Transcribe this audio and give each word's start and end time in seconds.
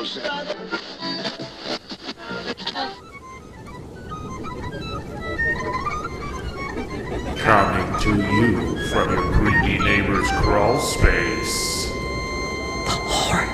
Coming 0.00 0.16
to 8.00 8.16
you 8.34 8.88
from 8.88 9.10
your 9.12 9.30
creepy 9.34 9.78
neighbor's 9.78 10.26
crawl 10.40 10.80
space. 10.80 11.84
The 12.86 12.96
horror. 13.10 13.48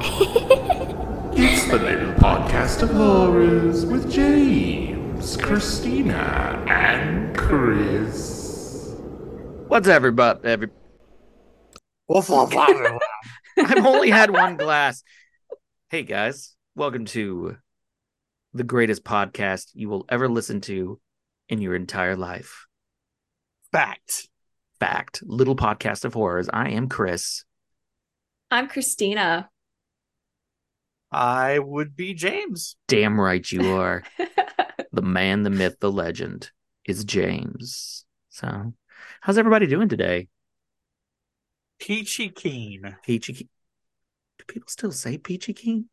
it's 1.34 1.66
the 1.66 1.78
little 1.78 2.14
podcast 2.14 2.82
of 2.82 2.90
horrors 2.90 3.86
with 3.86 4.10
James, 4.10 5.36
Christina, 5.36 6.64
and 6.66 7.36
Chris. 7.36 8.96
What's 9.68 9.86
everybody? 9.86 10.40
Every. 10.48 10.68
I've 13.56 13.86
only 13.86 14.10
had 14.10 14.30
one 14.30 14.56
glass. 14.56 15.04
Hey 15.92 16.04
guys, 16.04 16.56
welcome 16.74 17.04
to 17.04 17.58
the 18.54 18.64
greatest 18.64 19.04
podcast 19.04 19.72
you 19.74 19.90
will 19.90 20.06
ever 20.08 20.26
listen 20.26 20.62
to 20.62 20.98
in 21.50 21.60
your 21.60 21.74
entire 21.74 22.16
life. 22.16 22.64
Fact. 23.72 24.26
Fact, 24.80 25.22
little 25.22 25.54
podcast 25.54 26.06
of 26.06 26.14
horrors. 26.14 26.48
I 26.50 26.70
am 26.70 26.88
Chris. 26.88 27.44
I'm 28.50 28.68
Christina. 28.68 29.50
I 31.10 31.58
would 31.58 31.94
be 31.94 32.14
James. 32.14 32.76
Damn 32.88 33.20
right 33.20 33.52
you 33.52 33.74
are. 33.74 34.02
the 34.92 35.02
man, 35.02 35.42
the 35.42 35.50
myth, 35.50 35.76
the 35.78 35.92
legend 35.92 36.50
is 36.86 37.04
James. 37.04 38.06
So, 38.30 38.72
how's 39.20 39.36
everybody 39.36 39.66
doing 39.66 39.90
today? 39.90 40.28
Peachy 41.78 42.30
Keen. 42.30 42.96
Peachy 43.04 43.34
Keen. 43.34 43.48
Do 44.46 44.52
people 44.54 44.68
still 44.68 44.90
say 44.92 45.18
Peachy 45.18 45.52
Keen? 45.52 45.88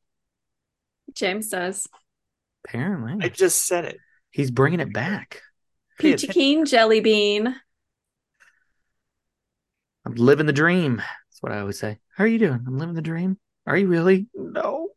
James 1.13 1.49
does. 1.49 1.88
Apparently, 2.66 3.17
I 3.22 3.30
just 3.30 3.66
said 3.67 3.86
it. 3.86 3.97
he's 4.31 4.52
bringing 4.52 4.80
it 4.80 4.91
back. 4.94 5.41
Peachy. 6.00 6.28
Keen 6.28 6.66
Jelly 6.66 7.00
Bean. 7.00 7.56
I'm 10.06 10.16
living 10.16 10.45
the 10.45 10.53
dream. 10.53 10.97
That's 10.97 11.41
what 11.41 11.52
I 11.52 11.59
always 11.59 11.78
say. 11.80 12.00
How 12.16 12.23
are 12.23 12.28
you 12.28 12.39
doing? 12.39 12.64
I'm 12.66 12.78
living 12.78 12.95
the 12.95 13.02
dream. 13.02 13.38
Are 13.67 13.78
you 13.78 13.88
really? 13.88 14.28
No. 14.33 14.89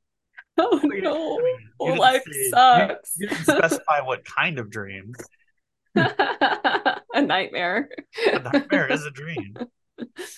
Oh 0.58 0.80
no. 0.82 1.38
I 1.38 1.42
mean, 1.42 1.56
you 1.80 1.86
didn't 1.86 1.98
Life 1.98 2.22
say- 2.24 2.38
you- 2.38 2.50
sucks. 2.50 3.14
You, 3.18 3.28
didn't 3.28 3.44
specify 3.44 4.00
what 4.00 4.24
kind 4.24 4.58
of 4.58 4.70
dream. 4.70 5.12
a 5.94 7.00
nightmare. 7.16 7.88
A 8.26 8.38
nightmare 8.38 8.90
is 8.90 9.04
a 9.04 9.10
dream. 9.10 9.54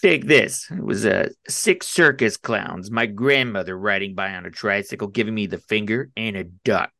Take 0.02 0.26
this. 0.26 0.70
It 0.70 0.82
was 0.84 1.06
uh, 1.06 1.28
six 1.48 1.88
circus 1.88 2.36
clowns, 2.36 2.90
my 2.90 3.06
grandmother 3.06 3.76
riding 3.78 4.14
by 4.14 4.34
on 4.34 4.46
a 4.46 4.50
tricycle, 4.50 5.08
giving 5.08 5.34
me 5.34 5.46
the 5.46 5.58
finger, 5.58 6.10
and 6.16 6.36
a 6.36 6.44
duck. 6.44 6.92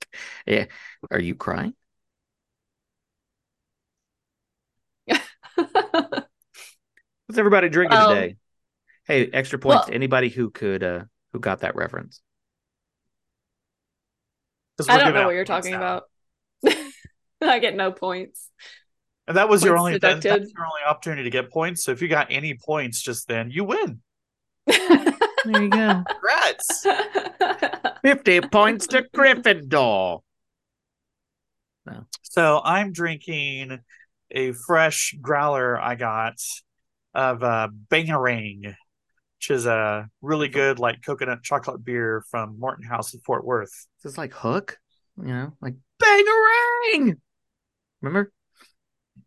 Yeah. 0.47 0.67
Are 1.11 1.21
you 1.21 1.35
crying? 1.35 1.75
What's 5.57 7.39
everybody 7.39 7.69
drinking 7.69 7.99
Well- 7.99 8.15
today? 8.15 8.37
Hey, 9.07 9.29
extra 9.33 9.59
points 9.59 9.75
Well- 9.81 9.87
to 9.89 9.95
anybody 9.95 10.29
who 10.31 10.51
could 10.51 10.83
uh 10.83 11.05
who 11.33 11.41
got 11.41 11.61
that 11.61 11.77
reference. 11.77 12.21
I 14.89 14.99
don't 14.99 15.15
know 15.15 15.27
what 15.27 15.35
you're 15.35 15.45
talking 15.45 15.73
now. 15.73 15.79
about. 15.79 16.05
I 17.43 17.59
get 17.59 17.77
no 17.77 17.93
points. 17.93 18.49
And 19.27 19.37
that 19.37 19.49
was 19.49 19.65
your 19.65 19.79
only 19.79 19.93
that, 19.93 20.01
deducted. 20.21 20.43
that's 20.43 20.53
your 20.53 20.67
only 20.67 20.83
opportunity 20.87 21.25
to 21.25 21.31
get 21.31 21.51
points. 21.51 21.85
So 21.85 21.93
if 21.93 22.03
you 22.03 22.09
got 22.09 22.27
any 22.31 22.55
points 22.55 23.01
just 23.01 23.27
then, 23.29 23.51
you 23.51 23.65
win. 23.65 24.01
There 25.45 25.63
you 25.63 25.69
go. 25.69 26.03
Congrats. 26.09 26.87
50 28.03 28.41
points 28.43 28.87
to 28.87 29.05
Gryffindor. 29.15 30.21
So 32.23 32.61
I'm 32.65 32.93
drinking 32.93 33.79
a 34.31 34.53
fresh 34.53 35.15
growler 35.21 35.79
I 35.81 35.95
got 35.95 36.37
of 37.15 37.43
uh, 37.45 37.69
Bangarang, 37.89 38.65
which 38.65 39.51
is 39.51 39.67
a 39.67 40.09
really 40.21 40.49
good 40.49 40.79
like 40.79 41.03
coconut 41.05 41.43
chocolate 41.43 41.85
beer 41.85 42.25
from 42.31 42.59
Martin 42.59 42.85
House 42.85 43.15
in 43.15 43.21
Fort 43.21 43.45
Worth. 43.45 43.69
Is 43.69 44.03
this 44.03 44.19
like 44.19 44.33
Hook? 44.33 44.79
You 45.17 45.29
know, 45.29 45.53
like 45.61 45.75
Bangarang. 46.03 47.19
Remember? 48.01 48.33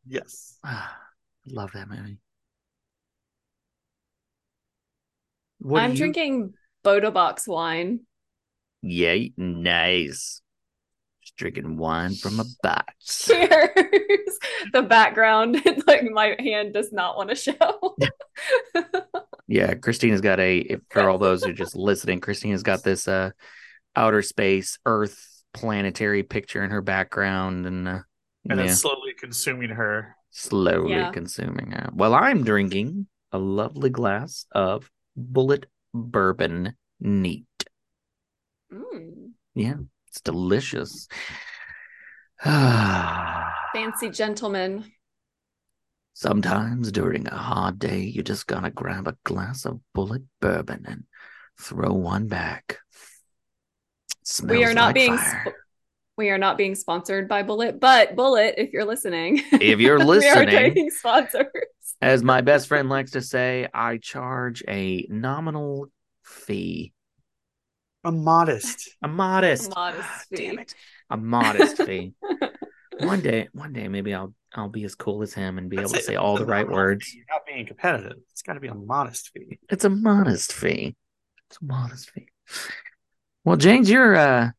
Yes. 0.08 0.58
Ah, 0.64 0.98
love 1.48 1.72
that 1.74 1.90
movie. 1.90 2.20
What 5.60 5.82
I'm 5.82 5.92
you- 5.92 5.98
drinking 5.98 6.54
Bota 6.84 7.12
Box 7.12 7.48
wine. 7.48 8.02
Yay, 8.82 9.34
nice. 9.38 10.42
Just 11.22 11.36
drinking 11.36 11.78
wine 11.78 12.16
from 12.16 12.40
a 12.40 12.46
box. 12.64 13.26
Cheers. 13.26 14.40
the 14.72 14.84
background, 14.84 15.56
it's 15.66 15.86
like 15.88 16.04
my 16.04 16.36
hand 16.40 16.74
does 16.74 16.92
not 16.92 17.18
want 17.18 17.30
to 17.30 17.36
show. 17.36 17.96
Yeah, 19.50 19.76
Christina's 19.76 20.20
got 20.20 20.42
a. 20.42 20.76
For 20.90 21.10
all 21.10 21.18
those 21.20 21.42
who 21.42 21.52
are 21.52 21.54
just 21.54 21.74
listening, 21.74 22.20
Christina's 22.20 22.64
got 22.64 22.84
this 22.84 23.08
uh 23.08 23.32
outer 23.96 24.22
space 24.22 24.78
Earth 24.86 25.26
planetary 25.54 26.22
picture 26.24 26.66
in 26.66 26.72
her 26.72 26.82
background, 26.82 27.66
and 27.66 27.88
uh, 27.88 28.00
And 28.50 28.60
yeah, 28.60 28.66
it's 28.66 28.82
slowly 28.82 29.07
consuming 29.18 29.70
her. 29.72 30.16
slowly 30.30 30.92
Yeah. 30.94 31.12
consuming 31.12 31.72
her. 31.72 31.90
Well, 31.94 32.14
I'm 32.14 32.44
drinking 32.44 33.08
a 33.32 33.38
lovely 33.40 33.90
glass 33.90 34.46
of 34.52 34.92
Bulleit 35.18 35.66
Bourbon 35.94 36.76
Neat. 37.00 37.48
Mm, 38.72 39.32
Yeah, 39.56 39.76
it's 40.08 40.22
delicious. 40.22 41.08
Fancy 42.44 44.10
gentleman. 44.12 44.92
Sometimes 46.14 46.92
during 46.92 47.28
a 47.28 47.36
hard 47.38 47.80
day, 47.80 48.00
you 48.02 48.24
just 48.24 48.48
gotta 48.48 48.70
grab 48.72 49.08
a 49.08 49.18
glass 49.24 49.66
of 49.66 49.80
Bulleit 49.96 50.26
bourbon 50.42 50.86
and 50.88 51.04
throw 51.60 51.94
one 51.94 52.28
back. 52.28 52.80
Smells 54.24 54.58
we 54.58 54.66
are 54.66 54.74
not 54.74 54.88
like 54.88 54.96
being 54.96 55.18
fire. 55.18 55.56
Sp- 56.18 56.20
we 56.20 56.30
are 56.32 56.38
not 56.38 56.58
being 56.58 56.74
sponsored 56.76 57.28
by 57.28 57.44
Bulleit, 57.44 57.80
but 57.80 58.16
Bulleit, 58.16 58.56
if 58.58 58.74
you're 58.74 58.86
listening, 58.86 59.42
If 59.52 59.80
you're 59.80 59.98
we 60.00 60.02
are 60.02 60.06
listening, 60.06 60.48
taking 60.50 60.90
sponsors. 60.90 61.46
as 62.02 62.24
my 62.24 62.42
best 62.42 62.68
friend 62.68 62.90
likes 62.90 63.12
to 63.12 63.22
say, 63.22 63.68
I 63.74 63.98
charge 63.98 64.64
a 64.68 65.06
nominal 65.10 65.88
fee, 66.24 66.94
A 68.04 68.12
modest. 68.12 68.90
a 69.04 69.08
modest, 69.08 69.74
Modest 69.76 70.08
Ah, 70.10 70.22
fee. 70.30 70.36
damn 70.48 70.60
it, 70.60 70.74
a 71.10 71.18
modest 71.18 71.78
fee. 71.86 72.14
One 73.00 73.22
day, 73.22 73.48
one 73.54 73.74
day, 73.74 73.88
maybe 73.88 74.14
I'll 74.16 74.34
I'll 74.56 74.70
be 74.70 74.86
as 74.86 74.96
cool 74.96 75.22
as 75.22 75.34
him 75.36 75.60
and 75.60 75.70
be 75.70 75.78
able 75.78 75.90
to 75.92 76.00
it. 76.00 76.04
say 76.06 76.16
all 76.16 76.36
It's 76.38 76.46
the 76.46 76.52
right 76.52 76.68
words. 76.68 77.06
fee. 77.06 77.18
You're 77.18 77.26
not 77.30 77.46
being 77.46 77.66
competitive. 77.68 78.18
It's 78.32 78.42
got 78.42 78.54
to 78.54 78.60
be 78.60 78.70
a 78.70 78.74
modest 78.74 79.30
fee. 79.36 79.60
It's 79.70 79.86
a 79.86 79.90
modest 79.90 80.52
fee. 80.54 80.96
It's 81.50 81.60
a 81.62 81.66
modest 81.66 82.10
fee. 82.10 82.30
Well, 83.46 83.56
James, 83.58 83.88
you're 83.90 84.16
uh 84.16 84.50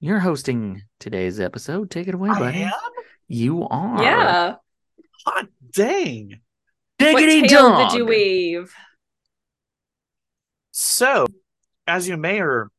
you're 0.00 0.18
hosting 0.18 0.82
today's 1.00 1.40
episode. 1.40 1.90
Take 1.90 2.08
it 2.08 2.14
away, 2.14 2.30
I 2.30 2.38
buddy. 2.38 2.62
am? 2.62 2.72
You 3.28 3.66
are. 3.68 4.02
yeah. 4.02 4.54
Hot 5.26 5.46
dang. 5.72 6.40
What 6.98 7.12
Diggity 7.18 7.48
tail 7.48 7.68
dog. 7.70 7.90
did 7.90 7.98
you 7.98 8.06
weave? 8.06 8.72
So, 10.70 11.26
as 11.86 12.08
you 12.08 12.16
may 12.16 12.40
or 12.40 12.70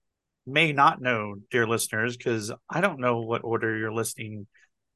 may 0.46 0.72
not 0.72 1.02
know, 1.02 1.36
dear 1.52 1.68
listeners, 1.68 2.16
because 2.18 2.52
I 2.70 2.82
don't 2.82 3.00
know 3.00 3.22
what 3.22 3.44
order 3.44 3.78
you're 3.78 3.94
listening 3.94 4.48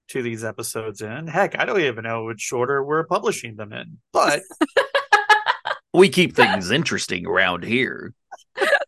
to 0.09 0.22
these 0.22 0.44
episodes 0.44 1.02
in. 1.02 1.28
Heck, 1.28 1.58
I 1.59 1.66
don't 1.66 1.80
even 1.82 2.03
know 2.03 2.26
which 2.26 2.52
order 2.52 2.84
we're 2.84 3.06
publishing 3.06 3.56
them 3.56 3.74
in. 3.74 3.98
But 4.14 4.42
We 5.94 6.08
keep 6.09 6.36
things 6.36 6.72
interesting 6.72 7.26
around 7.26 7.64
here. 7.66 8.14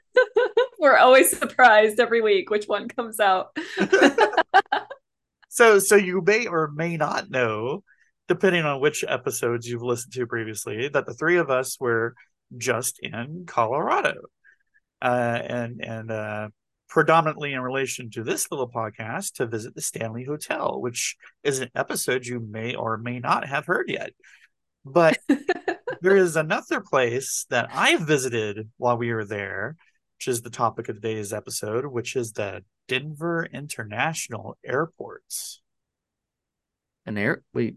We're 0.83 0.97
always 0.97 1.29
surprised 1.37 2.01
every 2.01 2.19
week 2.19 2.49
which 2.49 2.65
one 2.65 2.89
comes 2.89 3.21
out. 3.21 3.55
so 5.47 5.79
so 5.79 5.95
you 5.95 6.21
may 6.21 6.45
or 6.45 6.71
may 6.75 6.97
not 6.97 7.29
know, 7.29 7.85
depending 8.27 8.65
on 8.65 8.81
which 8.81 9.05
episodes 9.07 9.65
you've 9.65 9.81
listened 9.81 10.11
to 10.15 10.27
previously, 10.27 10.89
that 10.89 11.05
the 11.05 11.13
three 11.13 11.37
of 11.37 11.49
us 11.49 11.79
were 11.79 12.15
just 12.57 12.99
in 13.01 13.45
Colorado. 13.47 14.15
Uh 15.01 15.39
and 15.45 15.81
and 15.81 16.11
uh 16.11 16.49
predominantly 16.89 17.53
in 17.53 17.61
relation 17.61 18.09
to 18.09 18.21
this 18.21 18.51
little 18.51 18.69
podcast 18.69 19.35
to 19.35 19.47
visit 19.47 19.75
the 19.75 19.81
Stanley 19.81 20.25
Hotel, 20.25 20.81
which 20.81 21.15
is 21.45 21.59
an 21.59 21.69
episode 21.75 22.25
you 22.25 22.41
may 22.41 22.75
or 22.75 22.97
may 22.97 23.19
not 23.19 23.47
have 23.47 23.65
heard 23.65 23.89
yet. 23.89 24.09
But 24.83 25.17
there 26.01 26.17
is 26.17 26.35
another 26.35 26.81
place 26.81 27.45
that 27.49 27.69
I 27.71 27.95
visited 27.95 28.69
while 28.75 28.97
we 28.97 29.13
were 29.13 29.23
there, 29.23 29.77
which 30.17 30.27
is 30.27 30.41
the 30.41 30.49
topic 30.49 30.89
of 30.89 30.95
today's 30.95 31.33
episode, 31.33 31.85
which 31.85 32.15
is 32.15 32.33
the 32.33 32.63
Denver 32.87 33.47
International 33.51 34.57
Airports. 34.65 35.61
An 37.05 37.17
air 37.17 37.43
wait. 37.53 37.75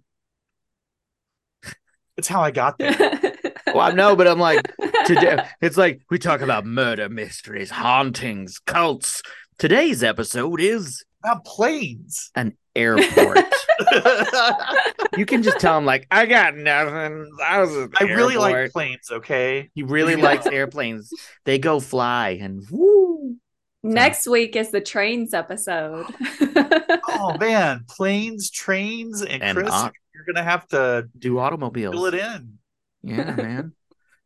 It's 2.16 2.28
how 2.28 2.40
I 2.40 2.50
got 2.50 2.78
there. 2.78 2.96
well, 3.66 3.80
I 3.80 3.92
know, 3.92 4.16
but 4.16 4.26
I'm 4.26 4.38
like, 4.38 4.62
today 5.04 5.44
it's 5.60 5.76
like 5.76 6.00
we 6.10 6.18
talk 6.18 6.40
about 6.40 6.64
murder 6.64 7.08
mysteries, 7.08 7.70
hauntings, 7.70 8.58
cults. 8.58 9.22
Today's 9.58 10.02
episode 10.02 10.60
is 10.60 11.04
About 11.26 11.44
planes. 11.44 12.30
an 12.36 12.56
airport. 12.74 13.38
you 15.16 15.26
can 15.26 15.42
just 15.42 15.58
tell 15.58 15.76
him 15.78 15.84
like, 15.84 16.06
I 16.10 16.26
got 16.26 16.56
nothing. 16.56 17.30
I 17.44 17.60
was 17.60 17.76
at 17.76 17.90
the 17.92 17.96
I 18.00 18.04
really 18.04 18.36
like 18.36 18.72
planes, 18.72 19.10
okay? 19.10 19.70
He 19.74 19.82
really 19.82 20.14
Yeah. 20.14 20.22
likes 20.24 20.46
airplanes. 20.46 21.10
They 21.44 21.58
go 21.58 21.80
fly 21.80 22.38
and 22.40 22.62
woo. 22.70 23.36
Next 23.82 24.26
week 24.26 24.56
is 24.56 24.70
the 24.70 24.80
trains 24.80 25.34
episode. 25.34 26.06
Oh 27.08 27.36
man, 27.40 27.84
planes, 27.88 28.50
trains, 28.50 29.22
and, 29.22 29.42
And 29.42 29.56
Chris, 29.56 29.70
au- 29.72 29.90
you're 30.14 30.24
gonna 30.26 30.44
have 30.44 30.66
to 30.68 31.08
Do 31.18 31.38
automobiles. 31.38 31.94
fill 31.94 32.06
it 32.06 32.14
in. 32.14 32.58
Yeah, 33.02 33.34
man. 33.34 33.72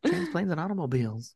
Trains, 0.05 0.29
planes, 0.31 0.51
and 0.51 0.59
automobiles. 0.59 1.35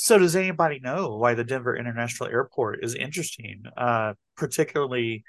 So 0.00 0.16
does 0.16 0.36
anybody 0.36 0.78
know 0.78 1.16
why 1.16 1.34
the 1.34 1.42
Denver 1.42 1.76
International 1.76 2.28
Airport 2.28 2.84
is 2.84 2.94
interesting, 2.94 3.64
uh, 3.76 4.14
particularly 4.36 5.24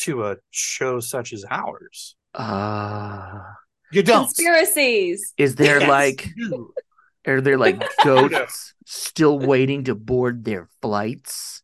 to 0.00 0.24
a 0.24 0.36
show 0.50 0.98
such 0.98 1.32
as 1.34 1.44
ours? 1.50 2.16
Uh 2.34 3.38
You 3.92 4.02
don't. 4.02 4.24
Conspiracies. 4.24 5.34
is 5.36 5.54
there 5.56 5.80
Yes, 5.80 5.88
like 5.88 6.28
are 7.26 7.40
there 7.42 7.58
like 7.58 7.82
ghosts 8.04 8.72
still 8.86 9.38
waiting 9.38 9.84
to 9.84 9.94
board 9.94 10.44
their 10.44 10.68
flights? 10.80 11.62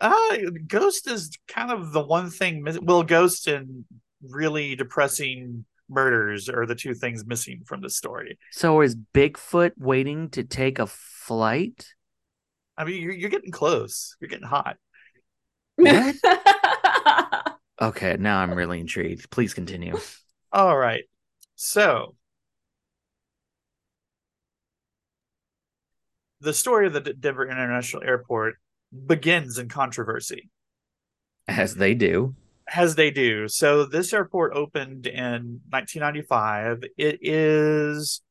Uh, 0.00 0.36
Ghost 0.66 1.08
is 1.08 1.30
kind 1.48 1.70
of 1.70 1.92
the 1.92 2.02
one 2.02 2.28
thing. 2.28 2.62
Miss- 2.62 2.80
well, 2.80 3.02
Ghost 3.02 3.48
and 3.48 3.84
really 4.22 4.76
depressing 4.76 5.64
murders 5.88 6.48
are 6.48 6.66
the 6.66 6.74
two 6.74 6.92
things 6.94 7.24
missing 7.24 7.62
from 7.64 7.80
the 7.80 7.88
story. 7.88 8.38
So 8.52 8.80
is 8.82 8.96
Bigfoot 9.14 9.72
waiting 9.78 10.28
to 10.30 10.42
take 10.42 10.78
a 10.78 10.86
flight? 11.26 11.86
I 12.76 12.84
mean, 12.84 13.00
you're, 13.02 13.12
you're 13.12 13.30
getting 13.30 13.50
close. 13.52 14.16
You're 14.20 14.28
getting 14.28 14.46
hot. 14.46 14.76
What? 15.76 16.16
Okay, 17.82 18.16
now 18.20 18.38
I'm 18.38 18.54
really 18.54 18.78
intrigued. 18.78 19.28
Please 19.30 19.52
continue. 19.52 19.98
All 20.52 20.76
right. 20.78 21.02
So, 21.56 22.14
the 26.40 26.54
story 26.54 26.86
of 26.86 26.92
the 26.92 27.00
D- 27.00 27.14
Denver 27.18 27.48
International 27.48 28.02
Airport 28.04 28.54
begins 29.06 29.58
in 29.58 29.68
controversy, 29.68 30.50
As 31.48 31.74
they 31.74 31.94
do. 31.94 32.36
as 32.72 32.94
they 32.94 33.10
do. 33.10 33.48
So, 33.48 33.84
this 33.84 34.12
airport 34.12 34.54
opened 34.54 35.06
in 35.08 35.60
1995. 35.70 36.84
It 36.96 37.18
is 37.22 38.22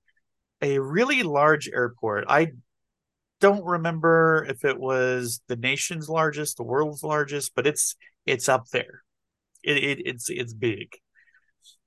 a 0.62 0.80
really 0.80 1.22
large 1.24 1.68
airport. 1.68 2.26
I 2.30 2.54
don't 3.44 3.66
remember 3.66 4.46
if 4.48 4.64
it 4.64 4.80
was 4.80 5.42
the 5.50 5.58
nation's 5.58 6.08
largest, 6.08 6.56
the 6.56 6.64
world's 6.64 7.04
largest, 7.04 7.52
but 7.54 7.68
it's 7.68 7.98
it's 8.26 8.48
up 8.48 8.70
there. 8.70 9.04
It, 9.62 9.76
it 9.84 10.08
it's 10.08 10.30
it's 10.30 10.54
big. 10.54 10.96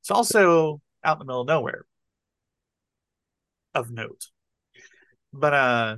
It's 0.03 0.11
also 0.11 0.83
out 1.03 1.15
in 1.15 1.21
the 1.21 1.25
middle 1.25 1.41
of 1.41 1.47
nowhere. 1.47 1.87
Of 3.75 3.91
note. 3.91 4.27
But 5.33 5.55
uh 5.55 5.97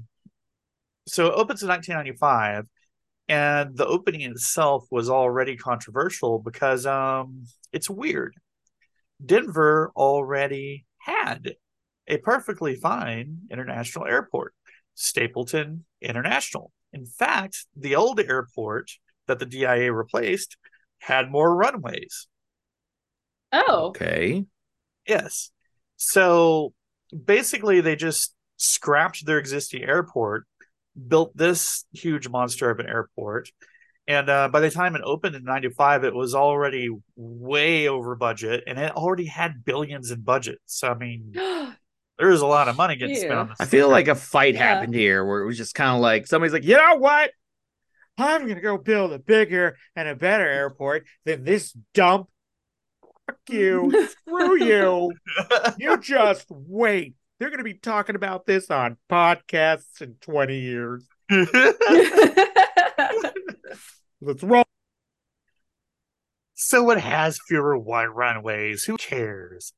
so 1.09 1.27
it 1.27 1.35
opens 1.35 1.65
in 1.65 1.69
1995 1.69 2.67
and 3.29 3.77
the 3.77 3.87
opening 3.87 4.21
itself 4.21 4.87
was 4.93 5.11
already 5.11 5.57
controversial 5.57 6.39
because 6.39 6.87
um 6.87 7.47
it's 7.73 7.91
weird. 7.91 8.37
Denver 9.27 9.91
already 9.97 10.87
had 10.99 11.57
a 12.07 12.19
perfectly 12.19 12.77
fine 12.77 13.39
international 13.51 14.07
airport, 14.07 14.55
Stapleton 14.99 15.85
International. 16.03 16.73
In 16.93 17.07
fact, 17.07 17.67
the 17.77 17.95
old 17.95 18.19
airport 18.19 18.91
that 19.29 19.39
the 19.39 19.47
DIA 19.47 19.93
replaced 19.93 20.57
had 20.99 21.31
more 21.31 21.55
runways. 21.55 22.27
oh. 23.53 23.87
Okay. 23.91 24.45
Yes. 25.07 25.53
So 25.97 26.75
basically, 27.25 27.81
they 27.81 27.95
just 27.95 28.35
scrapped 28.57 29.25
their 29.25 29.39
existing 29.39 29.85
airport, 29.85 30.47
built 31.07 31.37
this 31.37 31.85
huge 31.93 32.29
monster 32.29 32.69
of 32.69 32.81
an 32.81 32.89
airport. 32.89 33.51
And 34.09 34.29
uh, 34.29 34.49
by 34.49 34.59
the 34.59 34.71
time 34.71 34.97
it 34.97 35.03
opened 35.05 35.37
in 35.37 35.45
95, 35.45 36.03
it 36.03 36.15
was 36.15 36.35
already 36.35 36.89
way 37.15 37.87
over 37.87 38.17
budget 38.17 38.65
and 38.67 38.81
it 38.81 38.97
already 38.97 39.27
had 39.27 39.65
billions 39.65 40.11
in 40.11 40.23
budget. 40.23 40.59
So, 40.67 40.89
I 40.89 40.95
mean, 40.95 41.35
there 42.19 42.29
was 42.29 42.41
a 42.41 42.47
lot 42.47 42.69
of 42.69 42.77
money 42.77 42.97
getting 42.97 43.17
spent 43.17 43.33
on 43.33 43.49
this. 43.49 43.57
I 43.61 43.65
feel 43.67 43.89
like 43.89 44.09
a 44.09 44.15
fight 44.15 44.55
Yeah. 44.55 44.75
happened 44.75 44.95
here 44.95 45.25
where 45.25 45.41
it 45.43 45.47
was 45.47 45.57
just 45.57 45.75
kind 45.75 45.95
of 45.95 46.01
like 46.01 46.27
somebody's 46.27 46.53
like, 46.53 46.65
you 46.65 46.77
know 46.77 46.97
what? 46.97 47.31
I'm 48.17 48.49
gonna 48.49 48.61
go 48.61 48.77
build 48.79 49.13
a 49.13 49.19
bigger 49.19 49.77
and 49.95 50.09
a 50.09 50.17
better 50.17 50.47
airport 50.47 51.07
than 51.25 51.45
this 51.45 51.73
dump. 51.95 52.29
Fuck 53.27 53.39
you. 53.49 54.09
Screw 54.09 54.57
you. 54.63 55.13
You 55.79 55.97
just 55.99 56.47
wait. 56.51 57.15
They're 57.39 57.51
gonna 57.51 57.63
be 57.63 57.75
talking 57.75 58.17
about 58.17 58.47
this 58.47 58.69
on 58.71 58.97
podcasts 59.09 60.01
in 60.01 60.15
20 60.21 60.59
years. 60.59 61.07
Let's 64.21 64.43
roll. 64.43 64.65
so 66.55 66.91
it 66.91 66.99
has 66.99 67.39
fewer 67.47 67.79
wide 67.79 68.07
runways. 68.07 68.83
Who 68.85 68.97
cares? 68.97 69.73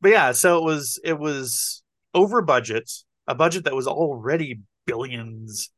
But 0.00 0.10
yeah, 0.12 0.32
so 0.32 0.58
it 0.58 0.64
was 0.64 0.98
it 1.04 1.18
was 1.18 1.82
over 2.14 2.40
budget, 2.42 2.90
a 3.26 3.34
budget 3.34 3.64
that 3.64 3.74
was 3.74 3.86
already 3.86 4.60
billions. 4.86 5.70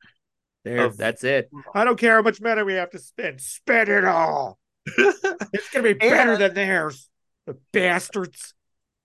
There, 0.65 0.87
Of- 0.87 0.97
that's 0.97 1.25
it. 1.25 1.51
I 1.75 1.83
don't 1.85 1.99
care 1.99 2.15
how 2.17 2.23
much 2.23 2.41
money 2.41 2.63
we 2.63 2.75
have 2.75 2.91
to 2.91 2.99
spend. 2.99 3.41
Spend 3.41 3.89
it 3.89 4.05
all. 4.05 4.59
It's 5.55 5.69
gonna 5.71 5.83
be 5.83 5.93
better 5.95 6.33
And- 6.33 6.41
than 6.41 6.55
theirs. 6.55 7.09
The 7.47 7.59
bastards. 7.73 8.55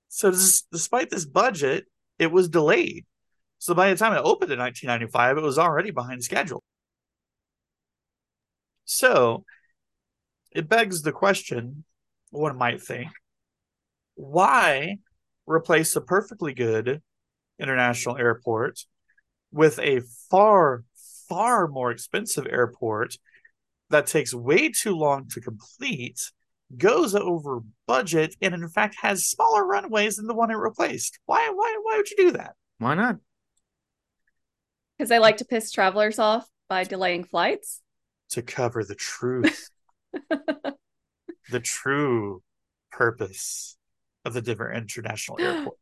So 0.10 0.30
des- 0.32 0.64
despite 0.72 1.10
this 1.10 1.26
budget, 1.26 1.86
it 2.20 2.32
was 2.32 2.48
delayed. 2.48 3.06
So 3.58 3.74
by 3.74 3.90
the 3.90 3.96
time 3.98 4.14
it 4.14 4.22
opened 4.24 4.52
in 4.52 4.60
1995, 4.60 5.38
it 5.38 5.42
was 5.42 5.58
already 5.58 5.90
behind 5.92 6.24
schedule. 6.24 6.64
So 8.86 9.44
it 10.52 10.70
begs 10.70 11.02
the 11.02 11.12
question, 11.12 11.84
one 12.30 12.58
might 12.58 12.82
think, 12.82 13.10
why 14.16 14.98
replace 15.48 15.96
a 15.96 16.02
perfectly 16.02 16.54
good 16.54 17.02
international 17.60 18.18
airport 18.18 18.80
with 19.52 19.80
a 19.80 20.02
far, 20.30 20.84
far 21.28 21.68
more 21.68 21.90
expensive 21.90 22.46
airport 22.50 23.16
that 23.90 24.06
takes 24.06 24.34
way 24.34 24.70
too 24.70 24.96
long 24.96 25.28
to 25.30 25.42
complete, 25.42 26.32
goes 26.76 27.16
over 27.16 27.62
budget, 27.88 28.36
and 28.42 28.54
in 28.54 28.68
fact 28.68 28.98
has 29.02 29.26
smaller 29.26 29.66
runways 29.66 30.18
than 30.18 30.28
the 30.28 30.36
one 30.36 30.52
it 30.52 30.56
replaced? 30.56 31.18
Why, 31.26 31.50
why, 31.54 31.78
why 31.82 31.98
would 31.98 32.10
you 32.12 32.18
do 32.18 32.32
that? 32.34 32.56
Why 32.80 32.94
not? 32.94 33.18
Because 34.98 35.10
they 35.10 35.20
like 35.20 35.38
to 35.38 35.46
piss 35.46 35.72
travelers 35.72 36.20
off 36.20 36.48
by 36.68 36.84
delaying 36.84 37.24
flights. 37.24 37.82
To 38.32 38.42
cover 38.42 38.84
the 38.84 38.96
truth, 38.96 39.70
the 41.50 41.60
true 41.62 42.44
purpose 42.92 43.77
of 44.28 44.34
the 44.34 44.42
Denver 44.42 44.72
International 44.72 45.38
Airport. 45.42 45.78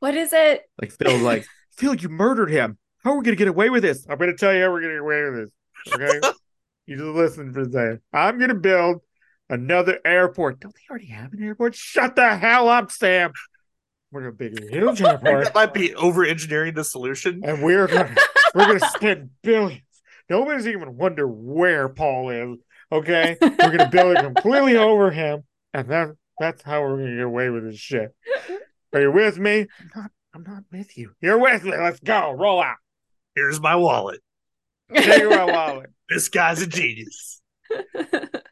What 0.00 0.14
is 0.14 0.32
it? 0.32 0.62
Like 0.80 0.92
Phil, 0.92 1.18
like 1.18 1.46
Phil, 1.76 1.94
you 1.94 2.08
murdered 2.08 2.50
him. 2.50 2.78
How 3.04 3.12
are 3.12 3.18
we 3.18 3.24
gonna 3.24 3.36
get 3.36 3.48
away 3.48 3.70
with 3.70 3.82
this? 3.82 4.06
I'm 4.08 4.18
gonna 4.18 4.36
tell 4.36 4.52
you 4.54 4.62
how 4.62 4.70
we're 4.72 4.80
gonna 4.80 4.94
get 4.94 5.00
away 5.00 5.22
with 5.24 5.34
this. 5.36 5.94
Okay, 5.94 6.20
you 6.86 6.96
just 6.96 7.08
listen 7.08 7.52
for 7.52 7.60
a 7.60 7.64
second. 7.70 8.00
I'm 8.12 8.38
gonna 8.38 8.54
build 8.54 9.00
another 9.48 9.98
airport. 10.04 10.60
Don't 10.60 10.74
they 10.74 10.80
already 10.90 11.06
have 11.06 11.32
an 11.32 11.42
airport? 11.42 11.74
Shut 11.74 12.16
the 12.16 12.36
hell 12.36 12.68
up, 12.68 12.90
Sam. 12.90 13.32
We're 14.10 14.20
gonna 14.20 14.32
build 14.32 14.58
a 14.58 14.66
huge 14.70 15.02
airport, 15.02 15.44
that 15.44 15.54
might 15.54 15.74
be 15.74 15.94
over 15.94 16.24
engineering 16.24 16.74
the 16.74 16.84
solution. 16.84 17.42
and 17.44 17.62
we're 17.62 17.86
gonna 17.86 18.14
we're 18.54 18.66
gonna 18.66 18.80
spend 18.90 19.30
billions. 19.42 19.82
Nobody's 20.30 20.66
even 20.66 20.96
wonder 20.96 21.26
where 21.26 21.88
Paul 21.88 22.30
is. 22.30 22.58
Okay, 22.92 23.36
we're 23.40 23.48
gonna 23.76 23.88
build 23.90 24.16
it 24.16 24.22
completely 24.22 24.76
over 24.76 25.10
him, 25.10 25.44
and 25.74 25.88
that 25.88 26.08
that's 26.38 26.62
how 26.62 26.82
we're 26.82 26.98
gonna 26.98 27.16
get 27.16 27.24
away 27.24 27.50
with 27.50 27.64
this 27.64 27.78
shit. 27.78 28.14
Are 28.92 29.00
you 29.00 29.12
with 29.12 29.38
me? 29.38 29.66
I'm 29.80 29.90
not. 29.94 30.10
I'm 30.34 30.42
not 30.44 30.64
with 30.72 30.96
you. 30.96 31.12
You're 31.20 31.38
with 31.38 31.64
me. 31.64 31.76
Let's 31.76 32.00
go. 32.00 32.32
Roll 32.32 32.62
out. 32.62 32.76
Here's 33.34 33.60
my 33.60 33.76
wallet. 33.76 34.20
Take 34.94 35.28
my 35.28 35.44
wallet. 35.44 35.90
This 36.08 36.28
guy's 36.28 36.60
a 36.60 36.66
genius. 36.66 37.40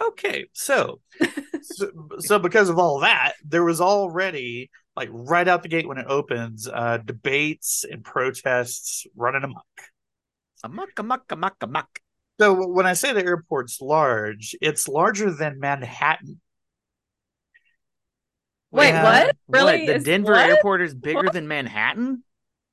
Okay, 0.00 0.46
so, 0.54 1.00
so 1.62 1.90
so 2.20 2.38
because 2.38 2.70
of 2.70 2.78
all 2.78 3.00
that, 3.00 3.34
there 3.44 3.62
was 3.62 3.82
already 3.82 4.70
like 4.96 5.10
right 5.12 5.46
out 5.46 5.62
the 5.62 5.68
gate 5.68 5.86
when 5.86 5.98
it 5.98 6.06
opens, 6.08 6.66
uh 6.66 6.98
debates 7.04 7.84
and 7.84 8.02
protests 8.02 9.06
running 9.14 9.44
amok. 9.44 9.66
Amok, 10.64 10.98
amok, 10.98 11.30
amok, 11.30 11.56
amok. 11.60 11.98
So 12.40 12.66
when 12.68 12.86
I 12.86 12.94
say 12.94 13.12
the 13.12 13.22
airport's 13.22 13.82
large, 13.82 14.56
it's 14.62 14.88
larger 14.88 15.30
than 15.30 15.60
Manhattan. 15.60 16.40
Wait, 18.70 18.88
Yeah. 18.88 19.02
what? 19.26 19.36
Really? 19.48 19.86
The 19.86 19.96
Is- 19.96 20.04
Denver 20.04 20.32
what? 20.32 20.48
airport 20.48 20.80
is 20.80 20.94
bigger 20.94 21.28
than 21.30 21.46
Manhattan? 21.48 22.24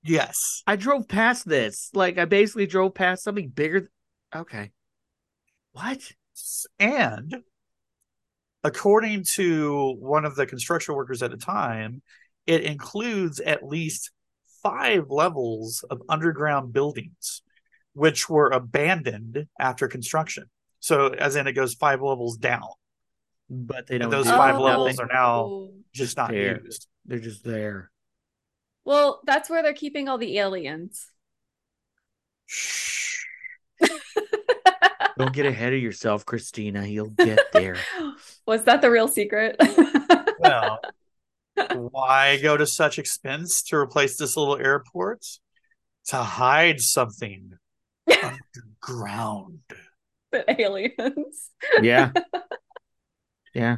Yes. 0.03 0.63
I 0.65 0.77
drove 0.77 1.09
past 1.09 1.45
this. 1.45 1.89
Like 1.93 2.17
I 2.17 2.23
basically 2.23 2.65
drove 2.67 2.93
past 2.93 3.23
something 3.23 3.49
bigger. 3.49 3.79
th- 3.81 3.91
Okay. 4.33 4.71
What? 5.73 5.99
And 6.79 7.43
according 8.63 9.25
to 9.33 9.95
one 9.99 10.23
of 10.23 10.35
the 10.35 10.45
construction 10.45 10.95
workers 10.95 11.21
at 11.23 11.31
the 11.31 11.37
time, 11.37 12.01
it 12.45 12.61
includes 12.63 13.41
at 13.41 13.63
least 13.67 14.11
five 14.63 15.09
levels 15.09 15.83
of 15.89 16.01
underground 16.07 16.71
buildings, 16.73 17.41
which 17.97 18.29
were 18.29 18.49
abandoned 18.51 19.47
after 19.59 19.87
construction. 19.87 20.45
So, 20.79 21.07
as 21.07 21.35
in, 21.35 21.47
it 21.47 21.53
goes 21.53 21.73
five 21.73 21.99
levels 21.99 22.37
down. 22.37 22.67
But 23.49 23.87
they 23.87 23.97
don't. 23.97 24.11
those 24.11 24.25
do 24.25 24.31
five 24.31 24.55
oh, 24.57 24.61
levels 24.61 24.99
are 24.99 25.07
now 25.11 25.39
Oh. 25.45 25.73
just 25.93 26.15
not 26.15 26.29
there. 26.29 26.61
used. 26.63 26.87
They're 27.05 27.19
just 27.19 27.43
there. 27.43 27.89
Well, 28.85 29.21
that's 29.25 29.49
where 29.49 29.63
they're 29.63 29.73
keeping 29.73 30.07
all 30.07 30.19
the 30.19 30.37
aliens. 30.37 31.07
Shh. 32.45 33.23
Don't 35.17 35.33
get 35.33 35.47
ahead 35.47 35.73
of 35.73 35.81
yourself, 35.81 36.23
Christina. 36.25 36.85
You'll 36.85 37.09
get 37.09 37.51
there. 37.51 37.77
Was 38.45 38.63
that 38.65 38.81
the 38.83 38.91
real 38.91 39.07
secret? 39.07 39.55
Well, 40.39 40.79
why 41.73 42.37
go 42.39 42.55
to 42.55 42.67
such 42.67 42.99
expense 42.99 43.63
to 43.63 43.77
replace 43.77 44.17
this 44.17 44.37
little 44.37 44.55
airport? 44.57 45.25
To 46.09 46.17
hide 46.17 46.79
something 46.79 47.57
underground. 48.23 49.59
the 50.31 50.61
aliens. 50.61 51.51
yeah. 51.81 52.11
Yeah. 53.53 53.77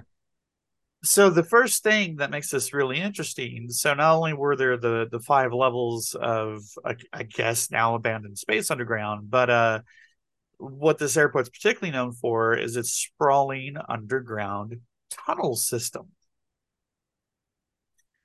So 1.05 1.29
the 1.29 1.43
first 1.43 1.83
thing 1.83 2.17
that 2.17 2.31
makes 2.31 2.49
this 2.49 2.73
really 2.73 2.99
interesting, 2.99 3.69
so 3.69 3.93
not 3.93 4.15
only 4.15 4.33
were 4.33 4.57
there 4.57 4.75
the 4.75 5.07
the 5.09 5.21
five 5.21 5.53
levels 5.53 6.15
of 6.19 6.63
I, 6.83 6.97
I 7.13 7.23
guess 7.23 7.71
now 7.71 7.95
abandoned 7.95 8.37
space 8.37 8.69
underground, 8.69 9.29
but 9.31 9.49
uh 9.49 9.79
what 10.57 10.97
this 10.97 11.15
airport's 11.15 11.47
particularly 11.49 11.93
known 11.93 12.11
for 12.11 12.53
is 12.57 12.75
its 12.75 12.91
sprawling 12.91 13.77
underground 13.87 14.81
tunnel 15.09 15.55
system. 15.55 16.07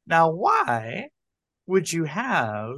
Now, 0.07 0.31
why 0.31 1.11
would 1.67 1.93
you 1.93 2.05
have 2.05 2.75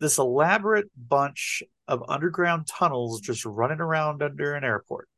this 0.00 0.16
elaborate 0.18 0.90
bunch 0.96 1.62
of 1.88 2.04
underground 2.08 2.68
tunnels 2.68 3.20
just 3.20 3.44
running 3.44 3.80
around 3.80 4.22
under 4.22 4.54
an 4.54 4.62
airport? 4.62 5.08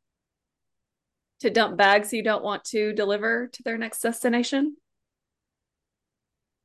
to 1.41 1.51
dump 1.51 1.77
bags 1.77 2.13
you 2.13 2.23
don't 2.23 2.45
want 2.45 2.65
to 2.65 2.93
deliver 2.93 3.49
to 3.49 3.63
their 3.63 3.79
next 3.79 4.01
destination. 4.01 4.77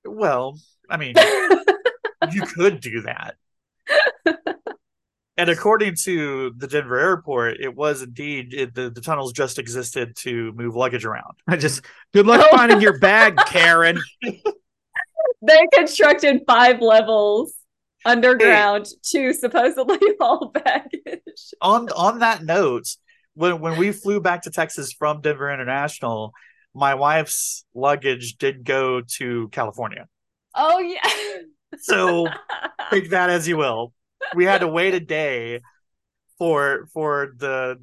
Well, 0.04 0.60
I 0.90 0.98
mean, 0.98 1.16
you 2.32 2.42
could 2.44 2.82
do 2.82 3.02
that. 3.02 3.36
And 5.38 5.50
according 5.50 5.96
to 6.04 6.54
the 6.56 6.68
Denver 6.68 6.98
airport, 6.98 7.60
it 7.60 7.76
was 7.76 8.02
indeed 8.02 8.54
it, 8.54 8.74
the, 8.74 8.90
the 8.90 9.02
tunnels 9.02 9.34
just 9.34 9.60
existed 9.60 10.16
to 10.18 10.54
move 10.54 10.76
luggage 10.76 11.04
around. 11.04 11.34
I 11.46 11.58
just 11.58 11.82
good 12.14 12.26
luck 12.26 12.50
finding 12.52 12.80
your 12.80 13.00
bag, 13.00 13.36
Karen. 13.48 14.00
they 15.42 15.68
constructed 15.74 16.44
five 16.48 16.82
levels 16.82 17.54
underground 18.06 18.88
to 19.12 19.34
supposedly 19.34 20.00
haul 20.20 20.52
baggage. 20.54 21.54
On 21.62 21.90
on 21.90 22.20
that 22.20 22.44
note, 22.44 22.86
when 23.34 23.60
when 23.60 23.78
we 23.78 23.92
flew 23.92 24.20
back 24.22 24.44
to 24.44 24.52
Texas 24.52 24.94
from 24.94 25.22
Denver 25.22 25.52
International, 25.52 26.32
my 26.74 26.96
wife's 26.96 27.66
luggage 27.74 28.36
did 28.38 28.64
go 28.64 29.02
to 29.18 29.50
California. 29.50 30.08
Oh 30.54 30.80
yeah. 30.80 31.02
So 31.80 32.28
take 32.92 33.10
that 33.10 33.30
as 33.30 33.48
you 33.48 33.58
will. 33.58 33.94
We 34.36 34.46
had 34.46 34.62
to 34.62 34.68
wait 34.68 34.94
a 34.94 35.00
day 35.00 35.62
for 36.38 36.88
for 36.94 37.34
the 37.38 37.78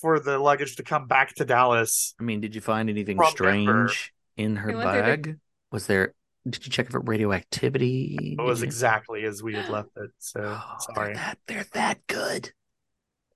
for 0.00 0.20
the 0.20 0.38
luggage 0.38 0.76
to 0.76 0.82
come 0.82 1.06
back 1.06 1.34
to 1.36 1.44
Dallas. 1.44 2.14
I 2.20 2.22
mean, 2.24 2.40
did 2.40 2.54
you 2.54 2.60
find 2.60 2.90
anything 2.90 3.16
From 3.16 3.32
Denver. 3.34 3.88
strange 3.88 4.12
in 4.36 4.56
her 4.56 4.70
I 4.70 4.74
went 4.74 4.82
through 4.90 4.96
the- 4.96 5.02
bag? 5.02 5.38
Was 5.72 5.86
there? 5.86 6.14
Did 6.48 6.64
you 6.64 6.70
check 6.70 6.90
for 6.90 7.00
radioactivity? 7.00 8.36
It 8.38 8.42
was 8.42 8.62
exactly 8.62 9.24
as 9.24 9.42
we 9.42 9.54
had 9.54 9.68
left 9.68 9.90
it. 9.96 10.10
So 10.18 10.40
Oh, 10.62 10.76
sorry. 10.78 11.14
They're 11.14 11.14
that, 11.14 11.38
they're 11.46 11.66
that 11.72 12.06
good. 12.06 12.52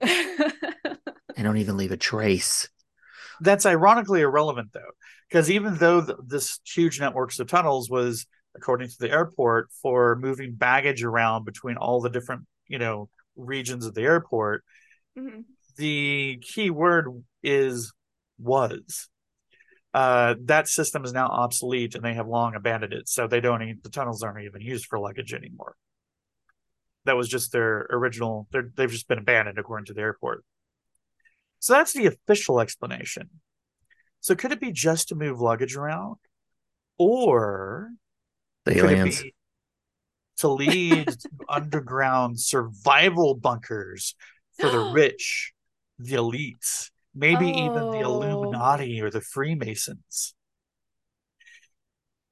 They 1.37 1.45
don't 1.45 1.59
even 1.59 1.76
leave 1.76 1.93
a 1.93 1.97
trace. 1.97 2.69
That's 3.40 3.64
ironically 3.64 4.21
irrelevant 4.21 4.71
though, 4.75 4.90
because 5.29 5.50
even 5.50 5.76
though 5.76 6.05
th- 6.05 6.19
this 6.26 6.59
huge 6.67 7.00
networks 7.00 7.38
of 7.38 7.49
tunnels 7.49 7.88
was, 7.88 8.26
according 8.57 8.88
to 8.88 8.97
the 8.99 9.11
airport, 9.11 9.71
for 9.81 10.17
moving 10.17 10.55
baggage 10.55 11.02
around 11.05 11.45
between 11.45 11.76
all 11.76 12.00
the 12.00 12.11
different 12.11 12.43
you 12.67 12.79
know 12.79 13.09
regions 13.37 13.87
of 13.87 13.95
the 13.95 14.02
airport, 14.02 14.64
Mhm. 15.17 15.45
the 15.76 16.38
key 16.43 16.69
word 16.69 17.23
is 17.43 17.93
was. 18.38 19.09
Uh, 19.92 20.37
that 20.44 20.68
system 20.68 21.04
is 21.04 21.12
now 21.12 21.26
obsolete 21.26 21.94
and 21.94 22.04
they 22.04 22.14
have 22.14 22.28
long 22.28 22.54
abandoned 22.54 22.92
it. 22.92 23.09
So 23.09 23.26
they 23.26 23.40
don't 23.40 23.62
even, 23.62 23.80
the 23.82 23.90
tunnels 23.90 24.23
aren't 24.23 24.44
even 24.44 24.61
used 24.61 24.87
for 24.87 24.99
luggage 24.99 25.35
anymore. 25.35 25.75
That 27.06 27.16
was 27.16 27.28
just 27.28 27.50
their 27.50 27.87
original, 27.90 28.47
they're, 28.52 28.70
they've 28.76 28.90
just 28.90 29.09
been 29.09 29.18
abandoned 29.18 29.59
according 29.59 29.87
to 29.87 29.94
the 29.94 30.02
airport. 30.02 30.44
So 31.59 31.73
that's 31.73 31.92
the 31.92 32.06
official 32.06 32.61
explanation. 32.61 33.30
So 34.20 34.35
could 34.35 34.52
it 34.52 34.61
be 34.61 34.70
just 34.70 35.09
to 35.09 35.14
move 35.14 35.40
luggage 35.40 35.76
around? 35.76 36.16
Or 36.99 37.90
The 38.64 38.75
could 38.75 38.85
aliens. 38.90 39.20
it 39.20 39.23
be 39.25 39.35
to 40.38 40.49
lead 40.49 41.09
to 41.20 41.28
underground 41.49 42.40
survival 42.40 43.35
bunkers 43.35 44.14
for 44.59 44.70
the 44.70 44.78
rich, 44.94 45.52
the 45.99 46.14
elites, 46.16 46.90
maybe 47.14 47.49
even 47.49 47.90
the 47.90 48.02
Oh. 48.02 48.23
Illuminati 48.23 49.00
or 49.00 49.11
the 49.11 49.21
Freemasons? 49.21 50.35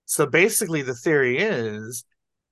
So 0.04 0.26
basically, 0.26 0.82
the 0.82 0.94
theory 0.94 1.38
is 1.38 2.04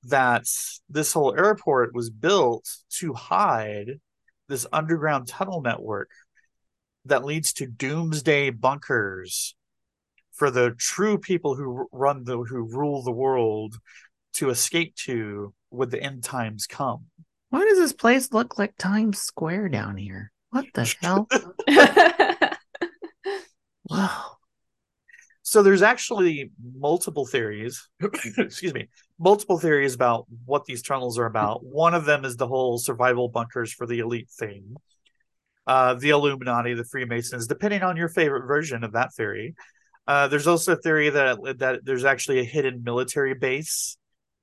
that 0.04 0.46
this 0.88 1.12
whole 1.12 1.34
airport 1.36 1.94
was 1.94 2.10
built 2.10 2.68
to 2.98 3.12
hide 3.14 4.00
this 4.48 4.66
underground 4.72 5.26
tunnel 5.26 5.62
network 5.62 6.10
that 7.06 7.24
leads 7.24 7.52
to 7.54 7.66
doomsday 7.66 8.50
bunkers 8.50 9.54
for 10.32 10.50
the 10.50 10.72
true 10.78 11.18
people 11.18 11.56
who 11.56 11.88
run 11.90 12.24
the 12.24 12.36
who 12.36 12.62
rule 12.62 13.02
the 13.02 13.10
world 13.10 13.76
to 14.34 14.50
escape 14.50 14.94
to 14.94 15.54
when 15.70 15.88
the 15.88 16.02
end 16.02 16.22
times 16.22 16.66
come. 16.66 17.06
Why 17.48 17.64
does 17.64 17.78
this 17.78 17.92
place 17.92 18.32
look 18.32 18.58
like 18.58 18.76
Times 18.76 19.18
Square 19.18 19.70
down 19.70 19.96
here? 19.96 20.30
What 20.50 20.66
the 20.74 20.94
hell? 21.00 21.28
Wow. 23.88 24.32
So 25.42 25.62
there's 25.62 25.82
actually 25.82 26.50
multiple 26.76 27.24
theories, 27.24 27.88
excuse 28.36 28.74
me, 28.74 28.88
multiple 29.18 29.58
theories 29.58 29.94
about 29.94 30.26
what 30.44 30.64
these 30.64 30.82
tunnels 30.82 31.18
are 31.18 31.26
about. 31.26 31.64
One 31.64 31.94
of 31.94 32.04
them 32.04 32.24
is 32.24 32.36
the 32.36 32.48
whole 32.48 32.78
survival 32.78 33.28
bunkers 33.28 33.72
for 33.72 33.86
the 33.86 34.00
elite 34.00 34.28
thing. 34.28 34.76
Uh, 35.66 35.94
the 35.94 36.10
Illuminati, 36.10 36.74
the 36.74 36.84
Freemasons, 36.84 37.46
depending 37.46 37.82
on 37.82 37.96
your 37.96 38.08
favorite 38.08 38.46
version 38.46 38.82
of 38.82 38.92
that 38.92 39.14
theory. 39.14 39.54
Uh, 40.06 40.28
there's 40.28 40.46
also 40.46 40.72
a 40.72 40.76
theory 40.76 41.10
that 41.10 41.38
that 41.58 41.84
there's 41.84 42.04
actually 42.04 42.38
a 42.40 42.44
hidden 42.44 42.82
military 42.84 43.34
base 43.34 43.98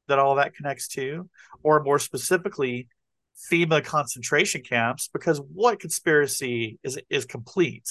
that 0.08 0.20
all 0.20 0.36
that 0.36 0.54
connects 0.54 0.88
to, 0.90 1.30
or 1.64 1.84
more 1.84 2.00
specifically, 2.00 2.88
FEMA 3.52 3.84
concentration 3.84 4.62
camps. 4.62 5.10
Because 5.12 5.40
what 5.40 5.80
conspiracy 5.80 6.80
is 6.84 7.00
is 7.10 7.25
complete 7.25 7.90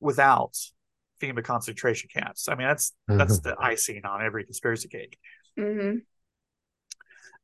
without 0.00 0.56
FEMA 1.20 1.42
concentration 1.42 2.08
camps? 2.12 2.48
I 2.48 2.54
mean, 2.54 2.66
that's 2.66 2.92
that's 3.06 3.40
the 3.40 3.56
icing 3.60 4.04
on 4.04 4.24
every 4.24 4.44
conspiracy 4.44 4.88
cake. 4.88 5.18
Mhm. 5.58 6.02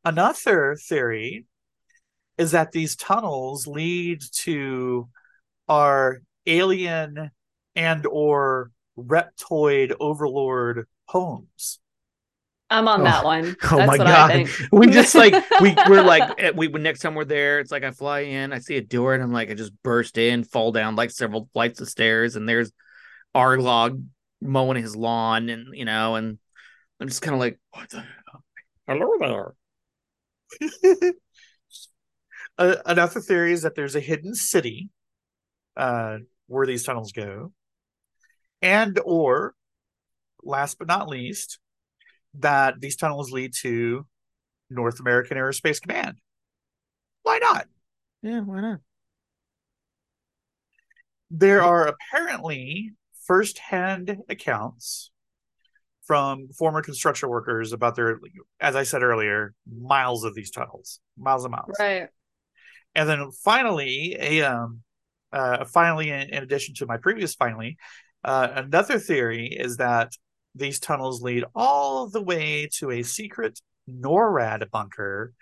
Another 0.05 0.77
theory 0.77 1.47
is 2.37 2.51
that 2.51 2.73
these 2.73 2.97
tunnels 2.97 3.67
lead 3.67 4.21
to 4.33 5.09
our 5.69 6.21
alien 6.47 7.31
and 7.75 8.07
or 8.07 8.71
reptoid 8.99 9.95
overlord 9.99 10.87
homes. 11.07 11.81
I'm 12.71 12.89
on 12.89 13.03
Oh. 13.03 13.05
that 13.05 13.25
one. 13.25 13.57
Oh 13.71 13.77
That's 13.77 13.87
my 13.87 13.99
what 13.99 14.07
god. 14.07 14.31
I 14.31 14.45
think. 14.45 14.51
We 14.73 14.87
just 14.89 15.15
like 15.15 15.35
we 15.61 15.75
we're 15.89 16.03
like 16.03 16.35
eh, 16.43 16.53
we 16.55 16.69
next 16.69 17.01
time 17.01 17.15
we're 17.15 17.25
there, 17.25 17.61
it's 17.61 17.71
like 17.71 17.85
I 17.85 17.91
fly 17.91 18.21
in, 18.21 18.53
I 18.53 18.59
see 18.59 18.77
a 18.77 18.81
door, 18.83 19.15
and 19.15 19.23
I'm 19.23 19.33
like 19.33 19.51
I 19.51 19.55
just 19.55 19.73
burst 19.83 20.19
in, 20.19 20.45
fall 20.45 20.73
down 20.73 20.97
like 20.97 21.11
several 21.11 21.49
flights 21.53 21.81
of 21.81 21.89
stairs, 21.89 22.37
and 22.37 22.49
there's 22.49 22.73
Arlog 23.35 24.05
mowing 24.41 24.83
his 24.83 24.97
lawn, 24.97 25.49
and 25.51 25.77
you 25.77 25.85
know, 25.85 26.17
and 26.17 26.39
I'm 27.01 27.09
just 27.09 27.23
kind 27.23 27.35
of 27.35 27.41
like, 27.41 27.59
what 27.73 27.91
the 27.91 28.01
hell? 28.01 28.45
Hello 28.89 29.55
there. 30.61 31.13
Uh, 32.57 32.77
another 32.87 33.21
theory 33.21 33.53
is 33.53 33.63
that 33.63 33.75
there's 33.75 33.97
a 33.97 34.01
hidden 34.01 34.35
city 34.35 34.89
uh, 35.77 36.19
where 36.47 36.67
these 36.67 36.85
tunnels 36.85 37.13
go, 37.13 37.53
and 38.63 38.99
or 39.05 39.55
last 40.43 40.79
but 40.79 40.89
not 40.89 41.09
least, 41.09 41.59
that 42.39 42.81
these 42.81 42.97
tunnels 42.97 43.31
lead 43.31 43.53
to 43.63 44.07
North 44.71 45.01
American 45.01 45.37
Aerospace 45.37 45.81
Command. 45.81 46.19
Why 47.23 47.39
not? 47.39 47.67
Yeah, 48.23 48.41
why 48.41 48.61
not? 48.61 48.81
There 51.31 51.63
are 51.63 51.87
apparently 51.87 52.93
firsthand 53.27 54.19
accounts 54.29 55.11
from 56.07 56.49
former 56.49 56.83
construction 56.83 57.29
workers 57.29 57.73
about 57.73 57.97
their, 57.97 58.21
as 58.61 58.77
I 58.77 58.83
said 58.83 59.03
earlier, 59.03 59.55
miles 59.67 60.25
of 60.25 60.35
these 60.35 60.51
tunnels, 60.51 61.01
miles 61.17 61.45
and 61.45 61.53
miles. 61.53 61.77
Right. 61.79 62.09
And 62.95 63.09
then 63.09 63.31
finally, 63.43 64.17
a 64.19 64.43
um, 64.43 64.83
uh, 65.33 65.65
finally, 65.65 66.11
in, 66.11 66.29
in 66.29 66.43
addition 66.43 66.75
to 66.77 66.87
my 66.87 66.99
previous 66.99 67.35
finally, 67.35 67.77
uh, 68.23 68.49
another 68.55 68.99
theory 68.99 69.47
is 69.49 69.79
that 69.79 70.13
these 70.55 70.79
tunnels 70.79 71.23
lead 71.23 71.45
all 71.55 72.09
the 72.09 72.23
way 72.23 72.69
to 72.79 72.91
a 72.91 73.03
secret 73.03 73.61
NORAD 73.89 74.71
bunker 74.71 75.33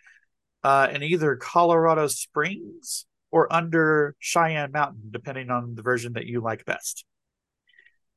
uh, 0.65 0.89
in 0.91 1.03
either 1.03 1.37
Colorado 1.37 2.07
Springs 2.07 3.07
or 3.31 3.53
under 3.53 4.15
Cheyenne 4.19 4.73
Mountain, 4.73 5.09
depending 5.11 5.51
on 5.51 5.75
the 5.75 5.83
version 5.83 6.15
that 6.15 6.27
you 6.27 6.41
like 6.41 6.65
best. 6.65 7.05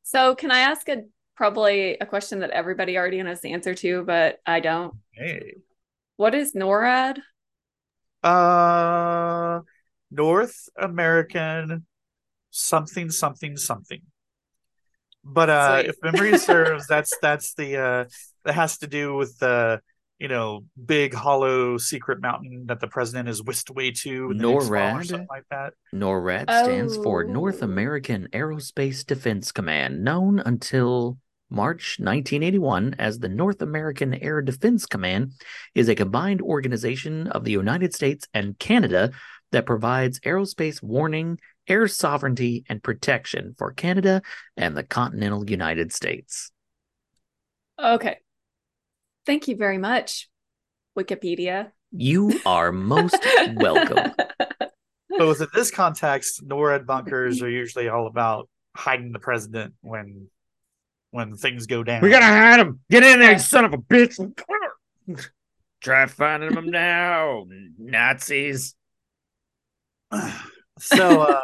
So 0.04 0.36
can 0.36 0.52
I 0.52 0.60
ask 0.60 0.88
a 0.90 1.04
probably 1.36 1.98
a 2.00 2.06
question 2.06 2.40
that 2.40 2.52
everybody 2.52 2.98
already 2.98 3.22
knows 3.22 3.42
the 3.42 3.54
answer 3.54 3.76
to, 3.76 4.04
but 4.04 4.40
I 4.46 4.60
don't. 4.60 4.94
Hey. 5.12 5.56
What 6.18 6.34
is 6.34 6.54
NORAD? 6.54 7.18
Uh, 8.24 9.62
North 10.12 10.70
American 10.78 11.86
something 12.52 13.10
something 13.10 13.58
something. 13.58 14.02
But 15.26 15.50
uh, 15.50 15.82
Sweet. 15.82 15.90
if 15.90 15.96
memory 16.04 16.38
serves, 16.38 16.86
that's 16.88 17.12
that's 17.22 17.54
the 17.56 17.78
uh, 17.78 18.06
that 18.46 18.54
has 18.54 18.78
to 18.80 18.88
do 18.88 19.16
with 19.16 19.38
the 19.40 19.82
you 20.20 20.28
know 20.28 20.64
big 20.86 21.14
hollow 21.14 21.78
secret 21.78 22.22
mountain 22.22 22.68
that 22.68 22.80
the 22.80 22.88
president 22.88 23.28
is 23.28 23.42
whisked 23.44 23.70
away 23.70 23.92
to. 23.92 24.32
in 24.32 24.38
the 24.38 24.48
next 24.48 24.68
fall 24.68 24.76
or 24.78 24.80
NORAD? 25.02 25.06
something 25.08 25.28
like 25.30 25.44
that. 25.50 25.74
NORAD 25.94 26.44
stands 26.44 26.96
for 26.98 27.24
North 27.24 27.60
Oh. 27.62 27.66
American 27.66 28.28
Aerospace 28.32 29.06
Defense 29.06 29.52
Command, 29.52 30.04
known 30.04 30.40
until 30.40 31.18
March 31.50 31.98
1981 32.00 32.96
as 32.98 33.20
the 33.20 33.30
North 33.30 33.62
American 33.62 34.14
Air 34.16 34.42
Defense 34.42 34.86
Command, 34.86 35.32
is 35.76 35.90
a 35.90 35.96
combined 35.96 36.42
organization 36.42 37.28
of 37.28 37.44
the 37.44 37.52
United 37.52 37.94
States 37.94 38.28
and 38.34 38.58
Canada 38.58 39.12
that 39.52 39.66
provides 39.66 40.20
aerospace 40.22 40.82
warning, 40.82 41.40
air 41.68 41.88
sovereignty, 41.88 42.66
and 42.70 42.82
protection 42.82 43.56
for 43.58 43.72
Canada 43.72 44.22
and 44.58 44.76
the 44.76 44.84
continental 44.84 45.50
United 45.50 45.94
States. 45.94 46.52
Okay. 47.82 48.18
Thank 49.26 49.48
you 49.48 49.56
very 49.56 49.78
much, 49.78 50.30
Wikipedia. 50.98 51.72
You 51.92 52.40
are 52.46 52.72
most 52.72 53.18
welcome. 53.56 54.14
But 55.18 55.28
within 55.28 55.48
this 55.54 55.72
context, 55.72 56.46
NORAD 56.46 56.86
bunkers 56.86 57.42
are 57.42 57.50
usually 57.50 57.88
all 57.88 58.08
about 58.08 58.50
hiding 58.76 59.12
the 59.14 59.20
president 59.20 59.74
when 59.82 60.28
when 61.12 61.36
things 61.36 61.68
go 61.68 61.84
down. 61.84 62.02
We 62.02 62.10
gotta 62.10 62.26
hide 62.26 62.60
him. 62.60 62.82
Get 62.90 63.04
in 63.04 63.20
there, 63.20 63.34
you 63.34 63.40
son 63.40 63.66
of 63.66 63.74
a 63.74 63.78
bitch. 63.78 64.20
Try 65.82 66.06
finding 66.08 66.54
him 66.54 66.70
now, 66.70 67.46
Nazis. 67.78 68.76
So 70.80 71.22
uh 71.22 71.42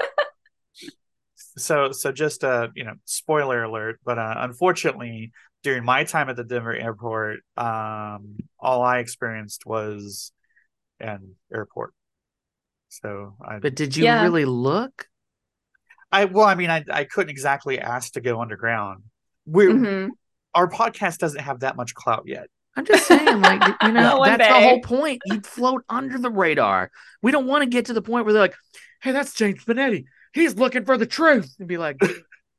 so 1.36 1.92
so 1.92 2.12
just 2.12 2.44
uh 2.44 2.68
you 2.76 2.84
know 2.84 2.94
spoiler 3.06 3.64
alert 3.64 4.00
but 4.06 4.18
uh 4.18 4.36
unfortunately 4.38 5.32
during 5.64 5.84
my 5.84 6.04
time 6.04 6.30
at 6.30 6.36
the 6.36 6.44
denver 6.44 6.74
airport 6.74 7.40
um 7.58 8.38
all 8.60 8.82
i 8.82 9.00
experienced 9.00 9.66
was 9.66 10.32
an 11.00 11.36
airport 11.54 11.94
so 12.90 13.36
i 13.46 13.60
But 13.60 13.76
did 13.76 13.96
you 13.96 14.06
Yeah. 14.06 14.22
really 14.24 14.46
look? 14.46 15.08
i 16.12 16.26
well 16.26 16.46
i 16.46 16.56
mean 16.56 16.70
i, 16.70 16.84
I 16.92 17.04
couldn't 17.06 17.30
exactly 17.32 17.80
ask 17.80 18.14
to 18.14 18.22
go 18.22 18.42
underground 18.42 19.04
we 19.46 19.66
Mhm. 19.66 20.10
our 20.54 20.70
podcast 20.70 21.18
doesn't 21.20 21.42
have 21.42 21.62
that 21.62 21.76
much 21.76 21.94
clout 21.94 22.24
yet 22.26 22.48
I'm 22.76 22.86
just 22.86 23.06
saying, 23.06 23.42
like, 23.42 23.62
you 23.82 23.92
know, 23.92 24.18
One 24.20 24.38
that's 24.38 24.48
the 24.48 24.54
whole 24.70 24.80
point. 24.82 25.22
You'd 25.26 25.46
float 25.46 25.84
under 25.90 26.18
the 26.18 26.30
radar. 26.30 26.90
We 27.22 27.32
don't 27.32 27.46
want 27.48 27.64
to 27.64 27.70
get 27.70 27.86
to 27.88 27.94
the 27.94 28.02
point 28.02 28.26
where 28.26 28.34
they're 28.34 28.42
like, 28.42 28.56
hey, 29.02 29.12
that's 29.12 29.34
James 29.34 29.64
Spinetti. 29.64 30.06
He's 30.34 30.56
looking 30.56 30.86
for 30.86 30.98
the 30.98 31.06
truth. 31.06 31.54
And 31.60 31.68
be 31.68 31.78
like, 31.78 31.98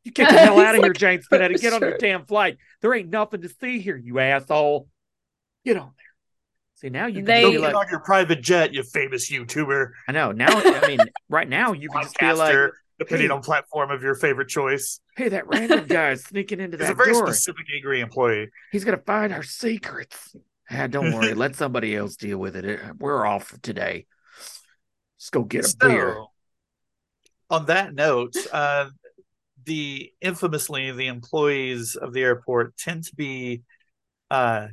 you 0.05 0.11
get 0.13 0.29
the 0.31 0.39
hell 0.39 0.61
out 0.61 0.75
of 0.75 0.77
He's 0.77 0.85
here, 0.85 0.93
James 0.93 1.27
for 1.27 1.39
Spinetti. 1.39 1.61
Get 1.61 1.73
on 1.73 1.81
your 1.81 1.97
damn 1.97 2.27
flight. 2.27 2.59
There 2.83 2.93
ain't 2.93 3.09
nothing 3.09 3.41
to 3.43 3.49
see 3.49 3.81
here, 3.81 3.97
you 3.97 4.19
asshole. 4.19 4.89
Get 5.65 5.77
on 5.79 5.93
there. 5.97 6.05
See, 6.75 6.91
now 6.91 7.07
you 7.07 7.17
can 7.17 7.25
They- 7.25 7.51
be 7.51 7.59
like, 7.59 7.75
on 7.75 7.87
your 7.91 8.01
private 8.01 8.43
jet 8.43 8.75
you 8.75 8.83
famous 8.83 9.31
youtuber 9.31 9.93
I 10.09 10.13
know. 10.13 10.33
Now, 10.33 10.49
I 10.51 10.87
mean, 10.89 10.99
right 11.31 11.49
now, 11.49 11.73
you 11.73 11.89
can 11.89 12.03
just 12.03 12.19
be 12.19 12.33
like, 12.33 12.53
podcaster 12.55 12.71
depending 12.99 13.29
hey. 13.29 13.35
on 13.35 13.43
platform 13.43 13.91
of 13.91 14.03
your 14.03 14.15
favorite 14.15 14.49
choice 14.49 15.01
hey, 15.17 15.29
that 15.29 15.47
random 15.47 15.87
guy 15.89 16.11
is 16.11 16.25
sneaking 16.25 16.61
into 16.61 16.79
it's 16.79 16.91
a 16.91 16.95
very 16.95 17.13
door. 17.13 17.27
specific 17.27 17.67
angry 17.75 18.01
employee 18.01 18.49
He's 18.71 18.85
gonna 18.85 18.99
find 19.07 19.33
our 19.33 19.43
secrets. 19.43 20.35
Ah, 20.71 20.87
don't 20.87 21.13
worry, 21.13 21.35
let 21.35 21.57
somebody 21.57 21.95
else 21.95 22.17
deal 22.17 22.39
with 22.39 22.57
it. 22.57 22.81
Uh, 22.81 22.93
We're 22.99 23.27
off 23.27 23.55
today. 23.63 24.07
Let's 25.19 25.31
go 25.31 25.43
get 25.45 25.67
a 25.67 25.77
beer. 25.77 26.17
On 27.51 27.67
that 27.67 27.95
note, 27.95 28.35
uh, 28.53 28.89
the 29.65 30.11
infamously 30.21 30.91
the 30.93 31.07
employees 31.09 31.97
of 31.97 32.13
the 32.13 32.23
airport 32.23 32.77
tend 32.77 33.05
to 33.05 33.15
be 33.15 33.63
uh, 34.31 34.69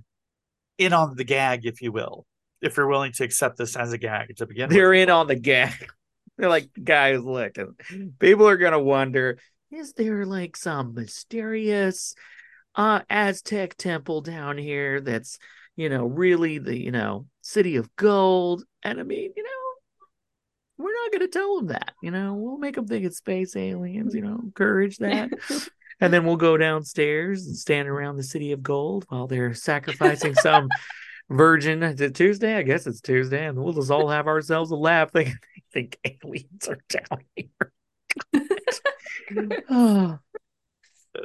in 0.77 0.93
on 0.93 1.15
the 1.15 1.23
gag, 1.25 1.65
if 1.65 1.81
you 1.81 1.91
will, 1.91 2.25
if 2.61 2.77
you're 2.77 2.87
willing 2.87 3.11
to 3.13 3.23
accept 3.23 3.57
this 3.57 3.75
as 3.75 3.91
a 3.91 3.97
gag 3.97 4.35
to 4.37 4.45
begin 4.47 4.69
They're 4.69 4.91
with. 4.91 4.99
in 4.99 5.09
on 5.09 5.27
the 5.27 5.35
gag. 5.35 5.89
They're 6.39 6.49
like, 6.49 6.69
guys, 6.81 7.21
look, 7.21 7.57
people 8.17 8.47
are 8.47 8.57
gonna 8.57 8.79
wonder: 8.79 9.37
is 9.71 9.93
there 9.93 10.25
like 10.25 10.57
some 10.57 10.95
mysterious 10.95 12.15
uh 12.73 13.01
Aztec 13.09 13.75
temple 13.75 14.21
down 14.21 14.57
here 14.57 15.01
that's 15.01 15.37
you 15.75 15.89
know 15.89 16.05
really 16.05 16.57
the 16.57 16.75
you 16.75 16.91
know 16.91 17.27
city 17.41 17.75
of 17.75 17.95
gold? 17.95 18.63
And 18.81 18.99
I 18.99 19.03
mean, 19.03 19.33
you 19.35 19.43
know. 19.43 19.49
We're 20.81 20.93
not 20.93 21.19
to 21.19 21.27
tell 21.27 21.57
them 21.57 21.67
that, 21.67 21.91
you 22.01 22.09
know. 22.09 22.35
We'll 22.35 22.57
make 22.57 22.75
them 22.75 22.87
think 22.87 23.03
it's 23.03 23.17
space 23.17 23.53
aliens, 23.57 24.15
you 24.15 24.21
know. 24.21 24.39
Encourage 24.41 24.95
that. 24.99 25.29
And 25.99 26.13
then 26.13 26.25
we'll 26.25 26.37
go 26.37 26.55
downstairs 26.55 27.45
and 27.45 27.57
stand 27.57 27.89
around 27.89 28.15
the 28.15 28.23
city 28.23 28.53
of 28.53 28.63
gold 28.63 29.05
while 29.09 29.27
they're 29.27 29.53
sacrificing 29.53 30.35
some 30.35 30.69
virgin. 31.29 31.83
Is 31.83 32.01
it 32.01 32.15
Tuesday? 32.15 32.55
I 32.55 32.63
guess 32.63 32.87
it's 32.87 33.01
Tuesday. 33.01 33.45
And 33.45 33.57
we'll 33.57 33.73
just 33.73 33.91
all 33.91 34.09
have 34.09 34.27
ourselves 34.27 34.71
a 34.71 34.75
laugh 34.75 35.11
thinking 35.11 35.35
they 35.55 35.63
think 35.73 35.99
aliens 36.23 36.67
are 36.67 36.79
down 36.89 37.23
here. 37.35 37.73
oh, 39.69 40.19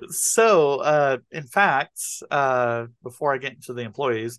So, 0.09 0.77
uh, 0.81 1.19
in 1.31 1.45
fact, 1.45 2.01
uh, 2.31 2.87
before 3.03 3.35
I 3.35 3.39
get 3.39 3.53
into 3.53 3.75
the 3.75 3.83
employees, 3.83 4.39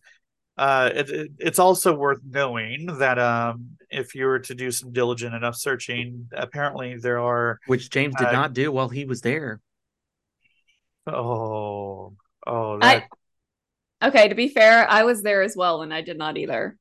uh, 0.58 0.90
it, 0.94 1.10
it, 1.10 1.32
it's 1.38 1.60
also 1.60 1.94
worth 1.94 2.20
knowing 2.28 2.88
that 2.98 3.20
um, 3.20 3.78
if 3.90 4.16
you 4.16 4.26
were 4.26 4.40
to 4.40 4.56
do 4.56 4.72
some 4.72 4.92
diligent 4.92 5.36
enough 5.36 5.56
searching, 5.56 6.28
apparently 6.34 6.98
there 6.98 7.20
are 7.20 7.60
which 7.68 7.90
James 7.90 8.16
did 8.16 8.28
Uh, 8.28 8.32
not 8.32 8.54
do 8.54 8.72
while 8.72 8.90
he 8.90 9.06
was 9.06 9.22
there. 9.22 9.62
oh 11.08 12.14
oh 12.48 12.80
I- 12.82 13.00
that 13.00 13.04
Okay, 14.06 14.28
to 14.28 14.36
be 14.36 14.48
fair, 14.50 14.90
I 14.90 15.04
was 15.04 15.22
there 15.24 15.42
as 15.42 15.56
well 15.58 15.82
and 15.82 15.94
I 15.94 16.02
did 16.02 16.18
not 16.18 16.38
either. 16.38 16.78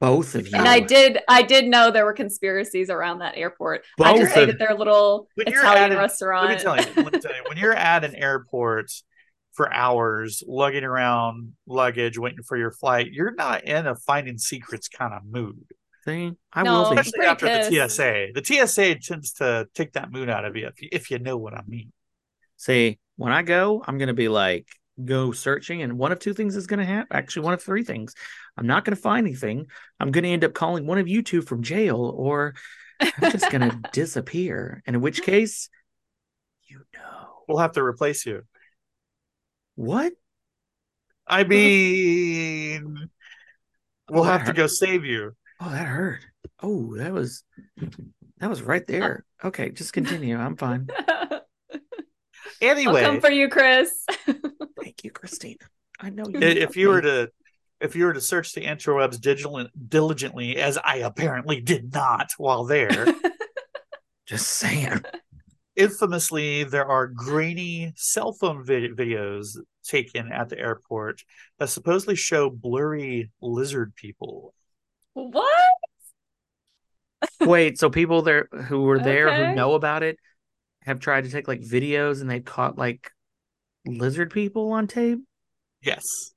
Both 0.00 0.34
of 0.34 0.48
you. 0.48 0.58
And 0.58 0.66
I 0.68 0.80
did 0.80 1.20
I 1.28 1.42
did 1.42 1.66
know 1.66 1.90
there 1.90 2.04
were 2.04 2.12
conspiracies 2.12 2.90
around 2.90 3.20
that 3.20 3.36
airport. 3.36 3.84
I 4.00 4.12
Both 4.12 4.20
just 4.22 4.36
ate 4.36 4.42
of- 4.44 4.48
at 4.50 4.58
their 4.58 4.74
little 4.74 5.28
When 5.36 5.46
you're 5.46 5.60
Italian 5.60 5.92
at 5.92 5.98
restaurant. 5.98 6.48
Let 6.48 6.56
me 6.58 6.62
tell 6.62 6.76
you. 6.76 7.02
Let 7.04 7.12
me 7.12 7.18
tell 7.20 7.34
you. 7.34 7.42
When 7.48 7.56
you're 7.56 7.72
at 7.74 8.04
an 8.04 8.14
airport 8.14 8.90
for 9.52 9.72
hours, 9.72 10.42
lugging 10.46 10.82
around 10.84 11.52
luggage, 11.66 12.18
waiting 12.18 12.42
for 12.42 12.56
your 12.56 12.72
flight, 12.72 13.12
you're 13.12 13.34
not 13.34 13.64
in 13.64 13.86
a 13.86 13.94
finding 13.94 14.36
secrets 14.36 14.88
kind 14.88 15.14
of 15.14 15.24
mood. 15.24 15.64
See, 16.04 16.32
I 16.52 16.64
No, 16.64 16.82
will 16.82 16.90
be. 16.90 16.96
Especially 17.00 17.24
after 17.26 17.46
pretty 17.46 17.78
the. 17.78 17.88
TSA. 17.88 18.26
The 18.34 18.44
TSA 18.44 18.94
tends 18.96 19.32
to 19.34 19.68
take 19.74 19.92
that 19.92 20.10
mood 20.10 20.28
out 20.28 20.44
of 20.44 20.54
you, 20.56 20.66
if 20.66 20.82
you, 20.82 20.88
if 20.92 21.10
you 21.10 21.18
know 21.20 21.36
what 21.38 21.54
I 21.54 21.62
mean. 21.66 21.92
See, 22.56 22.98
when 23.16 23.32
I 23.32 23.42
go, 23.42 23.82
I'm 23.86 23.96
going 23.96 24.08
to 24.08 24.12
be 24.14 24.28
like, 24.28 24.66
go 25.02 25.32
searching, 25.32 25.82
and 25.82 25.98
one 25.98 26.12
of 26.12 26.18
two 26.18 26.34
things 26.34 26.56
is 26.56 26.66
going 26.66 26.78
to 26.80 26.84
happen. 26.86 27.08
Actually, 27.16 27.44
one 27.44 27.54
of 27.54 27.62
three 27.62 27.84
things. 27.84 28.14
I'm 28.56 28.66
not 28.66 28.84
going 28.84 28.94
to 28.96 29.00
find 29.02 29.26
anything. 29.26 29.66
I'm 30.00 30.10
going 30.10 30.24
to 30.24 30.30
end 30.30 30.44
up 30.44 30.54
calling 30.54 30.86
one 30.86 30.98
of 30.98 31.08
you 31.08 31.22
two 31.22 31.42
from 31.42 31.62
jail, 31.62 31.98
or 32.16 32.54
I'm 33.00 33.28
just 33.30 33.50
going 33.50 33.68
to 33.70 33.78
disappear. 33.92 34.82
And 34.86 34.96
in 34.96 35.02
which 35.02 35.22
case, 35.22 35.68
you 36.68 36.84
know 36.94 37.44
We'll 37.48 37.58
have 37.58 37.72
to 37.72 37.82
replace 37.82 38.26
you. 38.26 38.42
what? 39.76 40.12
I 41.26 41.44
mean, 41.44 43.10
we'll 44.08 44.24
Oh, 44.24 44.28
that 44.28 44.38
have 44.38 44.44
to 44.44 44.52
hurt. 44.52 44.56
go 44.56 44.66
save 44.66 45.04
you. 45.04 45.34
Oh, 45.60 45.70
that 45.70 45.86
hurt. 45.86 46.20
Oh, 46.62 46.96
that 46.96 47.12
was 47.12 47.44
that 48.38 48.50
was 48.50 48.62
right 48.62 48.84
uh 49.00 49.08
there. 49.08 49.24
Okay, 49.42 49.70
just 49.70 49.92
continue. 49.92 50.36
I'm 50.38 50.56
fine. 50.56 50.90
I'll 52.62 52.68
Anyway, 52.70 53.02
come 53.02 53.20
for 53.20 53.30
you, 53.30 53.48
Chris. 53.48 53.90
Thank 54.80 55.04
you, 55.04 55.10
Christina. 55.10 55.56
I 56.00 56.10
know 56.10 56.24
you. 56.28 56.38
if 56.40 56.76
you 56.76 56.88
were 56.88 57.00
to 57.02 57.30
if 57.80 57.94
you 57.96 58.04
were 58.06 58.12
to 58.14 58.20
search 58.20 58.52
the 58.52 58.62
interwebs 58.62 59.20
digital, 59.20 59.66
diligently, 59.88 60.56
as 60.56 60.78
I 60.82 60.96
apparently 60.98 61.60
did 61.60 61.92
not 61.92 62.32
while 62.38 62.64
there, 62.64 63.06
just 64.26 64.46
saying. 64.46 65.02
infamously 65.76 66.64
there 66.64 66.86
are 66.86 67.06
grainy 67.08 67.92
cell 67.96 68.32
phone 68.32 68.64
vid- 68.64 68.96
videos 68.96 69.56
taken 69.82 70.30
at 70.32 70.48
the 70.48 70.58
airport 70.58 71.20
that 71.58 71.68
supposedly 71.68 72.14
show 72.14 72.48
blurry 72.48 73.30
lizard 73.42 73.94
people. 73.96 74.54
what? 75.14 75.52
Wait, 77.40 77.78
so 77.78 77.90
people 77.90 78.22
there 78.22 78.48
who 78.66 78.82
were 78.82 79.00
there 79.00 79.28
Okay. 79.28 79.48
who 79.48 79.54
know 79.54 79.74
about 79.74 80.02
it 80.02 80.16
have 80.84 81.00
tried 81.00 81.24
to 81.24 81.30
take 81.30 81.48
like 81.48 81.60
videos 81.60 82.20
and 82.20 82.30
they 82.30 82.40
caught 82.40 82.78
like 82.78 83.10
lizard 83.86 84.30
people 84.32 84.72
on 84.72 84.86
tape? 84.86 85.18
Yes, 85.82 86.32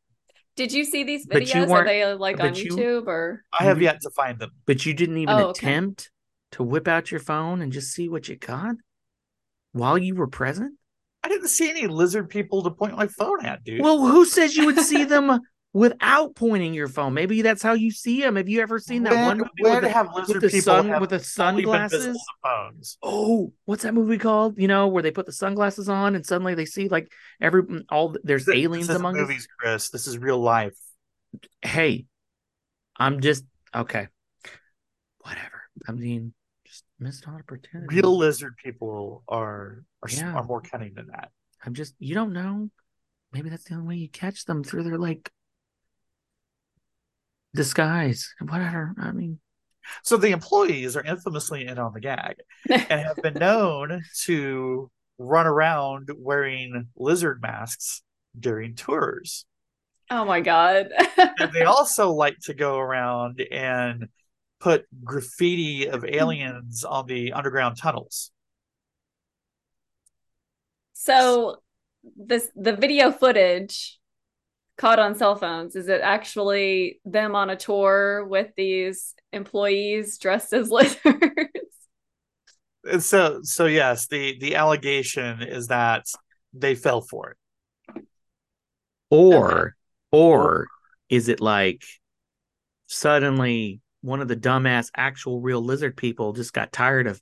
Did 0.56 0.72
you 0.74 0.84
see 0.86 1.04
these 1.04 1.26
But 1.26 1.42
you 1.48 1.54
videos? 1.54 1.68
Are 1.68 1.70
weren't- 1.70 1.88
they 1.88 2.14
like 2.14 2.40
on 2.40 2.56
you- 2.56 2.72
YouTube 2.76 3.08
or? 3.08 3.44
I 3.58 3.64
have 3.64 3.82
yet 3.82 4.02
to 4.02 4.10
find 4.10 4.40
them. 4.40 4.50
But 4.66 4.86
you 4.86 4.94
didn't 4.94 5.18
even 5.18 5.36
Oh, 5.36 5.48
okay. 5.50 5.68
attempt 5.68 6.10
to 6.54 6.64
whip 6.64 6.88
out 6.88 7.12
your 7.12 7.20
phone 7.20 7.62
and 7.62 7.72
just 7.72 7.92
see 7.94 8.10
what 8.10 8.28
you 8.28 8.36
got 8.38 8.76
while 9.74 9.98
you 9.98 10.16
were 10.16 10.28
present? 10.28 10.74
I 11.24 11.30
didn't 11.30 11.50
see 11.50 11.70
any 11.70 11.86
lizard 11.88 12.30
people 12.30 12.64
to 12.64 12.72
point 12.72 12.96
my 12.98 13.08
phone 13.08 13.46
at, 13.46 13.64
dude. 13.64 13.82
Well, 13.82 14.06
who 14.08 14.26
says 14.26 14.56
you 14.58 14.66
would 14.66 14.80
see 14.80 15.04
them 15.04 15.42
without 15.78 16.36
pointing 16.36 16.74
your 16.74 16.88
phone? 16.88 17.14
Maybe 17.14 17.42
that's 17.42 17.62
how 17.62 17.74
you 17.74 17.92
see 17.92 18.22
them. 18.22 18.36
Have 18.36 18.50
you 18.50 18.62
ever 18.62 18.80
seen 18.80 19.04
that 19.04 19.14
when, 19.14 19.26
one 19.26 19.38
movie 19.38 19.50
when 19.60 19.74
with 19.76 19.84
the, 19.84 19.90
have 19.90 20.08
with 20.14 20.28
lizard 20.28 20.42
the 20.42 20.48
people 20.50 20.62
sun 20.74 20.90
have 20.90 21.02
with 21.02 21.12
the 21.12 21.44
only 21.44 21.66
been 21.66 21.90
visible 21.90 22.04
sunglasses? 22.04 22.24
phones? 22.44 22.98
Oh, 23.04 23.54
what's 23.66 23.84
that 23.84 23.94
movie 23.94 24.18
called? 24.18 24.58
You 24.60 24.68
know, 24.68 24.88
where 24.88 25.04
they 25.04 25.12
put 25.12 25.26
the 25.26 25.32
sunglasses 25.32 25.88
on 25.90 26.16
and 26.16 26.26
suddenly 26.26 26.56
they 26.56 26.66
see 26.66 26.88
like 26.90 27.12
every 27.40 27.64
mm, 27.64 27.84
all 27.90 28.16
there's 28.24 28.46
This- 28.46 28.56
aliens 28.56 28.88
this 28.88 28.96
among 28.98 29.16
us. 29.18 29.22
movies, 29.22 29.48
Chris. 29.60 29.90
This 29.90 30.08
is 30.08 30.18
real 30.18 30.40
life. 30.40 30.74
Hey, 31.62 32.06
I'm 32.98 33.20
just 33.22 33.46
okay. 33.76 34.08
Whatever. 35.20 35.62
I 35.88 35.92
mean, 35.92 36.34
just 36.66 36.84
missed 37.00 37.26
an 37.28 37.36
opportunity. 37.36 37.96
Real 37.96 38.18
lizard 38.18 38.56
people 38.64 39.24
are 39.28 39.84
are, 40.02 40.10
Yeah. 40.10 40.34
are 40.34 40.44
more 40.44 40.62
cunning 40.62 40.94
than 40.96 41.08
that. 41.08 41.30
I'm 41.66 41.74
just 41.74 41.94
you 42.00 42.16
don't 42.16 42.34
know. 42.34 42.70
Maybe 43.34 43.50
that's 43.50 43.66
the 43.66 43.76
only 43.76 43.88
way 43.88 43.96
you 43.98 44.10
catch 44.10 44.46
them 44.46 44.64
through 44.64 44.84
their 44.84 44.98
like 44.98 45.30
disguise. 47.56 48.34
Whatever. 48.40 48.94
I 49.00 49.12
mean, 49.12 49.40
So 50.04 50.18
the 50.18 50.30
employees 50.32 50.96
are 50.96 51.04
infamously 51.04 51.66
in 51.68 51.78
on 51.80 51.94
the 51.94 52.00
gag 52.00 52.38
and 52.70 52.84
have 52.90 53.22
been 53.22 53.36
known 53.36 54.04
to 54.26 54.92
run 55.18 55.48
around 55.48 56.10
wearing 56.16 56.88
lizard 56.96 57.42
masks 57.42 58.04
during 58.40 58.76
tours. 58.76 59.46
Oh 60.10 60.26
my 60.26 60.42
god. 60.42 60.90
And 61.40 61.52
they 61.54 61.64
also 61.64 62.12
like 62.12 62.38
to 62.44 62.54
go 62.54 62.78
around 62.78 63.42
and 63.52 64.08
put 64.60 64.86
graffiti 65.04 65.88
of 65.90 66.06
aliens 66.06 66.84
on 66.84 67.08
the 67.08 67.34
underground 67.34 67.78
tunnels. 67.78 68.32
so 70.94 71.62
this 72.16 72.50
the 72.56 72.76
video 72.76 73.12
footage 73.12 74.00
caught 74.78 75.00
on 75.00 75.16
cell 75.16 75.36
phones 75.36 75.76
is 75.76 75.88
it 75.88 76.02
actually 76.02 77.00
them 77.04 77.36
on 77.36 77.50
a 77.50 77.56
tour 77.56 78.26
with 78.26 78.52
these 78.56 79.16
employees 79.34 80.18
dressed 80.18 80.54
as 80.54 80.70
lizards? 80.72 81.02
And 82.84 82.96
uh, 82.96 83.00
so 83.00 83.40
so 83.44 83.66
yes, 83.66 84.08
the 84.08 84.38
the 84.40 84.56
allegation 84.56 85.42
is 85.42 85.68
that 85.68 86.06
they 86.54 86.76
fell 86.76 87.02
for 87.02 87.32
it. 87.32 87.38
or 89.10 89.76
or 90.12 90.68
is 91.10 91.28
it 91.28 91.42
like 91.42 91.84
suddenly 92.88 93.82
one 94.02 94.22
of 94.22 94.28
the 94.28 94.36
dumbass 94.36 94.90
actual 94.96 95.42
real 95.42 95.62
lizard 95.62 95.98
people 95.98 96.34
just 96.34 96.54
got 96.54 96.72
tired 96.72 97.08
of 97.08 97.20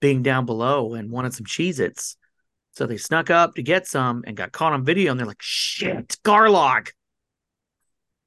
being 0.00 0.22
down 0.22 0.46
below 0.46 0.94
and 0.94 1.10
wanted 1.10 1.34
some 1.34 1.46
Cheez 1.46 1.78
Its. 1.78 2.16
So 2.72 2.86
they 2.86 2.96
snuck 2.96 3.30
up 3.30 3.54
to 3.56 3.62
get 3.62 3.86
some 3.86 4.24
and 4.26 4.36
got 4.36 4.52
caught 4.52 4.72
on 4.72 4.84
video 4.84 5.10
and 5.10 5.20
they're 5.20 5.26
like, 5.26 5.42
shit, 5.42 6.16
Garlock. 6.24 6.88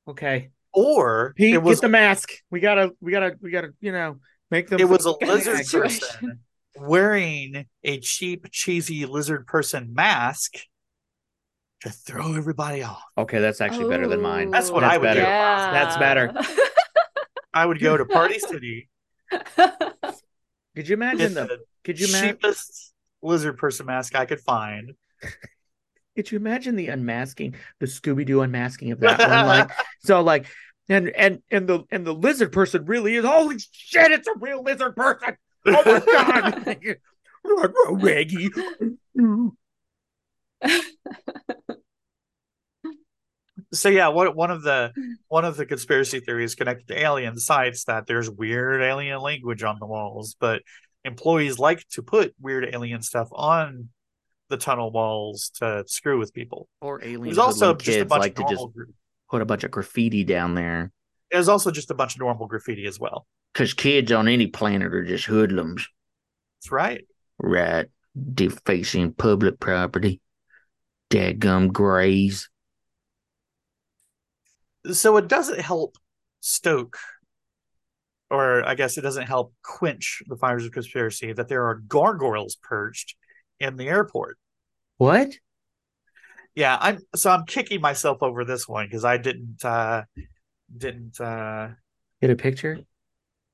Okay. 0.07 0.51
Or 0.73 1.33
Pete, 1.35 1.55
it 1.55 1.63
was 1.63 1.79
get 1.79 1.87
the 1.87 1.89
mask. 1.89 2.31
We 2.51 2.59
gotta, 2.59 2.91
we 3.01 3.11
gotta, 3.11 3.35
we 3.41 3.49
gotta, 3.49 3.69
you 3.79 3.91
know, 3.91 4.17
make 4.51 4.67
them. 4.69 4.79
it 4.79 4.87
was 4.89 5.05
a 5.05 5.11
lizard 5.25 5.65
person 5.71 6.39
wearing 6.75 7.65
a 7.83 7.99
cheap, 8.01 8.47
cheesy 8.51 9.05
lizard 9.05 9.47
person 9.47 9.93
mask 9.93 10.53
to 11.81 11.89
throw 11.89 12.35
everybody 12.35 12.83
off. 12.83 13.01
Okay, 13.17 13.39
that's 13.39 13.61
actually 13.61 13.89
better 13.89 14.07
than 14.07 14.21
mine. 14.21 14.51
That's 14.51 14.69
what 14.69 14.81
That's 14.81 14.93
I 14.93 14.97
would 14.97 15.03
better. 15.05 15.21
do. 15.21 15.25
Yeah. 15.25 15.71
That's 15.71 15.97
better. 15.97 16.33
I 17.53 17.65
would 17.65 17.79
go 17.79 17.95
to 17.97 18.05
Party 18.05 18.37
City, 18.39 18.89
Could 20.75 20.89
you 20.89 20.93
imagine 20.95 21.33
get 21.33 21.35
the? 21.35 21.45
the 21.47 21.57
Could 21.85 21.99
you 21.99 22.07
imagine? 22.09 22.29
cheapest 22.35 22.93
lizard 23.25 23.57
person 23.57 23.85
mask 23.85 24.15
I 24.15 24.25
could 24.25 24.39
find. 24.39 24.93
Could 26.15 26.31
you 26.31 26.37
imagine 26.37 26.77
the 26.77 26.87
unmasking, 26.87 27.55
the 27.79 27.87
Scooby 27.87 28.25
Doo 28.25 28.41
unmasking 28.41 28.91
of 28.91 29.01
that 29.01 29.19
one? 29.19 29.47
Like, 29.47 29.71
so, 29.99 30.21
like, 30.21 30.45
and 30.87 31.09
and 31.09 31.39
and 31.51 31.67
the 31.67 31.83
and 31.91 32.05
the 32.05 32.13
lizard 32.13 32.53
person 32.53 32.85
really 32.85 33.15
is. 33.15 33.25
Holy 33.25 33.57
shit! 33.71 34.11
It's 34.11 34.27
a 34.27 34.33
real 34.39 34.63
lizard 34.63 34.95
person. 34.95 35.35
Oh 35.65 36.63
my 36.65 36.77
god! 36.85 38.01
Reggie. 38.01 38.49
so 43.73 43.89
yeah, 43.89 44.07
what 44.07 44.35
one 44.35 44.51
of 44.51 44.63
the 44.63 44.93
one 45.27 45.43
of 45.43 45.57
the 45.57 45.65
conspiracy 45.65 46.19
theories 46.19 46.55
connected 46.55 46.87
to 46.87 46.99
aliens 46.99 47.45
cites 47.45 47.85
that 47.85 48.07
there's 48.07 48.29
weird 48.29 48.81
alien 48.81 49.19
language 49.19 49.63
on 49.63 49.77
the 49.79 49.85
walls, 49.85 50.35
but 50.39 50.61
employees 51.05 51.59
like 51.59 51.87
to 51.89 52.01
put 52.01 52.33
weird 52.39 52.67
alien 52.73 53.01
stuff 53.01 53.29
on 53.31 53.89
the 54.49 54.57
tunnel 54.57 54.91
walls 54.91 55.51
to 55.55 55.83
screw 55.87 56.19
with 56.19 56.33
people. 56.33 56.67
Or 56.81 57.01
alien 57.03 57.23
There's 57.23 57.37
also 57.37 57.67
hoodlum 57.67 57.79
just 57.79 57.99
a 57.99 58.05
bunch 58.05 58.21
like 58.21 58.31
of 58.39 58.45
to 58.47 58.53
just 58.53 58.61
normal. 58.61 58.93
put 59.29 59.41
a 59.41 59.45
bunch 59.45 59.63
of 59.63 59.71
graffiti 59.71 60.23
down 60.23 60.55
there. 60.55 60.91
There's 61.31 61.47
also 61.47 61.71
just 61.71 61.91
a 61.91 61.95
bunch 61.95 62.15
of 62.15 62.19
normal 62.19 62.47
graffiti 62.47 62.85
as 62.85 62.99
well. 62.99 63.25
Because 63.53 63.73
kids 63.73 64.11
on 64.11 64.27
any 64.27 64.47
planet 64.47 64.93
are 64.93 65.05
just 65.05 65.25
hoodlums, 65.25 65.87
That's 66.59 66.71
right. 66.71 67.05
right? 67.39 67.87
Defacing 68.33 69.13
public 69.13 69.59
property. 69.59 70.21
Dadgum 71.09 71.71
grays. 71.71 72.49
So 74.91 75.17
it 75.17 75.27
doesn't 75.27 75.61
help 75.61 75.97
stoke, 76.41 76.97
or 78.29 78.67
I 78.67 78.75
guess 78.75 78.97
it 78.97 79.01
doesn't 79.01 79.27
help 79.27 79.53
quench 79.63 80.21
the 80.27 80.35
fires 80.35 80.65
of 80.65 80.71
conspiracy 80.71 81.33
that 81.33 81.47
there 81.47 81.65
are 81.67 81.75
gargoyles 81.75 82.55
perched 82.61 83.15
in 83.59 83.77
the 83.77 83.87
airport. 83.87 84.37
What? 84.97 85.33
Yeah, 86.55 86.77
I'm 86.79 86.99
so 87.15 87.29
I'm 87.31 87.45
kicking 87.45 87.81
myself 87.81 88.19
over 88.21 88.45
this 88.45 88.67
one 88.67 88.85
because 88.87 89.03
I 89.05 89.17
didn't 89.17 89.63
uh 89.63 90.03
didn't 90.75 91.19
uh 91.19 91.69
Get 92.21 92.29
a 92.29 92.35
picture? 92.35 92.79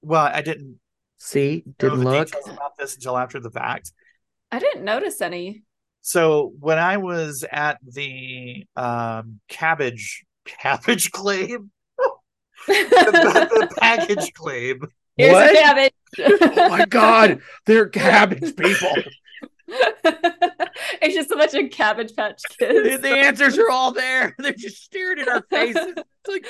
well 0.02 0.30
I 0.32 0.42
didn't 0.42 0.80
See? 1.18 1.64
Didn't 1.78 2.00
the 2.00 2.06
look. 2.06 2.28
details 2.28 2.48
about 2.50 2.78
this 2.78 2.96
until 2.96 3.16
after 3.18 3.40
the 3.40 3.52
fact. 3.52 3.92
I 4.52 4.58
didn't 4.60 4.84
notice 4.84 5.22
any. 5.22 5.64
So 6.02 6.52
when 6.60 6.80
I 6.80 6.98
was 6.98 7.46
at 7.52 7.78
the 7.88 8.66
um 8.76 9.40
cabbage 9.48 10.24
cabbage 10.46 11.12
claim 11.12 11.72
the, 12.68 13.50
the 13.70 13.76
package 13.80 14.34
claim 14.34 14.82
Here's 15.18 15.34
What? 15.34 15.52
a 15.52 15.54
cabbage. 15.54 15.94
Oh 16.20 16.70
my 16.70 16.86
god, 16.86 17.42
they're 17.66 17.90
cabbage 17.90 18.56
people. 18.56 18.94
it's 19.68 21.16
just 21.16 21.32
a 21.32 21.36
bunch 21.36 21.54
of 21.54 21.70
cabbage 21.72 22.16
patch 22.16 22.42
the, 22.60 22.66
kids. 22.66 23.02
the 23.02 23.10
answers 23.10 23.58
are 23.58 23.70
all 23.70 23.92
there. 23.94 24.36
They're 24.40 24.52
just 24.52 24.84
staring 24.84 25.20
in 25.20 25.30
our 25.30 25.46
faces. 25.50 25.94
It's 25.96 26.28
like 26.28 26.46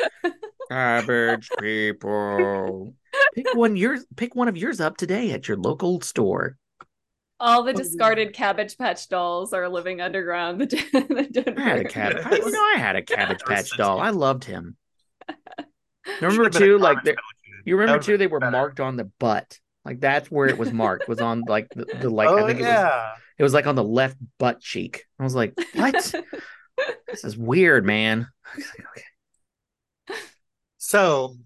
cabbage 0.72 1.50
people. 1.60 2.96
Pick 3.36 3.54
one 3.54 3.76
yours. 3.76 4.06
Pick 4.16 4.36
one 4.36 4.48
of 4.48 4.58
yours 4.58 4.82
up 4.82 4.98
today 4.98 5.32
at 5.32 5.48
your 5.48 5.58
local 5.58 6.02
store. 6.02 6.58
All 7.40 7.64
the 7.64 7.74
oh, 7.74 7.76
discarded 7.76 8.34
cabbage 8.34 8.78
patch 8.78 9.08
dolls 9.10 9.54
are 9.54 9.68
living 9.68 10.02
underground. 10.02 10.62
The, 10.62 10.68
the 10.68 11.54
I 11.58 11.62
had 11.62 11.80
a 11.80 11.84
cabbage. 11.90 12.26
I, 12.26 12.36
you 12.36 12.52
know, 12.52 12.60
I 12.60 12.76
had 12.78 12.96
a 12.96 13.02
cabbage 13.02 13.42
patch 13.42 13.76
doll. 13.78 14.00
I 14.00 14.10
loved 14.10 14.46
him. 14.46 14.78
Remember 16.06 16.46
Should've 16.46 16.54
been 16.54 16.64
a 16.64 16.66
too, 16.66 16.78
like 16.78 16.96
garbage 16.98 17.06
the, 17.06 17.12
pail, 17.12 17.62
you 17.66 17.78
remember 17.78 18.04
too, 18.04 18.18
they 18.18 18.28
were 18.28 18.40
better. 18.40 18.52
marked 18.52 18.80
on 18.80 18.96
the 18.96 19.06
butt. 19.20 19.60
Like 19.86 20.00
that's 20.00 20.30
where 20.30 20.48
it 20.48 20.58
was 20.58 20.72
marked. 20.72 21.08
Was 21.08 21.22
on 21.22 21.44
like 21.48 21.70
the, 21.70 21.86
the 21.86 22.10
like 22.10 22.30
oh 22.30 22.38
I 22.38 22.48
think 22.48 22.60
it 22.60 22.64
was 22.64 22.70
yeah. 22.70 23.12
it 23.38 23.44
was 23.44 23.54
like 23.54 23.68
on 23.68 23.76
the 23.76 23.84
left 23.84 24.18
butt 24.38 24.60
cheek. 24.60 25.06
I 25.20 25.24
was 25.24 25.36
like, 25.36 25.54
what? 25.74 25.94
this 27.08 27.24
is 27.24 27.38
weird, 27.38 27.86
man. 27.86 28.28
okay. 28.58 30.20
So 30.78 31.38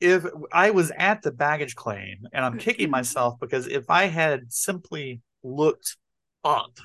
if 0.00 0.26
I 0.52 0.70
was 0.70 0.92
at 0.96 1.22
the 1.22 1.32
baggage 1.32 1.74
claim 1.74 2.26
and 2.32 2.44
I'm 2.44 2.58
kicking 2.58 2.86
mm-hmm. 2.86 2.92
myself 2.92 3.40
because 3.40 3.66
if 3.66 3.88
I 3.90 4.04
had 4.06 4.52
simply 4.52 5.22
looked 5.42 5.96
up 6.44 6.78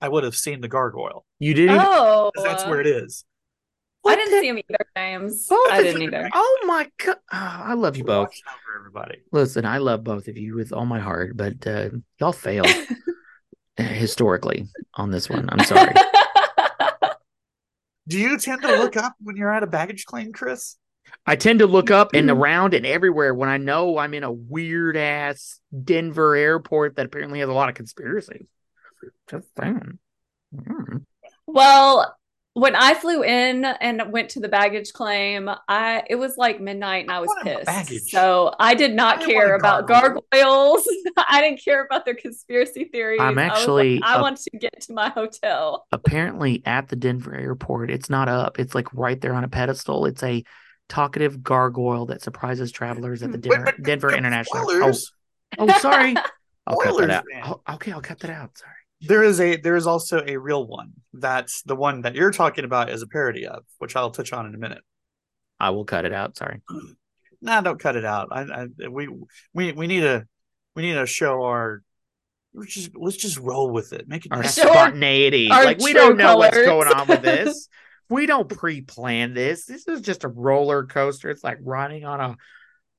I 0.00 0.08
would 0.08 0.24
have 0.24 0.36
seen 0.36 0.60
the 0.60 0.68
gargoyle. 0.68 1.24
You 1.38 1.54
didn't. 1.54 1.80
Oh, 1.80 2.30
'Cause 2.34 2.44
That's 2.44 2.64
where 2.66 2.80
it 2.80 2.86
is. 2.86 3.24
I 4.06 4.16
didn't 4.16 4.30
the- 4.32 4.40
see 4.40 4.48
him 4.48 4.58
either, 4.58 4.86
James. 4.96 5.46
Both 5.48 5.70
I 5.70 5.78
of 5.78 5.84
didn't 5.84 6.02
you- 6.02 6.08
either. 6.08 6.30
Oh 6.32 6.64
my 6.66 6.90
god! 7.04 7.16
Ah, 7.32 7.64
I 7.66 7.74
love 7.74 7.96
you 7.96 8.04
both. 8.04 8.28
Watching 8.28 8.42
over 8.48 8.78
everybody. 8.78 9.18
Listen, 9.32 9.64
I 9.66 9.78
love 9.78 10.04
both 10.04 10.28
of 10.28 10.36
you 10.38 10.54
with 10.54 10.72
all 10.72 10.86
my 10.86 11.00
heart, 11.00 11.36
but 11.36 11.66
uh, 11.66 11.90
y'all 12.18 12.32
failed 12.32 12.68
uh, 13.78 13.82
historically 13.82 14.66
on 14.94 15.10
this 15.10 15.28
one. 15.28 15.48
I'm 15.50 15.64
sorry. 15.64 15.92
Do 18.08 18.18
you 18.18 18.38
tend 18.38 18.62
to 18.62 18.68
look 18.68 18.96
up 18.96 19.14
when 19.20 19.36
you're 19.36 19.52
at 19.52 19.62
a 19.62 19.66
baggage 19.66 20.06
claim, 20.06 20.32
Chris? 20.32 20.76
I 21.26 21.36
tend 21.36 21.58
to 21.58 21.66
look 21.66 21.90
up 21.90 22.14
and 22.14 22.28
Mm. 22.30 22.36
around 22.38 22.74
and 22.74 22.86
everywhere 22.86 23.34
when 23.34 23.48
I 23.50 23.58
know 23.58 23.98
I'm 23.98 24.14
in 24.14 24.24
a 24.24 24.32
weird 24.32 24.96
ass 24.96 25.60
Denver 25.84 26.34
airport 26.34 26.96
that 26.96 27.06
apparently 27.06 27.40
has 27.40 27.48
a 27.48 27.52
lot 27.52 27.68
of 27.68 27.74
conspiracies. 27.74 28.46
Just 29.30 29.46
saying. 29.58 29.98
Mm. 30.54 31.04
well, 31.46 32.16
when 32.58 32.74
I 32.74 32.94
flew 32.94 33.22
in 33.22 33.64
and 33.64 34.12
went 34.12 34.30
to 34.30 34.40
the 34.40 34.48
baggage 34.48 34.92
claim, 34.92 35.48
I 35.68 36.02
it 36.08 36.16
was 36.16 36.36
like 36.36 36.60
midnight 36.60 37.04
and 37.04 37.10
I 37.12 37.20
was 37.20 37.28
want 37.28 37.48
a 37.48 37.64
pissed. 37.64 38.10
So 38.10 38.54
I 38.58 38.74
did 38.74 38.94
not 38.94 39.22
I 39.22 39.26
care 39.26 39.54
about 39.54 39.86
gargoyle. 39.86 40.24
gargoyles. 40.32 40.88
I 41.28 41.40
didn't 41.40 41.62
care 41.62 41.84
about 41.84 42.04
their 42.04 42.14
conspiracy 42.14 42.84
theories. 42.84 43.20
I'm 43.20 43.38
I 43.38 43.42
like, 43.42 43.52
actually 43.52 44.00
I 44.02 44.18
a- 44.18 44.22
want 44.22 44.38
to 44.38 44.50
get 44.58 44.80
to 44.82 44.92
my 44.92 45.08
hotel. 45.10 45.86
Apparently, 45.92 46.62
at 46.66 46.88
the 46.88 46.96
Denver 46.96 47.34
airport, 47.34 47.90
it's 47.90 48.10
not 48.10 48.28
up. 48.28 48.58
It's 48.58 48.74
like 48.74 48.92
right 48.94 49.20
there 49.20 49.34
on 49.34 49.44
a 49.44 49.48
pedestal. 49.48 50.06
It's 50.06 50.22
a 50.22 50.44
talkative 50.88 51.42
gargoyle 51.42 52.06
that 52.06 52.22
surprises 52.22 52.72
travelers 52.72 53.22
at 53.22 53.30
the 53.30 53.36
Wait, 53.38 53.42
Denver, 53.56 53.64
but- 53.76 53.82
Denver 53.82 54.08
but 54.10 54.18
International. 54.18 54.64
Oh, 54.68 54.92
oh, 55.58 55.78
sorry. 55.80 56.14
I'll 56.66 56.76
cut 56.76 56.98
that 56.98 57.10
out. 57.10 57.24
man. 57.32 57.42
Oh, 57.46 57.60
okay, 57.74 57.92
I'll 57.92 58.00
cut 58.02 58.18
that 58.20 58.30
out. 58.30 58.56
Sorry. 58.58 58.72
There 59.00 59.22
is 59.22 59.40
a 59.40 59.56
there 59.56 59.76
is 59.76 59.86
also 59.86 60.22
a 60.26 60.36
real 60.38 60.66
one. 60.66 60.92
That's 61.12 61.62
the 61.62 61.76
one 61.76 62.02
that 62.02 62.14
you're 62.14 62.32
talking 62.32 62.64
about 62.64 62.90
is 62.90 63.02
a 63.02 63.06
parody 63.06 63.46
of, 63.46 63.64
which 63.78 63.94
I'll 63.96 64.10
touch 64.10 64.32
on 64.32 64.46
in 64.46 64.54
a 64.54 64.58
minute. 64.58 64.82
I 65.60 65.70
will 65.70 65.84
cut 65.84 66.04
it 66.04 66.12
out. 66.12 66.36
Sorry. 66.36 66.60
Nah, 67.40 67.60
don't 67.60 67.78
cut 67.78 67.94
it 67.94 68.04
out. 68.04 68.30
I, 68.32 68.40
I 68.42 68.88
we 68.88 69.08
we 69.54 69.70
we 69.70 69.86
need 69.86 70.00
to 70.00 70.26
we 70.74 70.82
need 70.82 70.94
to 70.94 71.06
show 71.06 71.44
our 71.44 71.82
let's 72.52 72.74
just 72.74 72.90
let's 72.96 73.16
just 73.16 73.38
roll 73.38 73.70
with 73.70 73.92
it. 73.92 74.08
Make 74.08 74.26
it 74.26 74.32
Our 74.32 74.42
Show 74.42 74.62
our- 74.68 74.74
spontaneity. 74.88 75.48
our 75.48 75.64
like 75.64 75.78
we 75.78 75.92
don't 75.92 76.16
know 76.16 76.36
what's 76.36 76.56
going 76.56 76.88
on 76.88 77.06
with 77.06 77.22
this. 77.22 77.68
we 78.10 78.26
don't 78.26 78.48
pre-plan 78.48 79.34
this. 79.34 79.66
This 79.66 79.86
is 79.86 80.00
just 80.00 80.24
a 80.24 80.28
roller 80.28 80.84
coaster. 80.86 81.30
It's 81.30 81.44
like 81.44 81.58
riding 81.62 82.04
on 82.04 82.20
a 82.20 82.36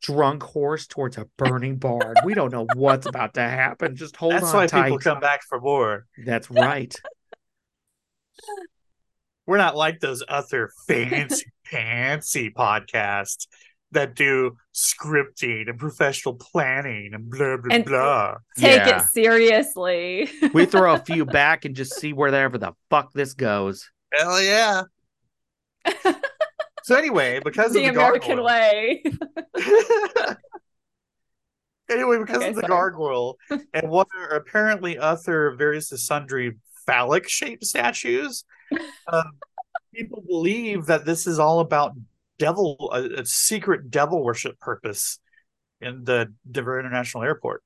drunk 0.01 0.43
horse 0.43 0.87
towards 0.87 1.17
a 1.17 1.25
burning 1.37 1.77
barn. 1.77 2.15
we 2.23 2.33
don't 2.33 2.51
know 2.51 2.67
what's 2.75 3.05
about 3.05 3.33
to 3.35 3.41
happen. 3.41 3.95
Just 3.95 4.15
hold 4.15 4.33
That's 4.33 4.45
on 4.47 4.53
why 4.55 4.67
tight. 4.67 4.83
people 4.85 4.99
come 4.99 5.19
back 5.19 5.41
for 5.47 5.59
more. 5.59 6.05
That's 6.25 6.49
right. 6.49 6.93
We're 9.45 9.57
not 9.57 9.75
like 9.75 9.99
those 9.99 10.23
other 10.27 10.69
fancy 10.87 11.45
fancy 11.65 12.51
podcasts 12.51 13.47
that 13.91 14.15
do 14.15 14.55
scripting 14.73 15.67
and 15.67 15.79
professional 15.79 16.35
planning 16.35 17.11
and 17.13 17.29
blah 17.29 17.57
blah 17.57 17.75
And- 17.75 17.85
blah. 17.85 18.35
Take 18.57 18.77
Yeah. 18.77 18.99
it 18.99 19.05
seriously. 19.13 20.29
we 20.53 20.65
throw 20.65 20.93
a 20.93 20.99
few 20.99 21.25
back 21.39 21.65
and 21.65 21.75
just 21.75 21.95
see 21.95 22.13
wherever 22.13 22.57
the 22.57 22.73
fuck 22.89 23.11
this 23.13 23.33
goes. 23.33 23.89
Hell 24.13 24.41
yeah. 24.41 24.83
So 26.89 26.95
anyway, 26.95 27.39
because 27.45 27.73
the 27.73 27.85
of 27.85 27.93
the 27.93 27.99
American 27.99 28.37
gargoyle, 28.37 28.45
way. 28.45 29.03
anyway, 31.87 32.17
because 32.17 32.37
Okay, 32.37 32.49
of 32.49 32.55
the 32.55 32.61
sorry. 32.61 32.67
gargoyle 32.67 33.37
and 33.75 33.91
what 33.91 34.07
are 34.17 34.29
apparently 34.29 34.97
other 34.97 35.51
various 35.51 35.89
sundry 36.03 36.57
phallic 36.87 37.29
shaped 37.29 37.63
statues, 37.63 38.43
um, 39.13 39.33
people 39.93 40.23
believe 40.27 40.87
that 40.87 41.05
this 41.05 41.27
is 41.27 41.37
all 41.37 41.59
about 41.59 41.93
devil, 42.39 42.89
a, 42.91 43.21
a 43.21 43.25
secret 43.25 43.91
devil 43.91 44.23
worship 44.23 44.59
purpose 44.59 45.19
in 45.81 46.05
the 46.05 46.33
Denver 46.49 46.79
International 46.79 47.21
Airport. 47.21 47.61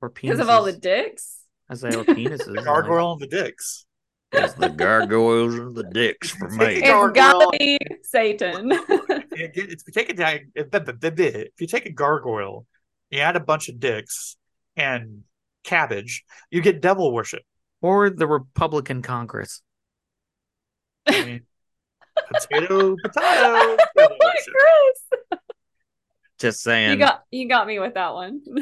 Or 0.00 0.10
penises. 0.10 0.22
Because 0.22 0.38
of 0.38 0.48
all 0.48 0.62
the 0.62 0.72
dicks. 0.74 1.40
As 1.68 1.80
they 1.80 1.96
were 1.96 2.04
penises. 2.04 2.46
The 2.46 2.62
gargoyle 2.64 3.14
and 3.14 3.20
the 3.20 3.26
dicks. 3.26 3.84
It's 4.32 4.54
the 4.54 4.68
gargoyles 4.68 5.54
and 5.56 5.74
the 5.74 5.84
dicks 5.84 6.30
for 6.30 6.48
me. 6.50 6.76
It's 6.76 6.88
Gargoyle. 6.88 7.12
gotta 7.14 7.58
be 7.58 7.78
Satan. 8.02 8.70
If 9.32 9.56
you 9.56 9.92
take 9.92 10.18
a 10.18 10.40
if 10.54 10.68
if 10.72 11.50
you 11.60 11.66
take 11.66 11.86
a 11.86 11.92
gargoyle, 11.92 12.66
you 13.10 13.20
add 13.20 13.36
a 13.36 13.40
bunch 13.40 13.68
of 13.68 13.80
dicks 13.80 14.36
and 14.76 15.22
cabbage, 15.64 16.24
you 16.50 16.60
get 16.60 16.80
devil 16.80 17.12
worship. 17.12 17.42
Or 17.82 18.10
the 18.10 18.26
Republican 18.26 19.02
Congress. 19.02 19.62
I 21.06 21.24
mean, 21.24 21.42
potato, 22.32 22.96
potato. 23.02 23.12
devil 23.14 23.76
oh 23.98 24.16
worship. 24.20 24.54
Chris, 25.30 25.40
Just 26.38 26.62
saying. 26.62 26.92
you 26.92 26.98
got 26.98 27.22
you 27.30 27.48
got 27.48 27.66
me 27.66 27.78
with 27.78 27.94
that 27.94 28.14
one. 28.14 28.42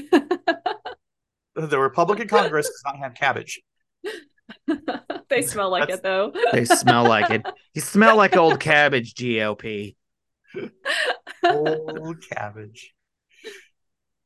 The 1.61 1.76
Republican 1.76 2.28
Congress 2.28 2.68
does 2.68 2.83
not 2.85 2.98
have 2.98 3.14
cabbage. 3.14 3.61
they 5.28 5.42
smell 5.42 5.70
like 5.70 5.88
That's- 5.88 5.98
it 5.98 6.02
though. 6.02 6.32
they 6.52 6.64
smell 6.64 7.04
like 7.04 7.30
it. 7.30 7.46
You 7.74 7.80
smell 7.82 8.16
like 8.16 8.37
old 8.37 8.58
cabbage, 8.58 9.14
GOP. 9.14 9.94
Old 11.44 12.16
cabbage. 12.32 12.94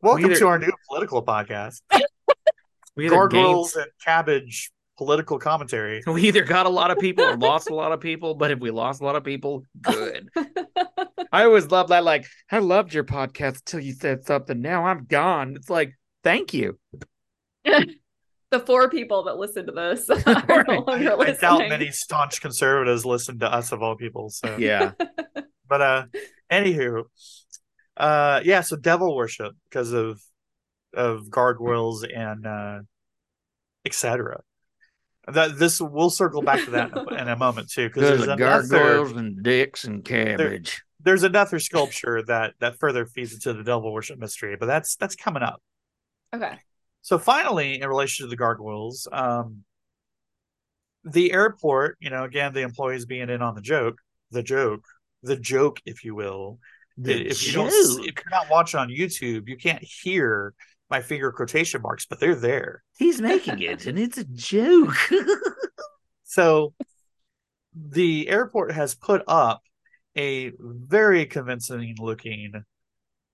Welcome 0.01 0.27
either- 0.27 0.37
to 0.37 0.47
our 0.49 0.59
new 0.59 0.73
political 0.89 1.25
podcast, 1.25 1.81
We 2.97 3.07
either, 3.07 3.15
Gargoyles 3.17 3.75
gained, 3.75 3.85
and 3.85 3.93
Cabbage 4.05 4.71
political 4.99 5.39
commentary. 5.39 6.03
we 6.07 6.23
either 6.23 6.45
got 6.45 6.67
a 6.67 6.71
lot 6.71 6.91
of 6.91 6.99
people 6.99 7.25
or 7.25 7.37
lost 7.37 7.71
a 7.71 7.75
lot 7.75 7.93
of 7.93 8.01
people, 8.01 8.35
but 8.35 8.51
if 8.51 8.59
we 8.61 8.71
lost 8.71 9.01
a 9.01 9.05
lot 9.05 9.17
of 9.17 9.25
people, 9.25 9.65
good. 9.81 10.29
I 11.33 11.45
always 11.45 11.67
love 11.71 11.89
that. 11.89 12.05
Like, 12.05 12.27
I 12.51 12.59
loved 12.59 12.93
your 12.95 13.05
podcast 13.05 13.65
till 13.65 13.81
you 13.81 13.93
said 13.93 14.25
something. 14.25 14.61
Now 14.61 14.85
I'm 14.87 15.05
gone. 15.07 15.57
It's 15.57 15.71
like, 15.71 15.95
thank 16.23 16.53
you. 16.55 16.79
The 18.53 18.61
four 18.61 18.89
people 18.89 19.25
that 19.25 19.37
listen 19.39 19.67
to 19.67 19.73
this 19.73 20.09
are 20.27 20.65
no 20.69 20.85
longer 20.87 21.21
I 21.21 21.33
doubt 21.33 21.69
many 21.69 21.91
staunch 21.91 22.41
conservatives 22.41 23.05
listen 23.05 23.41
to 23.41 23.53
us 23.53 23.73
of 23.73 23.83
all 23.83 23.97
people. 23.97 24.31
So 24.31 24.57
Yeah. 24.59 24.93
But 25.69 25.81
uh 25.83 26.05
anywho, 26.51 27.05
uh 27.97 28.41
yeah, 28.45 28.61
so 28.61 28.77
devil 28.77 29.17
worship 29.17 29.55
because 29.69 29.93
of 29.93 30.23
of 30.95 31.29
gargoyles 31.31 32.05
and 32.05 32.47
uh 32.47 32.79
etc. 33.85 34.43
That 35.27 35.59
this 35.59 35.81
we'll 35.81 36.11
circle 36.11 36.43
back 36.43 36.65
to 36.65 36.71
that 36.73 36.93
in 36.93 36.99
a, 36.99 37.23
in 37.23 37.29
a 37.29 37.37
moment 37.37 37.71
too 37.71 37.89
because 37.89 38.03
There's 38.03 38.27
there's 38.27 38.27
the 38.27 38.33
another 38.35 38.67
gargoyles 38.69 39.13
and 39.13 39.43
dicks 39.43 39.85
and 39.85 40.05
cabbage. 40.05 40.83
there's 41.01 41.23
another 41.23 41.59
sculpture 41.59 42.23
that 42.25 42.55
that 42.61 42.79
further 42.79 43.07
feeds 43.07 43.33
into 43.33 43.53
the 43.55 43.63
devil 43.65 43.93
worship 43.93 44.19
mystery, 44.19 44.57
but 44.59 44.67
that's 44.67 44.97
that's 44.97 45.17
coming 45.17 45.43
up. 45.43 45.63
okay. 46.35 46.59
So 47.03 47.19
finally, 47.19 47.81
in 47.81 47.89
relation 47.89 48.25
to 48.25 48.31
the 48.31 48.37
gargoyles, 48.37 49.07
um, 49.13 49.65
the 51.05 51.33
airport, 51.33 51.99
you 52.01 52.11
know, 52.11 52.25
again, 52.25 52.53
the 52.53 52.63
employees 52.63 53.05
being 53.07 53.29
in 53.29 53.43
on 53.43 53.55
the 53.55 53.61
joke, 53.61 53.99
the 54.31 54.43
joke, 54.43 54.85
the 55.23 55.37
joke, 55.37 55.81
if 55.85 56.05
you 56.05 56.15
will. 56.15 56.59
The 56.97 57.29
if 57.29 57.47
you 57.47 57.53
don't, 57.53 57.73
if 57.73 58.15
you're 58.17 58.31
not 58.31 58.51
watching 58.51 58.79
on 58.79 58.89
YouTube, 58.89 59.49
you 59.49 59.57
can't 59.57 59.83
hear 59.83 60.55
my 60.91 61.01
finger 61.01 61.33
quotation 61.33 61.81
marks, 61.81 62.05
but 62.07 62.21
they're 62.21 62.35
there. 62.35 62.83
He's 62.99 63.21
making 63.21 63.61
it, 63.61 63.87
and 63.87 63.99
it's 63.99 64.19
a 64.19 64.25
joke. 64.25 64.95
So 66.33 66.73
the 67.75 68.27
airport 68.31 68.73
has 68.73 68.95
put 68.95 69.23
up 69.29 69.61
a 70.17 70.53
very 70.59 71.27
convincing 71.27 71.95
looking, 71.99 72.65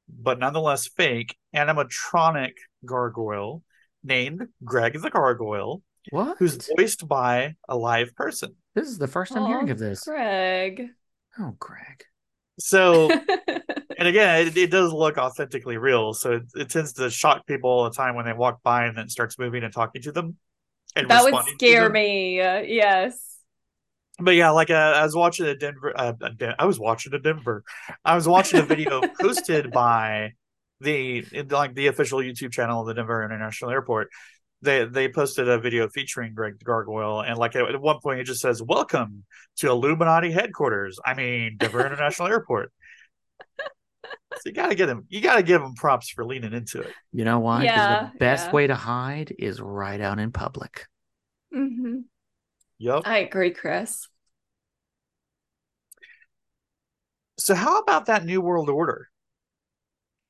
but 0.09 0.39
nonetheless 0.39 0.87
fake 0.87 1.37
animatronic 1.55 2.53
gargoyle 2.85 3.63
named 4.03 4.49
Greg 4.65 5.01
the 5.01 5.11
Gargoyle, 5.11 5.83
what? 6.11 6.37
who's 6.39 6.69
voiced 6.77 7.07
by 7.07 7.55
a 7.69 7.77
live 7.77 8.15
person. 8.15 8.55
This 8.75 8.89
is 8.89 8.99
the 8.99 9.09
first 9.09 9.33
I'm 9.33 9.43
Aw, 9.43 9.47
hearing 9.47 9.71
of 9.71 9.79
this. 9.79 10.05
Greg. 10.05 10.89
Oh, 11.39 11.55
Greg. 11.59 12.05
So, 12.59 13.11
and 13.99 14.09
again, 14.09 14.49
it, 14.49 14.57
it 14.57 14.71
does 14.71 14.93
look 14.93 15.19
authentically 15.19 15.77
real. 15.77 16.15
So 16.15 16.33
it, 16.33 16.43
it 16.55 16.71
tends 16.71 16.95
to 16.95 17.11
shock 17.11 17.47
people 17.47 17.71
all 17.71 17.85
the 17.85 17.91
time 17.91 18.15
when 18.15 18.25
they 18.25 18.33
walk 18.33 18.63
by 18.63 18.87
and 18.87 18.97
then 18.97 19.09
starts 19.09 19.39
moving 19.39 19.63
and 19.65 19.73
talking 19.73 20.03
to 20.03 20.13
them. 20.13 20.37
And 20.97 21.09
that 21.09 21.25
would 21.25 21.35
scare 21.55 21.91
me. 21.91 22.41
Uh, 22.41 22.61
yes. 22.61 23.28
But 24.21 24.35
yeah, 24.35 24.51
like 24.51 24.71
uh, 24.71 24.75
I 24.97 25.05
was 25.05 25.15
watching 25.15 25.47
a 25.47 25.55
Denver. 25.55 25.93
Uh, 25.95 26.13
a 26.21 26.31
Den- 26.31 26.55
I 26.59 26.65
was 26.65 26.79
watching 26.79 27.15
a 27.15 27.21
Denver. 27.21 27.63
I 28.05 28.17
was 28.17 28.27
watching 28.27 28.59
a 28.59 28.65
video 28.65 29.01
posted 29.21 29.71
by 29.71 30.33
the 30.81 31.25
like 31.51 31.75
the 31.75 31.87
official 31.87 32.19
YouTube 32.19 32.53
channel 32.53 32.81
of 32.81 32.89
the 32.89 32.95
Denver 32.95 33.25
International 33.25 33.71
Airport. 33.71 34.09
They 34.61 34.85
they 34.85 35.09
posted 35.09 35.49
a 35.49 35.61
video 35.61 35.89
featuring 35.89 36.35
Greg 36.35 36.59
the 36.59 36.65
Gargoyle, 36.65 37.21
and 37.21 37.39
like 37.39 37.55
at, 37.55 37.69
at 37.69 37.81
one 37.81 38.01
point 38.03 38.19
it 38.19 38.25
just 38.25 38.41
says, 38.41 38.61
"Welcome 38.61 39.25
to 39.59 39.69
Illuminati 39.69 40.33
headquarters." 40.33 40.99
I 41.05 41.15
mean, 41.15 41.57
Denver 41.59 41.87
International 41.87 42.29
Airport. 42.33 42.73
So 44.05 44.43
you 44.47 44.53
gotta 44.53 44.75
get 44.75 44.89
him. 44.89 45.05
You 45.09 45.21
gotta 45.21 45.45
give 45.45 45.63
him 45.63 45.75
props 45.75 46.11
for 46.11 46.25
leaning 46.25 46.53
into 46.53 46.81
it. 46.81 46.93
You 47.13 47.25
know 47.25 47.39
why? 47.39 47.65
Yeah, 47.65 48.11
the 48.13 48.19
best 48.19 48.47
yeah. 48.47 48.53
way 48.53 48.67
to 48.67 48.75
hide 48.75 49.33
is 49.39 49.61
right 49.61 50.01
out 50.01 50.19
in 50.19 50.33
public. 50.33 50.87
hmm 51.55 52.01
Yep. 52.79 53.03
I 53.07 53.19
agree, 53.19 53.51
Chris. 53.51 54.09
So 57.39 57.55
how 57.55 57.79
about 57.81 58.07
that 58.07 58.25
New 58.25 58.41
World 58.41 58.69
Order? 58.69 59.09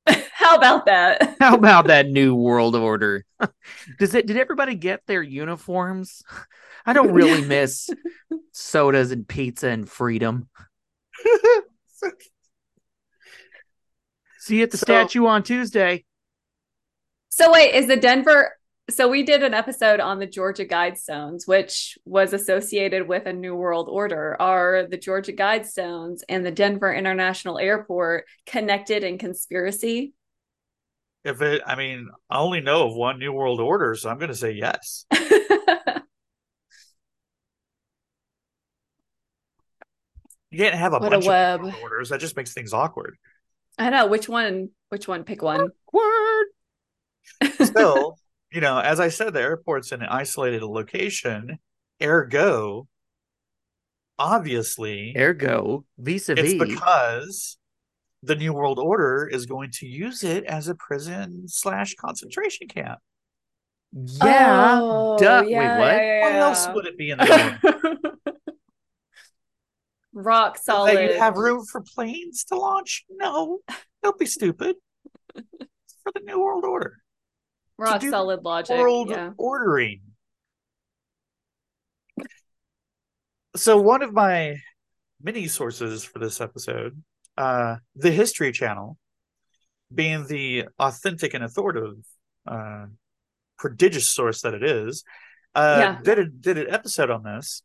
How 0.33 0.55
about 0.55 0.85
that? 0.85 1.35
How 1.39 1.53
about 1.55 1.87
that 1.87 2.07
new 2.07 2.33
world 2.33 2.75
order? 2.75 3.25
Does 3.99 4.15
it? 4.15 4.25
Did 4.25 4.37
everybody 4.37 4.73
get 4.73 5.01
their 5.05 5.21
uniforms? 5.21 6.23
I 6.85 6.93
don't 6.93 7.11
really 7.11 7.45
miss 7.45 7.89
sodas 8.53 9.11
and 9.11 9.27
pizza 9.27 9.67
and 9.69 9.87
freedom. 9.87 10.47
See 14.39 14.57
you 14.57 14.63
at 14.63 14.71
the 14.71 14.77
So- 14.77 14.85
statue 14.85 15.25
on 15.27 15.43
Tuesday. 15.43 16.05
So 17.29 17.51
wait, 17.51 17.75
is 17.75 17.87
the 17.87 17.97
Denver? 17.97 18.57
So 18.89 19.07
we 19.07 19.23
did 19.23 19.43
an 19.43 19.53
episode 19.53 19.99
on 19.99 20.17
the 20.19 20.25
Georgia 20.25 20.65
Guidestones, 20.65 21.47
which 21.47 21.97
was 22.05 22.33
associated 22.33 23.07
with 23.07 23.27
a 23.27 23.33
New 23.33 23.53
World 23.55 23.87
Order. 23.89 24.35
Are 24.39 24.87
the 24.89 24.97
Georgia 24.97 25.31
Guidestones 25.33 26.21
and 26.27 26.43
the 26.45 26.51
Denver 26.51 26.91
International 26.93 27.59
Airport 27.59 28.25
connected 28.47 29.03
in 29.03 29.17
conspiracy? 29.19 30.13
If 31.23 31.41
it, 31.41 31.61
I 31.67 31.75
mean, 31.75 32.09
I 32.29 32.39
only 32.39 32.61
know 32.61 32.87
of 32.87 32.95
one 32.95 33.19
New 33.19 33.31
World 33.31 33.59
Order, 33.59 33.93
so 33.95 34.09
I'm 34.09 34.17
going 34.17 34.29
to 34.31 34.35
say 34.35 34.51
yes. 34.51 35.05
You 40.51 40.57
can't 40.57 40.73
have 40.73 40.93
a 40.93 40.99
What 40.99 41.07
a 41.13 41.17
bunch 41.17 41.27
web. 41.27 41.63
of 41.63 41.75
orders. 41.83 42.09
That 42.09 42.19
just 42.19 42.35
makes 42.35 42.53
things 42.53 42.73
awkward. 42.73 43.17
I 43.77 43.91
know 43.91 44.07
which 44.07 44.27
one. 44.27 44.69
Which 44.89 45.07
one? 45.07 45.23
Pick 45.23 45.43
one. 45.43 45.69
Word. 45.93 46.45
Still, 47.61 48.17
you 48.51 48.61
know, 48.61 48.79
as 48.79 48.99
I 48.99 49.09
said, 49.09 49.33
the 49.33 49.41
airport's 49.41 49.91
in 49.91 50.01
an 50.01 50.09
isolated 50.09 50.63
location. 50.63 51.59
Ergo, 52.01 52.87
obviously, 54.17 55.13
Ergo, 55.17 55.85
vis 55.97 56.29
a 56.29 56.33
it's 56.33 56.53
vis. 56.53 56.69
because 56.69 57.57
the 58.23 58.35
New 58.35 58.53
World 58.53 58.79
Order 58.79 59.27
is 59.31 59.45
going 59.45 59.71
to 59.75 59.85
use 59.87 60.23
it 60.23 60.43
as 60.45 60.67
a 60.67 60.75
prison 60.75 61.47
slash 61.47 61.95
concentration 61.95 62.67
camp. 62.67 62.99
Yeah. 63.93 64.79
Oh, 64.81 65.17
duh. 65.17 65.41
Wait, 65.45 65.51
what? 65.53 65.57
yeah, 65.57 66.01
yeah, 66.01 66.21
What 66.23 66.35
else 66.35 66.67
would 66.73 66.85
it 66.85 66.97
be 66.97 67.09
in 67.11 67.17
the 67.17 68.13
Rock 70.13 70.55
That 70.55 70.63
solid. 70.63 70.99
you 71.13 71.19
have 71.19 71.37
room 71.37 71.65
for 71.65 71.81
planes 71.81 72.43
to 72.45 72.57
launch? 72.57 73.05
No, 73.09 73.59
don't 74.03 74.17
be 74.17 74.25
stupid. 74.25 74.75
It's 75.35 75.95
for 76.03 76.11
the 76.13 76.21
New 76.25 76.39
World 76.41 76.65
Order. 76.65 76.97
Rock 77.79 78.01
solid 78.01 78.43
logic. 78.43 78.77
World 78.77 79.09
Yeah. 79.09 79.31
ordering. 79.37 80.01
So 83.55 83.77
one 83.77 84.03
of 84.03 84.13
my 84.13 84.57
many 85.21 85.47
sources 85.47 86.03
for 86.03 86.19
this 86.19 86.39
episode, 86.41 87.01
uh, 87.37 87.77
the 87.95 88.11
History 88.11 88.51
Channel, 88.51 88.97
being 89.93 90.27
the 90.27 90.67
authentic 90.77 91.33
and 91.33 91.43
authoritative, 91.43 92.05
uh, 92.45 92.87
prodigious 93.57 94.07
source 94.07 94.41
that 94.41 94.53
it 94.53 94.63
is, 94.63 95.03
uh, 95.55 95.77
Yeah. 95.79 96.01
did 96.03 96.19
a, 96.19 96.25
did 96.25 96.57
an 96.57 96.69
episode 96.69 97.09
on 97.09 97.23
this, 97.23 97.63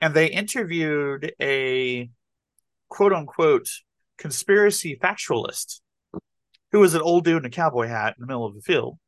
and 0.00 0.14
they 0.14 0.26
interviewed 0.30 1.34
a 1.40 2.08
quote 2.88 3.12
unquote 3.12 3.68
conspiracy 4.16 4.96
factualist 4.96 5.80
who 6.72 6.78
was 6.78 6.94
an 6.94 7.02
old 7.02 7.24
dude 7.24 7.38
in 7.38 7.44
a 7.46 7.50
cowboy 7.50 7.88
hat 7.88 8.14
in 8.16 8.20
the 8.20 8.26
middle 8.26 8.46
of 8.46 8.54
the 8.54 8.62
field. 8.62 8.98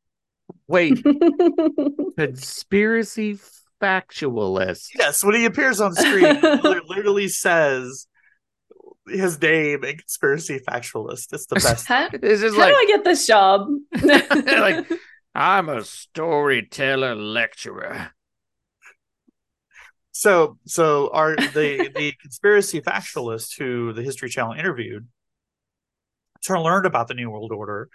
Wait, 0.68 1.02
conspiracy 2.18 3.38
factualist. 3.80 4.88
Yes, 4.96 5.24
when 5.24 5.34
he 5.34 5.44
appears 5.44 5.80
on 5.80 5.94
screen, 5.94 6.36
he 6.36 6.58
literally 6.88 7.28
says 7.28 8.06
his 9.08 9.40
name 9.40 9.82
and 9.84 9.98
conspiracy 9.98 10.60
factualist. 10.60 11.32
It's 11.32 11.46
the 11.46 11.56
best. 11.56 11.86
how 11.86 12.08
It's 12.12 12.40
just 12.40 12.54
how 12.56 12.62
like 12.62 12.70
do 12.72 12.76
I 12.76 12.84
get 12.86 13.04
this 13.04 13.26
job? 13.26 13.66
Like- 14.02 14.86
I'm 15.34 15.68
a 15.70 15.82
storyteller 15.82 17.14
lecturer. 17.14 18.10
So, 20.12 20.58
so 20.66 21.10
are 21.12 21.34
the 21.36 21.90
the 21.94 22.12
conspiracy 22.20 22.80
factualist 22.82 23.58
who 23.58 23.92
the 23.94 24.02
History 24.02 24.28
Channel 24.28 24.52
interviewed 24.52 25.08
to 26.42 26.60
learn 26.60 26.84
about 26.86 27.08
the 27.08 27.14
New 27.14 27.30
World 27.30 27.50
Order, 27.50 27.88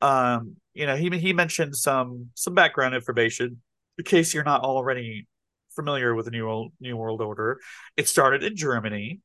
um, 0.00 0.56
you 0.74 0.86
know, 0.86 0.96
he 0.96 1.10
he 1.18 1.32
mentioned 1.32 1.76
some 1.76 2.30
some 2.34 2.54
background 2.54 2.94
information 2.94 3.62
in 3.98 4.04
case 4.04 4.34
you're 4.34 4.44
not 4.44 4.62
already 4.62 5.26
familiar 5.74 6.14
with 6.14 6.26
the 6.26 6.30
New 6.30 6.44
World 6.44 6.72
New 6.80 6.96
World 6.96 7.20
Order. 7.22 7.58
It 7.96 8.08
started 8.08 8.42
in 8.42 8.56
Germany. 8.56 9.20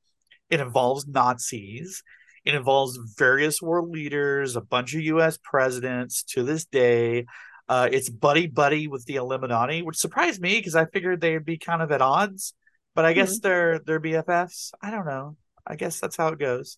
It 0.50 0.60
involves 0.60 1.08
Nazis. 1.08 2.04
It 2.44 2.56
involves 2.56 2.98
various 3.18 3.62
world 3.62 3.90
leaders, 3.90 4.56
a 4.56 4.62
bunch 4.62 4.96
of 4.96 5.02
U.S. 5.02 5.38
presidents 5.42 6.24
to 6.24 6.44
this 6.44 6.66
day. 6.66 7.26
Uh, 7.70 7.88
it's 7.92 8.10
buddy 8.10 8.48
buddy 8.48 8.88
with 8.88 9.06
the 9.06 9.16
Illuminati, 9.16 9.82
which 9.82 9.98
surprised 9.98 10.42
me 10.42 10.58
because 10.58 10.76
I 10.76 10.86
figured 10.86 11.22
they'd 11.22 11.46
be 11.46 11.58
kind 11.58 11.82
of 11.82 11.92
at 11.92 12.02
odds. 12.02 12.54
But 12.96 13.06
I 13.06 13.14
guess 13.14 13.40
they're 13.40 13.80
they're 13.80 14.02
BFFs. 14.02 14.72
I 14.82 14.92
don't 14.92 15.06
know. 15.06 15.38
I 15.66 15.76
guess 15.76 16.00
that's 16.00 16.18
how 16.18 16.30
it 16.30 16.40
goes. 16.40 16.78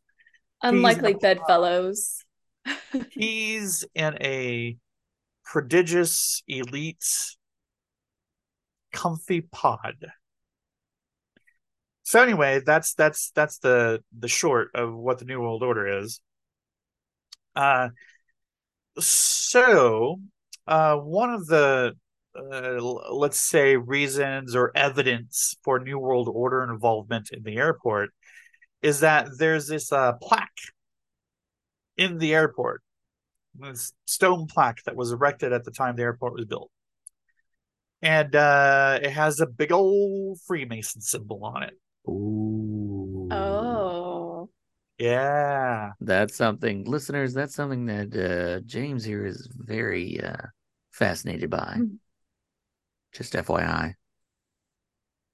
Unlikely 0.62 1.16
bedfellows. 1.16 2.24
He's 3.12 3.86
in 3.95 4.17
a 4.21 4.78
prodigious 5.43 6.43
elite 6.47 7.06
comfy 8.93 9.41
pod. 9.41 10.06
So 12.04 12.21
anyway, 12.21 12.62
that's 12.65 12.93
that's 12.93 13.32
that's 13.32 13.60
the 13.60 14.04
the 14.17 14.28
short 14.28 14.69
of 14.76 14.93
what 14.93 15.19
the 15.19 15.26
New 15.26 15.39
World 15.39 15.63
Order 15.63 15.99
is. 15.99 16.21
Uh 17.56 17.89
so 18.99 20.19
uh 20.67 20.95
one 20.97 21.32
of 21.34 21.47
the 21.47 21.93
uh, 22.36 22.82
let's 23.12 23.39
say 23.39 23.76
reasons 23.78 24.56
or 24.56 24.71
evidence 24.76 25.56
for 25.63 25.80
New 25.80 25.99
World 25.99 26.30
Order 26.32 26.63
involvement 26.63 27.30
in 27.32 27.43
the 27.43 27.58
airport 27.58 28.10
is 28.82 28.99
that 29.02 29.28
there's 29.38 29.67
this 29.67 29.91
uh 29.91 30.13
plaque 30.13 30.49
in 31.98 32.18
the 32.18 32.34
airport 32.34 32.82
this 33.56 33.94
stone 34.06 34.48
plaque 34.48 34.84
that 34.86 34.96
was 34.96 35.12
erected 35.12 35.54
at 35.54 35.64
the 35.64 35.72
time 35.72 35.96
the 35.96 36.04
airport 36.04 36.34
was 36.34 36.46
built. 36.46 36.72
And 38.02 38.36
uh, 38.36 39.00
it 39.02 39.12
has 39.12 39.40
a 39.40 39.46
big 39.46 39.72
old 39.72 40.40
Freemason 40.46 41.02
symbol 41.02 41.46
on 41.46 41.64
it. 41.64 41.74
Ooh. 42.10 43.30
Oh. 43.32 44.50
Yeah. 44.98 45.92
That's 46.02 46.36
something, 46.36 46.84
listeners, 46.84 47.34
that's 47.34 47.56
something 47.56 47.86
that 47.86 48.16
uh, 48.16 48.60
James 48.66 49.06
here 49.06 49.26
is 49.26 49.48
very 49.56 50.20
uh, 50.22 50.48
fascinated 50.92 51.50
by. 51.50 51.76
Hmm. 51.78 51.96
Just 53.14 53.34
FYI. 53.34 53.94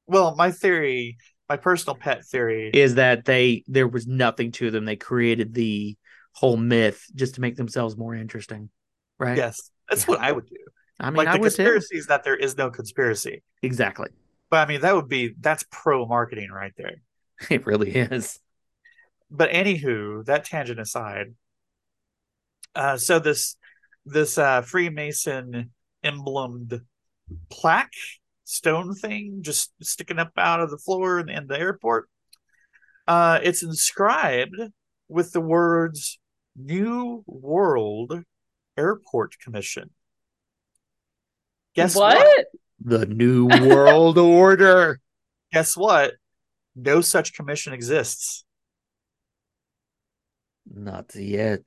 Well, 0.06 0.36
my 0.36 0.52
theory, 0.52 1.18
my 1.48 1.58
personal 1.58 1.96
pet 1.96 2.26
theory, 2.26 2.70
Is 2.74 2.96
that 2.96 3.26
they, 3.26 3.64
there 3.68 3.88
was 3.88 4.06
nothing 4.06 4.52
to 4.54 4.70
them. 4.70 4.86
They 4.86 4.96
created 4.96 5.54
the 5.54 5.96
whole 6.34 6.58
myth 6.58 7.06
just 7.16 7.36
to 7.36 7.42
make 7.42 7.56
themselves 7.56 7.98
more 7.98 8.16
interesting. 8.16 8.70
Right? 9.18 9.38
yes, 9.38 9.72
that's 9.90 10.04
Yeah. 10.08 10.12
what 10.16 10.20
I 10.22 10.32
would 10.32 10.46
do. 10.48 10.56
I 11.00 11.10
mean, 11.10 11.18
like 11.18 11.28
I 11.28 11.34
the 11.34 11.40
conspiracy 11.44 11.98
is 11.98 12.08
that 12.08 12.24
there 12.24 12.36
is 12.36 12.58
no 12.58 12.70
conspiracy. 12.70 13.44
Exactly. 13.62 14.10
But 14.50 14.68
I 14.68 14.72
mean, 14.72 14.82
that 14.82 14.96
would 14.96 15.08
be 15.10 15.36
that's 15.40 15.64
pro 15.72 16.06
marketing 16.06 16.50
right 16.52 16.74
there. 16.78 16.96
It 17.50 17.66
really 17.66 17.92
is. 17.92 18.40
but 19.32 19.50
anywho, 19.52 20.26
that 20.26 20.44
tangent 20.46 20.80
aside, 20.80 21.36
uh, 22.76 22.98
so 22.98 23.20
this 23.20 23.56
this 24.06 24.38
uh, 24.38 24.62
Freemason 24.62 25.72
emblemed 26.04 26.82
plaque 27.50 27.94
stone 28.44 28.94
thing 28.96 29.40
just 29.42 29.72
sticking 29.82 30.18
up 30.20 30.32
out 30.38 30.60
of 30.62 30.70
the 30.72 30.78
floor 30.78 31.20
in, 31.20 31.30
in 31.30 31.48
the 31.48 31.58
airport, 31.60 32.10
uh, 33.08 33.40
it's 33.44 33.64
inscribed 33.64 34.56
with 35.10 35.32
the 35.32 35.42
words 35.42 36.20
"New 36.56 37.24
World 37.28 38.24
Airport 38.78 39.38
Commission." 39.40 39.90
Guess 41.76 41.96
what? 41.96 42.18
what? 42.18 42.46
The 42.82 43.06
New 43.06 43.48
World 43.48 44.18
Order. 44.18 45.00
Guess 45.52 45.76
what? 45.76 46.14
No 46.76 47.02
such 47.02 47.34
commission 47.34 47.74
exists. 47.74 48.46
Not 50.72 51.14
yet. 51.16 51.64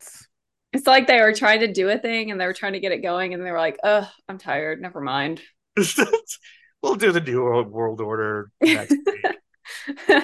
It's 0.72 0.86
like 0.86 1.06
they 1.06 1.20
were 1.20 1.34
trying 1.34 1.60
to 1.60 1.72
do 1.72 1.88
a 1.90 1.98
thing 1.98 2.30
and 2.30 2.40
they 2.40 2.46
were 2.46 2.54
trying 2.54 2.72
to 2.72 2.80
get 2.80 2.92
it 2.92 3.02
going 3.02 3.34
and 3.34 3.44
they 3.44 3.50
were 3.50 3.58
like, 3.58 3.78
oh, 3.84 4.08
I'm 4.28 4.38
tired. 4.38 4.80
Never 4.80 5.00
mind." 5.00 5.40
we'll 6.82 6.96
do 6.96 7.12
the 7.12 7.20
New 7.20 7.42
World 7.42 7.70
World 7.70 8.00
Order 8.00 8.50
next 8.60 8.90
week. 9.06 9.24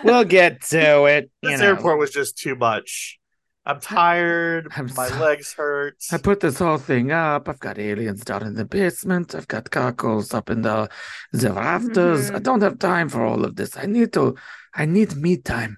We'll 0.04 0.24
get 0.38 0.62
to 0.70 1.04
it. 1.04 1.30
This 1.42 1.60
know. 1.60 1.66
airport 1.66 1.98
was 1.98 2.10
just 2.10 2.38
too 2.38 2.54
much. 2.56 3.18
I'm 3.66 3.80
tired. 3.80 4.68
I'm 4.76 4.86
my 4.96 5.08
so- 5.08 5.18
legs 5.18 5.52
hurt. 5.52 5.96
I 6.10 6.16
put 6.16 6.40
this 6.40 6.58
whole 6.58 6.78
thing 6.78 7.12
up. 7.12 7.48
I've 7.50 7.60
got 7.60 7.78
aliens 7.78 8.24
down 8.24 8.42
in 8.46 8.54
the 8.54 8.64
basement. 8.64 9.34
I've 9.34 9.48
got 9.48 9.70
cockles 9.70 10.32
up 10.32 10.48
in 10.48 10.62
the 10.62 10.88
the 11.32 11.52
rafters. 11.52 12.30
I 12.30 12.38
Mhm. 12.38 12.42
don't 12.44 12.62
have 12.62 12.78
time 12.78 13.08
for 13.10 13.22
all 13.24 13.44
of 13.44 13.56
this. 13.56 13.76
I 13.76 13.84
need 13.86 14.12
to. 14.14 14.36
I 14.74 14.86
need 14.86 15.16
me 15.16 15.36
time. 15.36 15.76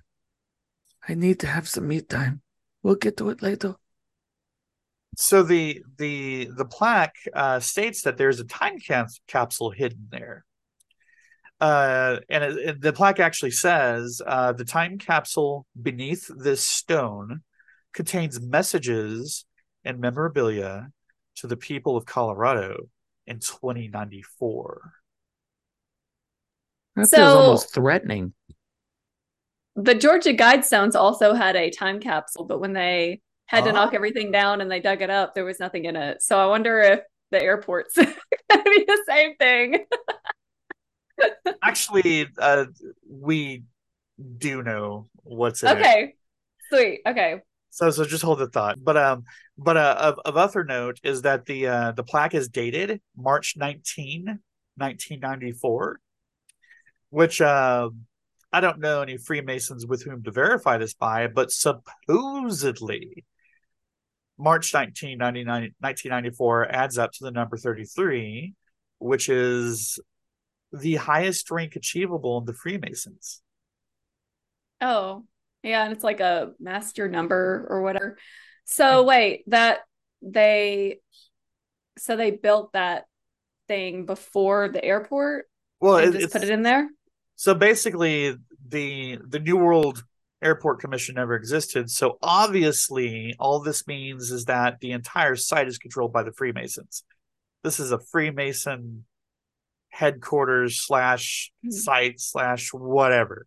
I 1.09 1.15
need 1.15 1.41
to 1.41 1.49
have 1.49 1.69
some 1.69 1.89
me 1.89 2.01
time. 2.01 2.43
We'll 2.83 2.95
get 2.95 3.17
to 3.17 3.31
it 3.31 3.43
later. 3.43 3.75
So 5.17 5.43
the 5.43 5.83
the 5.99 6.49
the 6.57 6.65
plaque 6.65 7.17
uh, 7.35 7.59
states 7.59 8.03
that 8.03 8.17
there's 8.17 8.39
a 8.39 8.45
time 8.45 8.79
cap- 8.79 9.11
capsule 9.27 9.71
hidden 9.73 10.07
there. 10.11 10.45
Uh, 11.61 12.21
and 12.29 12.43
it, 12.45 12.57
it- 12.59 12.81
the 12.81 12.93
plaque 12.93 13.21
actually 13.21 13.51
says 13.51 14.23
uh, 14.27 14.53
the 14.53 14.65
time 14.65 14.99
capsule 14.99 15.67
beneath 15.81 16.31
this 16.35 16.63
stone 16.63 17.43
contains 17.93 18.41
messages 18.41 19.45
and 19.85 19.99
memorabilia 20.01 20.89
to 21.37 21.47
the 21.47 21.57
people 21.57 21.97
of 21.97 22.05
Colorado 22.07 22.89
in 23.27 23.41
2094. 23.41 24.93
That 26.97 27.07
So- 27.09 27.17
feels 27.17 27.35
almost 27.35 27.75
threatening. 27.75 28.33
The 29.77 29.95
Georgia 29.95 30.35
Guidestones 30.35 30.95
also 30.95 31.33
had 31.33 31.57
a 31.57 31.71
time 31.71 32.01
capsule, 32.01 32.45
but 32.45 32.61
when 32.61 32.73
they 32.73 33.21
had 33.47 33.65
to 33.65 33.73
knock 33.73 33.91
Oh. 33.93 33.97
everything 33.97 34.31
down 34.31 34.61
and 34.61 34.71
they 34.71 34.81
dug 34.81 35.01
it 35.01 35.11
up, 35.11 35.35
there 35.35 35.45
was 35.45 35.61
nothing 35.61 35.85
in 35.85 35.97
it. 35.97 36.23
So 36.23 36.39
I 36.39 36.47
wonder 36.47 36.81
if 36.81 37.01
the 37.31 37.43
airport's 37.43 37.95
gonna 37.97 38.63
be 38.65 38.85
the 38.87 39.05
same 39.09 39.37
thing. 39.37 39.87
Actually, 41.63 42.29
uh, 42.39 42.67
we 43.09 43.65
do 44.39 44.63
know 44.63 45.09
what's 45.23 45.63
in 45.63 45.77
it. 45.77 45.81
Okay. 45.81 46.15
Sweet. 46.69 47.01
Okay. 47.07 47.41
So 47.71 47.91
so 47.91 48.05
just 48.05 48.23
hold 48.25 48.39
the 48.39 48.49
thought. 48.49 48.83
But 48.83 48.97
um 48.97 49.25
but 49.57 49.77
uh 49.77 49.97
of, 49.99 50.19
of 50.25 50.37
other 50.37 50.65
note 50.65 50.99
is 51.03 51.23
that 51.23 51.47
the 51.47 51.69
uh 51.69 51.93
the 51.93 52.03
plaque 52.03 52.35
is 52.35 52.49
dated 52.49 53.01
March 53.17 53.55
19, 53.57 54.27
1994, 54.77 56.01
which 57.11 57.41
uh 57.41 57.91
I 58.53 58.61
don't 58.61 58.81
know 58.81 59.03
any 59.03 59.17
Freemasons 59.17 59.87
with 59.87 60.03
whom 60.03 60.25
to 60.25 60.33
verify 60.33 60.79
this 60.79 60.95
by, 60.95 61.29
but 61.29 61.53
supposedly 61.53 63.25
March 64.37 64.75
19, 64.75 65.19
1994 65.19 66.75
adds 66.75 66.99
up 66.99 67.13
to 67.13 67.25
the 67.25 67.31
number 67.31 67.57
33, 67.57 68.55
which 68.99 69.29
is 69.29 70.01
the 70.73 70.97
highest 70.97 71.51
rank 71.51 71.77
achievable 71.77 72.39
in 72.39 72.45
the 72.45 72.55
Freemasons. 72.55 73.43
Oh, 74.81 75.25
yeah, 75.63 75.85
and 75.85 75.93
it's 75.93 76.05
like 76.05 76.21
a 76.21 76.53
master 76.59 77.09
number 77.09 77.67
or 77.69 77.83
whatever. 77.83 78.17
So 78.65 79.03
wait, 79.05 79.43
that 79.49 79.81
they 80.23 81.01
so 81.99 82.17
they 82.17 82.31
built 82.31 82.73
that 82.73 83.05
thing 83.69 84.07
before 84.07 84.69
the 84.69 84.83
airport 84.85 85.47
Well, 85.81 85.99
it- 85.99 86.13
just 86.13 86.33
put 86.33 86.43
it 86.43 86.51
in 86.51 86.63
there? 86.63 86.89
So 87.37 87.55
basically, 87.55 88.37
the 88.69 89.19
the 89.27 89.39
New 89.39 89.57
World 89.57 90.05
Airport 90.43 90.81
Commission 90.81 91.17
never 91.17 91.35
existed. 91.35 91.91
So 91.91 92.19
obviously, 92.23 93.35
all 93.39 93.61
this 93.61 93.87
means 93.87 94.31
is 94.31 94.47
that 94.47 94.81
the 94.81 94.93
entire 94.93 95.37
site 95.37 95.69
is 95.69 95.79
controlled 95.79 96.13
by 96.13 96.23
the 96.23 96.33
Freemasons. 96.33 97.03
This 97.65 97.81
is 97.81 97.93
a 97.93 97.99
Freemason 97.99 99.05
headquarters 99.91 100.81
slash 100.81 101.53
Hmm. 101.63 101.71
site 101.71 102.21
slash 102.21 102.71
whatever. 102.73 103.47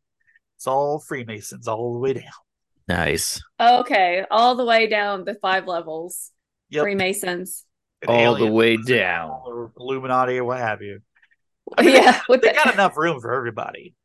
It's 0.57 0.67
all 0.67 0.99
Freemasons 0.99 1.67
all 1.67 1.93
the 1.93 1.99
way 1.99 2.13
down. 2.13 2.23
Nice. 2.87 3.41
Okay, 3.59 4.25
all 4.29 4.55
the 4.55 4.65
way 4.65 4.87
down 4.87 5.25
the 5.25 5.35
five 5.35 5.67
levels. 5.67 6.31
Yep. 6.69 6.83
Freemasons. 6.83 7.65
And 8.01 8.09
All 8.11 8.35
the 8.35 8.51
way 8.51 8.75
down. 8.77 9.29
or 9.45 9.71
Illuminati 9.79 10.37
or 10.37 10.43
what 10.43 10.59
have 10.59 10.81
you. 10.81 10.99
I 11.77 11.83
mean, 11.83 11.95
yeah, 11.95 12.19
with 12.27 12.41
They 12.41 12.49
the, 12.49 12.55
got 12.55 12.73
enough 12.73 12.97
room 12.97 13.21
for 13.21 13.33
everybody. 13.33 13.95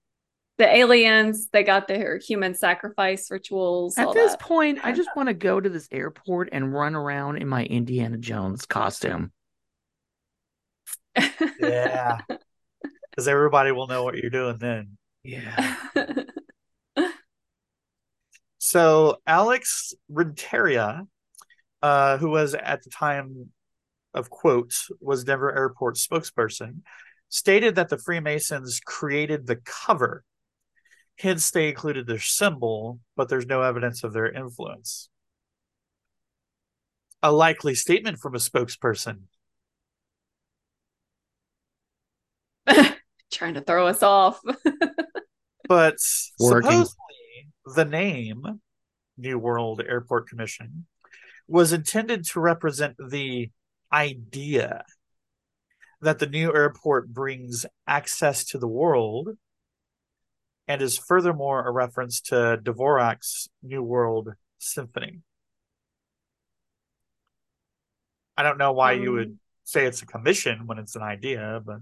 the 0.59 0.69
aliens, 0.77 1.49
they 1.53 1.65
got 1.65 1.89
their 1.89 2.19
human 2.19 2.55
sacrifice 2.55 3.29
rituals. 3.31 3.99
At 3.99 4.07
all 4.09 4.15
this 4.15 4.33
that. 4.33 4.41
point, 4.41 4.79
I 4.85 4.93
just 4.93 5.09
want 5.17 5.29
to 5.29 5.35
go 5.35 5.61
to 5.61 5.69
this 5.69 5.89
airport 5.91 6.51
and 6.53 6.73
run 6.73 6.95
around 6.95 7.39
in 7.39 7.49
my 7.49 7.65
Indiana 7.65 8.17
Jones 8.19 8.65
costume. 8.67 9.33
Yeah. 11.61 12.19
Because 13.11 13.27
everybody 13.27 13.73
will 13.73 13.89
know 13.89 14.05
what 14.05 14.15
you're 14.17 14.31
doing 14.31 14.59
then. 14.59 14.97
Yeah. 15.25 15.75
So 18.59 19.17
Alex 19.27 19.95
Renteria, 20.11 21.07
uh, 21.81 22.19
who 22.19 22.29
was 22.29 22.55
at 22.55 22.83
the 22.83 22.91
time 22.91 23.51
of 24.13 24.29
quotes 24.29 24.91
was 25.01 25.25
Denver 25.25 25.57
Airport 25.57 25.97
spokesperson, 25.97 26.83
stated 27.31 27.77
that 27.77 27.89
the 27.89 27.97
Freemasons 27.97 28.81
created 28.85 29.47
the 29.47 29.57
cover. 29.57 30.23
Hence, 31.19 31.51
they 31.51 31.69
included 31.69 32.07
their 32.07 32.19
symbol, 32.19 33.01
but 33.17 33.31
there's 33.31 33.47
no 33.47 33.63
evidence 33.63 34.05
of 34.05 34.13
their 34.13 34.31
influence. 34.31 35.09
A 37.23 37.33
likely 37.33 37.75
statement 37.75 38.19
from 38.19 38.35
a 38.35 38.39
spokesperson. 38.39 39.21
Trying 43.33 43.55
to 43.55 43.61
throw 43.61 43.87
us 43.87 44.03
off. 44.03 44.41
But 45.69 45.97
Working. 46.41 46.71
supposedly, 46.71 47.49
the 47.77 47.85
name 47.85 48.61
New 49.19 49.39
World 49.39 49.83
Airport 49.87 50.27
Commission 50.27 50.87
was 51.47 51.75
intended 51.75 52.25
to 52.29 52.41
represent 52.41 52.97
the 52.97 53.51
idea 53.93 54.85
that 56.01 56.21
the 56.21 56.27
new 56.27 56.55
airport 56.55 57.09
brings 57.13 57.67
access 57.87 58.45
to 58.47 58.59
the 58.59 58.67
world 58.67 59.37
and 60.67 60.81
is 60.81 60.97
furthermore 60.97 61.67
a 61.67 61.71
reference 61.71 62.23
to 62.23 62.59
Dvorak's 62.63 63.51
New 63.63 63.83
World 63.83 64.31
Symphony. 64.57 65.21
I 68.39 68.43
don't 68.43 68.57
know 68.57 68.73
why 68.73 68.93
you 68.93 69.11
Um, 69.11 69.15
would 69.17 69.39
say 69.65 69.85
it's 69.85 70.01
a 70.01 70.07
commission 70.07 70.67
when 70.67 70.79
it's 70.79 70.97
an 70.97 71.03
idea, 71.03 71.61
but 71.63 71.81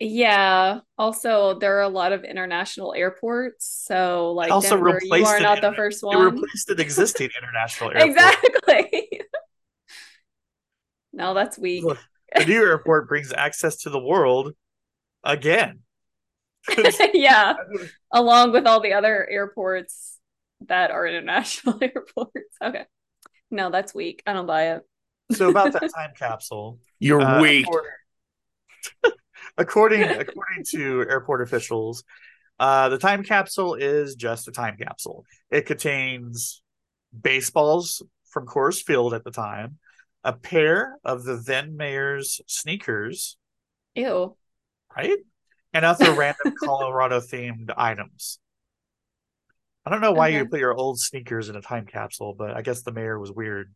Yeah. 0.00 0.80
Also, 0.98 1.58
there 1.58 1.78
are 1.78 1.82
a 1.82 1.88
lot 1.88 2.12
of 2.12 2.24
international 2.24 2.94
airports. 2.94 3.66
So, 3.86 4.32
like, 4.32 4.50
Also 4.50 4.70
Denver, 4.76 5.00
you 5.02 5.24
are 5.24 5.36
an 5.36 5.42
not 5.42 5.60
the 5.60 5.68
internet- 5.68 5.76
first 5.76 6.02
it 6.02 6.06
one. 6.06 6.34
replaced 6.34 6.70
an 6.70 6.80
existing 6.80 7.30
international 7.38 7.90
airport. 7.90 8.08
Exactly. 8.10 9.20
no, 11.12 11.34
that's 11.34 11.58
weak. 11.58 11.84
Look, 11.84 11.98
the 12.36 12.44
new 12.44 12.62
airport 12.62 13.08
brings 13.08 13.32
access 13.32 13.76
to 13.82 13.90
the 13.90 14.00
world 14.00 14.52
again. 15.22 15.80
yeah. 17.14 17.54
Along 18.12 18.52
with 18.52 18.66
all 18.66 18.80
the 18.80 18.94
other 18.94 19.28
airports 19.28 20.18
that 20.66 20.90
are 20.90 21.06
international 21.06 21.78
airports. 21.82 22.56
Okay. 22.62 22.84
No, 23.50 23.70
that's 23.70 23.94
weak. 23.94 24.22
I 24.26 24.32
don't 24.32 24.46
buy 24.46 24.72
it. 24.74 24.82
so 25.32 25.50
about 25.50 25.72
that 25.72 25.90
time 25.94 26.12
capsule, 26.18 26.78
You're 26.98 27.20
uh, 27.20 27.40
weak. 27.40 27.66
According 29.56 30.02
according 30.02 30.64
to 30.70 31.06
airport 31.08 31.42
officials, 31.42 32.04
uh, 32.58 32.88
the 32.88 32.98
time 32.98 33.22
capsule 33.22 33.74
is 33.74 34.14
just 34.14 34.48
a 34.48 34.52
time 34.52 34.76
capsule. 34.76 35.24
It 35.50 35.66
contains 35.66 36.62
baseballs 37.18 38.02
from 38.30 38.46
Coors 38.46 38.82
Field 38.82 39.14
at 39.14 39.24
the 39.24 39.30
time, 39.30 39.78
a 40.22 40.32
pair 40.32 40.96
of 41.04 41.24
the 41.24 41.36
then 41.36 41.76
mayor's 41.76 42.40
sneakers, 42.46 43.36
Ew. 43.94 44.36
right, 44.96 45.18
and 45.72 45.84
other 45.84 46.12
random 46.14 46.54
Colorado 46.62 47.20
themed 47.20 47.72
items. 47.76 48.38
I 49.86 49.90
don't 49.90 50.00
know 50.00 50.12
why 50.12 50.28
you 50.28 50.46
put 50.46 50.60
your 50.60 50.72
old 50.72 50.98
sneakers 50.98 51.50
in 51.50 51.56
a 51.56 51.60
time 51.60 51.84
capsule, 51.84 52.34
but 52.36 52.56
I 52.56 52.62
guess 52.62 52.82
the 52.82 52.92
mayor 52.92 53.18
was 53.18 53.30
weird. 53.30 53.74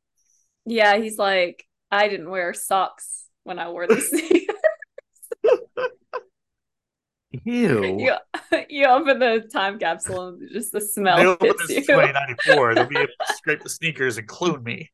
Yeah, 0.65 0.97
he's 0.97 1.19
like, 1.19 1.67
I 1.91 2.09
didn't 2.09 2.31
wear 2.31 2.55
socks 2.55 3.27
when 3.45 3.59
I 3.59 3.69
wore 3.69 3.87
these 3.87 4.09
things. 4.09 4.45
Ew. 7.31 7.99
you, 7.99 8.15
you 8.71 8.87
open 8.87 9.19
the 9.19 9.49
time 9.53 9.79
capsule 9.79 10.29
and 10.29 10.51
just 10.51 10.73
the 10.73 10.81
smell. 10.81 11.17
They 11.17 11.23
smell 11.23 11.33
open 11.33 11.57
this 11.59 11.71
you. 11.71 11.77
in 11.77 11.83
2094. 11.83 12.75
They'll 12.75 12.87
be 12.87 12.97
able 12.97 13.07
to 13.27 13.35
scrape 13.37 13.63
the 13.63 13.69
sneakers 13.69 14.19
and 14.19 14.27
clone 14.27 14.63
me. 14.63 14.91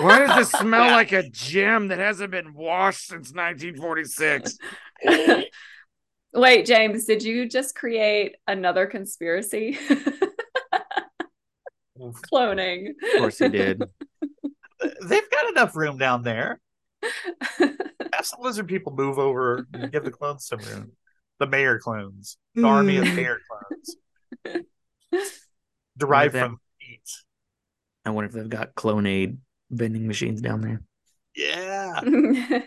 Why 0.00 0.20
does 0.20 0.36
this 0.36 0.60
smell 0.60 0.92
like 0.92 1.12
a 1.12 1.28
gem 1.28 1.88
that 1.88 1.98
hasn't 1.98 2.30
been 2.30 2.54
washed 2.54 3.08
since 3.08 3.32
1946? 3.32 4.58
Wait, 6.34 6.66
James, 6.66 7.04
did 7.04 7.22
you 7.22 7.48
just 7.48 7.74
create 7.74 8.36
another 8.46 8.86
conspiracy? 8.86 9.78
Cloning. 11.98 12.90
Of 12.90 13.18
course 13.18 13.38
he 13.38 13.48
did. 13.48 13.82
They've 15.02 15.30
got 15.30 15.48
enough 15.50 15.76
room 15.76 15.98
down 15.98 16.22
there. 16.22 16.60
Have 17.58 18.22
some 18.22 18.40
lizard 18.40 18.68
people 18.68 18.94
move 18.94 19.18
over 19.18 19.66
and 19.72 19.92
give 19.92 20.04
the 20.04 20.10
clones 20.10 20.46
some 20.46 20.60
room. 20.60 20.92
The 21.44 21.50
mayor 21.50 21.78
clones. 21.78 22.38
The 22.54 22.62
mm. 22.62 22.68
army 22.68 22.96
of 22.96 23.04
mayor 23.04 23.38
clones. 23.48 24.64
Derived 25.98 26.32
from 26.32 26.58
feet. 26.80 27.10
I 28.06 28.10
wonder 28.10 28.28
if 28.28 28.34
they've 28.34 28.48
got 28.48 28.74
Clonade 28.74 29.36
vending 29.70 30.06
machines 30.06 30.40
down 30.40 30.62
there. 30.62 30.82
Yeah. 31.36 32.00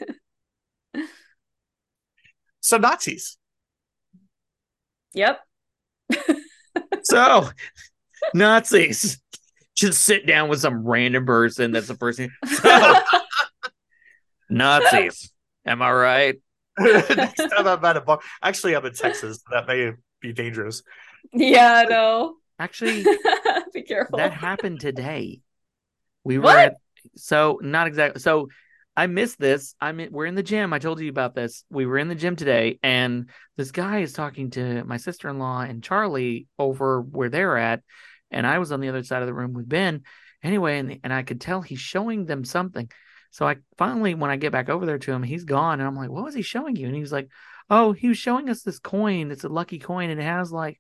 So 2.60 2.76
Nazis. 2.76 3.38
yep. 5.14 5.40
So, 7.04 7.50
Nazis 8.34 9.22
just 9.74 10.04
sit 10.04 10.28
down 10.28 10.50
with 10.50 10.60
some 10.60 10.86
random 10.86 11.26
person. 11.26 11.72
That's 11.72 11.88
the 11.88 11.96
first 11.96 12.18
thing. 12.18 12.30
So, 12.46 12.96
Nazis. 14.50 15.32
Am 15.66 15.82
I 15.82 15.92
right? 15.94 16.36
Next 17.16 17.38
time 17.38 17.68
I'm 17.68 17.84
at 17.86 17.98
a 17.98 18.02
bar. 18.02 18.20
Actually, 18.42 18.76
I'm 18.76 18.86
in 18.86 18.94
Texas. 18.94 19.38
So 19.38 19.44
that 19.56 19.68
may 19.68 19.92
be 20.22 20.34
dangerous. 20.34 20.84
Yeah, 21.34 21.86
no. 21.90 22.36
Actually, 22.60 23.04
Be 23.74 23.84
careful. 23.84 24.18
that 24.18 24.34
happened 24.34 24.80
today. 24.80 25.42
We 26.24 26.38
were 26.38 26.46
What? 26.46 26.58
at, 26.58 26.74
so 27.16 27.60
not 27.62 27.88
exactly. 27.88 28.20
So 28.22 28.48
I 28.96 29.08
missed 29.08 29.40
this. 29.40 29.76
I'm 29.80 30.00
in, 30.00 30.12
we're 30.12 30.26
in 30.26 30.36
the 30.36 30.44
gym. 30.44 30.74
I 30.74 30.80
told 30.80 31.00
you 31.00 31.10
about 31.10 31.36
this. 31.36 31.64
We 31.70 31.86
were 31.86 31.98
in 32.00 32.08
the 32.08 32.16
gym 32.16 32.36
today, 32.36 32.80
and 32.82 33.30
this 33.56 33.72
guy 33.72 34.00
is 34.00 34.14
talking 34.14 34.50
to 34.52 34.84
my 34.86 34.98
sister 34.98 35.30
in 35.30 35.38
law 35.40 35.62
and 35.62 35.84
Charlie 35.84 36.48
over 36.58 37.02
where 37.02 37.30
they're 37.30 37.58
at, 37.58 37.82
and 38.32 38.46
I 38.48 38.58
was 38.60 38.72
on 38.72 38.80
the 38.82 38.90
other 38.90 39.04
side 39.04 39.22
of 39.22 39.28
the 39.28 39.34
room 39.34 39.54
with 39.54 39.70
Ben. 39.70 40.02
Anyway, 40.44 40.80
and 40.80 41.00
and 41.04 41.14
I 41.14 41.24
could 41.24 41.42
tell 41.42 41.62
he's 41.62 41.80
showing 41.80 42.26
them 42.26 42.44
something. 42.44 42.90
So 43.32 43.48
I 43.48 43.58
finally, 43.78 44.14
when 44.16 44.32
I 44.32 44.38
get 44.38 44.52
back 44.52 44.70
over 44.70 44.86
there 44.86 44.98
to 45.00 45.12
him, 45.12 45.24
he's 45.24 45.44
gone, 45.44 45.80
and 45.80 45.88
I'm 45.88 45.96
like, 45.96 46.10
"What 46.10 46.24
was 46.24 46.36
he 46.36 46.42
showing 46.42 46.76
you?" 46.76 46.88
And 46.88 46.96
he 46.96 47.02
was 47.02 47.12
like, 47.12 47.30
"Oh, 47.70 47.92
he 47.94 48.08
was 48.10 48.18
showing 48.18 48.50
us 48.50 48.64
this 48.64 48.80
coin. 48.80 49.32
It's 49.32 49.44
a 49.44 49.50
lucky 49.50 49.80
coin, 49.80 50.10
and 50.10 50.20
it 50.20 50.24
has 50.24 50.52
like 50.52 50.78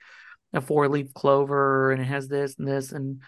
a 0.53 0.61
four 0.61 0.87
leaf 0.89 1.13
clover, 1.13 1.91
and 1.91 2.01
it 2.01 2.05
has 2.05 2.27
this 2.27 2.57
and 2.57 2.67
this, 2.67 2.91
and 2.91 3.21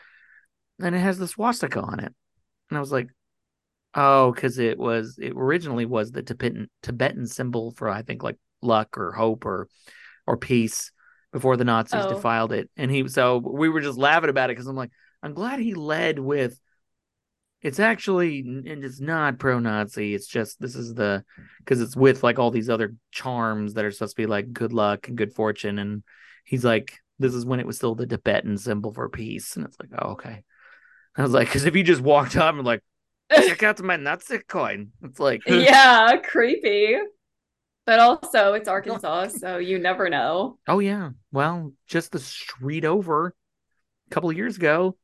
and 0.79 0.95
it 0.95 0.99
has 0.99 1.17
the 1.17 1.27
swastika 1.27 1.81
on 1.81 1.99
it." 1.99 2.13
And 2.69 2.77
I 2.77 2.79
was 2.79 2.91
like, 2.91 3.09
"Oh, 3.95 4.31
because 4.31 4.59
it 4.59 4.77
was 4.77 5.17
it 5.21 5.33
originally 5.35 5.85
was 5.85 6.11
the 6.11 6.23
Tibetan 6.23 6.69
Tibetan 6.83 7.25
symbol 7.27 7.71
for 7.71 7.89
I 7.89 8.01
think 8.01 8.23
like 8.23 8.37
luck 8.61 8.97
or 8.97 9.11
hope 9.11 9.45
or 9.45 9.67
or 10.27 10.37
peace 10.37 10.91
before 11.31 11.57
the 11.57 11.65
Nazis 11.65 12.05
Oh. 12.05 12.09
defiled 12.15 12.51
it." 12.53 12.69
And 12.77 12.91
he 12.91 13.07
so 13.07 13.37
we 13.37 13.69
were 13.69 13.81
just 13.81 13.97
laughing 13.97 14.29
about 14.29 14.49
it 14.49 14.53
because 14.55 14.67
I'm 14.67 14.75
like, 14.75 14.91
I'm 15.23 15.33
glad 15.33 15.59
he 15.59 15.73
led 15.73 16.19
with. 16.19 16.59
It's 17.61 17.79
actually 17.79 18.39
and 18.39 18.83
it's 18.85 19.01
not 19.01 19.37
pro-Nazi. 19.37 20.13
It's 20.13 20.27
just 20.27 20.61
this 20.61 20.75
is 20.75 20.93
the 20.93 21.25
because 21.59 21.81
it's 21.81 21.95
with 21.95 22.23
like 22.23 22.39
all 22.39 22.51
these 22.51 22.69
other 22.69 22.95
charms 23.11 23.73
that 23.73 23.83
are 23.83 23.91
supposed 23.91 24.15
to 24.15 24.21
be 24.21 24.27
like 24.27 24.53
good 24.53 24.71
luck 24.71 25.07
and 25.07 25.17
good 25.17 25.33
fortune, 25.33 25.77
and 25.77 26.03
he's 26.45 26.63
like, 26.63 26.99
this 27.17 27.33
is 27.33 27.45
when 27.45 27.59
it 27.59 27.67
was 27.67 27.75
still 27.75 27.95
the 27.95 28.07
Tibetan 28.07 28.57
symbol 28.57 28.93
for 28.93 29.09
peace, 29.09 29.57
and 29.57 29.65
it's 29.65 29.77
like, 29.79 29.89
oh 30.01 30.11
okay. 30.11 30.43
I 31.17 31.21
was 31.21 31.33
like, 31.33 31.47
because 31.47 31.65
if 31.65 31.75
you 31.75 31.83
just 31.83 32.01
walked 32.01 32.37
up 32.37 32.55
and 32.55 32.63
like, 32.63 32.81
check 33.33 33.61
out 33.63 33.81
my 33.81 33.97
Nazi 33.97 34.39
coin, 34.47 34.91
it's 35.03 35.19
like, 35.19 35.41
yeah, 35.47 36.15
creepy. 36.17 36.97
But 37.85 37.99
also, 37.99 38.53
it's 38.53 38.69
Arkansas, 38.69 39.27
so 39.37 39.57
you 39.57 39.79
never 39.79 40.09
know. 40.09 40.59
oh 40.67 40.79
yeah, 40.79 41.09
well, 41.33 41.73
just 41.87 42.13
the 42.13 42.19
street 42.19 42.85
over 42.85 43.35
a 44.07 44.13
couple 44.13 44.29
of 44.29 44.37
years 44.37 44.55
ago 44.55 44.95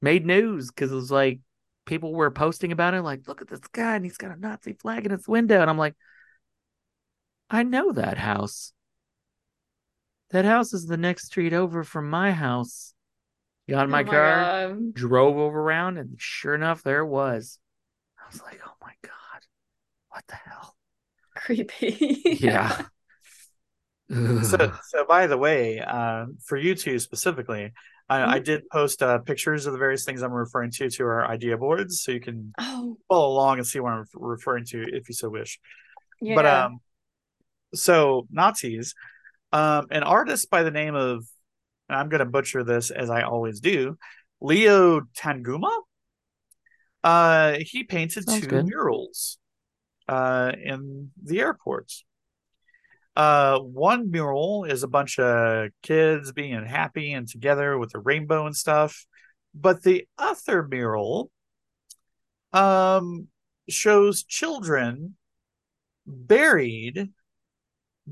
made 0.00 0.24
news 0.24 0.68
because 0.68 0.90
it 0.90 0.96
was 0.96 1.10
like 1.10 1.40
people 1.84 2.12
were 2.12 2.30
posting 2.30 2.72
about 2.72 2.94
it, 2.94 3.02
like, 3.02 3.26
look 3.26 3.42
at 3.42 3.48
this 3.48 3.60
guy 3.72 3.96
and 3.96 4.04
he's 4.04 4.16
got 4.16 4.36
a 4.36 4.40
Nazi 4.40 4.74
flag 4.74 5.04
in 5.06 5.12
his 5.12 5.26
window, 5.28 5.60
and 5.60 5.68
I'm 5.70 5.78
like, 5.78 5.94
I 7.50 7.62
know 7.62 7.92
that 7.92 8.18
house. 8.18 8.72
That 10.30 10.44
house 10.44 10.72
is 10.72 10.86
the 10.86 10.96
next 10.96 11.26
street 11.26 11.52
over 11.52 11.84
from 11.84 12.08
my 12.08 12.32
house. 12.32 12.94
Got 13.68 13.84
in 13.84 13.90
my, 13.90 14.00
Oh 14.00 14.04
car, 14.04 14.68
God. 14.68 14.94
drove 14.94 15.36
over 15.36 15.60
around, 15.60 15.98
and 15.98 16.14
sure 16.18 16.54
enough, 16.54 16.82
there 16.82 17.00
it 17.00 17.06
was. 17.06 17.58
I 18.18 18.32
was 18.32 18.42
like, 18.42 18.60
oh 18.66 18.72
my 18.80 18.92
God, 19.02 19.42
what 20.08 20.24
the 20.28 20.34
hell? 20.34 20.76
Creepy. 21.34 22.38
Yeah. 22.40 22.82
So, 24.42 24.72
so 24.88 25.06
by 25.08 25.26
the 25.26 25.38
way, 25.38 25.80
uh, 25.80 26.26
for 26.44 26.58
you 26.58 26.74
two 26.74 26.98
specifically, 26.98 27.72
I, 28.12 28.34
I 28.34 28.38
did 28.38 28.68
post 28.70 29.02
uh, 29.02 29.18
pictures 29.18 29.66
of 29.66 29.72
the 29.72 29.78
various 29.78 30.04
things 30.04 30.22
I'm 30.22 30.32
referring 30.32 30.70
to 30.72 30.90
to 30.90 31.04
our 31.04 31.26
idea 31.26 31.56
boards, 31.56 32.02
so 32.02 32.12
you 32.12 32.20
can 32.20 32.52
Oh, 32.58 32.96
follow 33.08 33.28
along 33.34 33.58
and 33.58 33.66
see 33.66 33.80
what 33.80 33.92
I'm 33.92 34.04
referring 34.14 34.64
to 34.66 34.82
if 34.82 35.08
you 35.08 35.14
so 35.14 35.28
wish. 35.30 35.58
yeah. 36.20 36.34
But 36.34 36.46
um, 36.46 36.80
so 37.74 38.26
Nazis, 38.30 38.94
um, 39.52 39.86
an 39.90 40.02
artist 40.02 40.50
by 40.50 40.62
the 40.62 40.70
name 40.70 40.94
of, 40.94 41.24
and 41.88 41.98
I'm 41.98 42.08
going 42.08 42.20
to 42.20 42.26
butcher 42.26 42.64
this 42.64 42.90
as 42.90 43.10
I 43.10 43.22
always 43.22 43.60
do, 43.60 43.96
Leo 44.40 45.00
Tanguma. 45.16 45.72
Uh, 47.04 47.56
he 47.60 47.84
painted 47.84 48.28
Sounds 48.28 48.40
two 48.42 48.46
good. 48.46 48.66
murals, 48.66 49.38
uh, 50.08 50.52
in 50.62 51.10
the 51.22 51.40
airports. 51.40 52.04
Uh, 53.14 53.58
one 53.58 54.10
mural 54.10 54.64
is 54.64 54.82
a 54.82 54.88
bunch 54.88 55.18
of 55.18 55.68
kids 55.82 56.32
being 56.32 56.64
happy 56.64 57.12
and 57.12 57.28
together 57.28 57.76
with 57.76 57.94
a 57.94 57.98
rainbow 57.98 58.46
and 58.46 58.56
stuff, 58.56 59.04
but 59.54 59.82
the 59.82 60.06
other 60.16 60.66
mural, 60.66 61.30
um, 62.52 63.28
shows 63.68 64.22
children 64.24 65.16
buried 66.06 67.10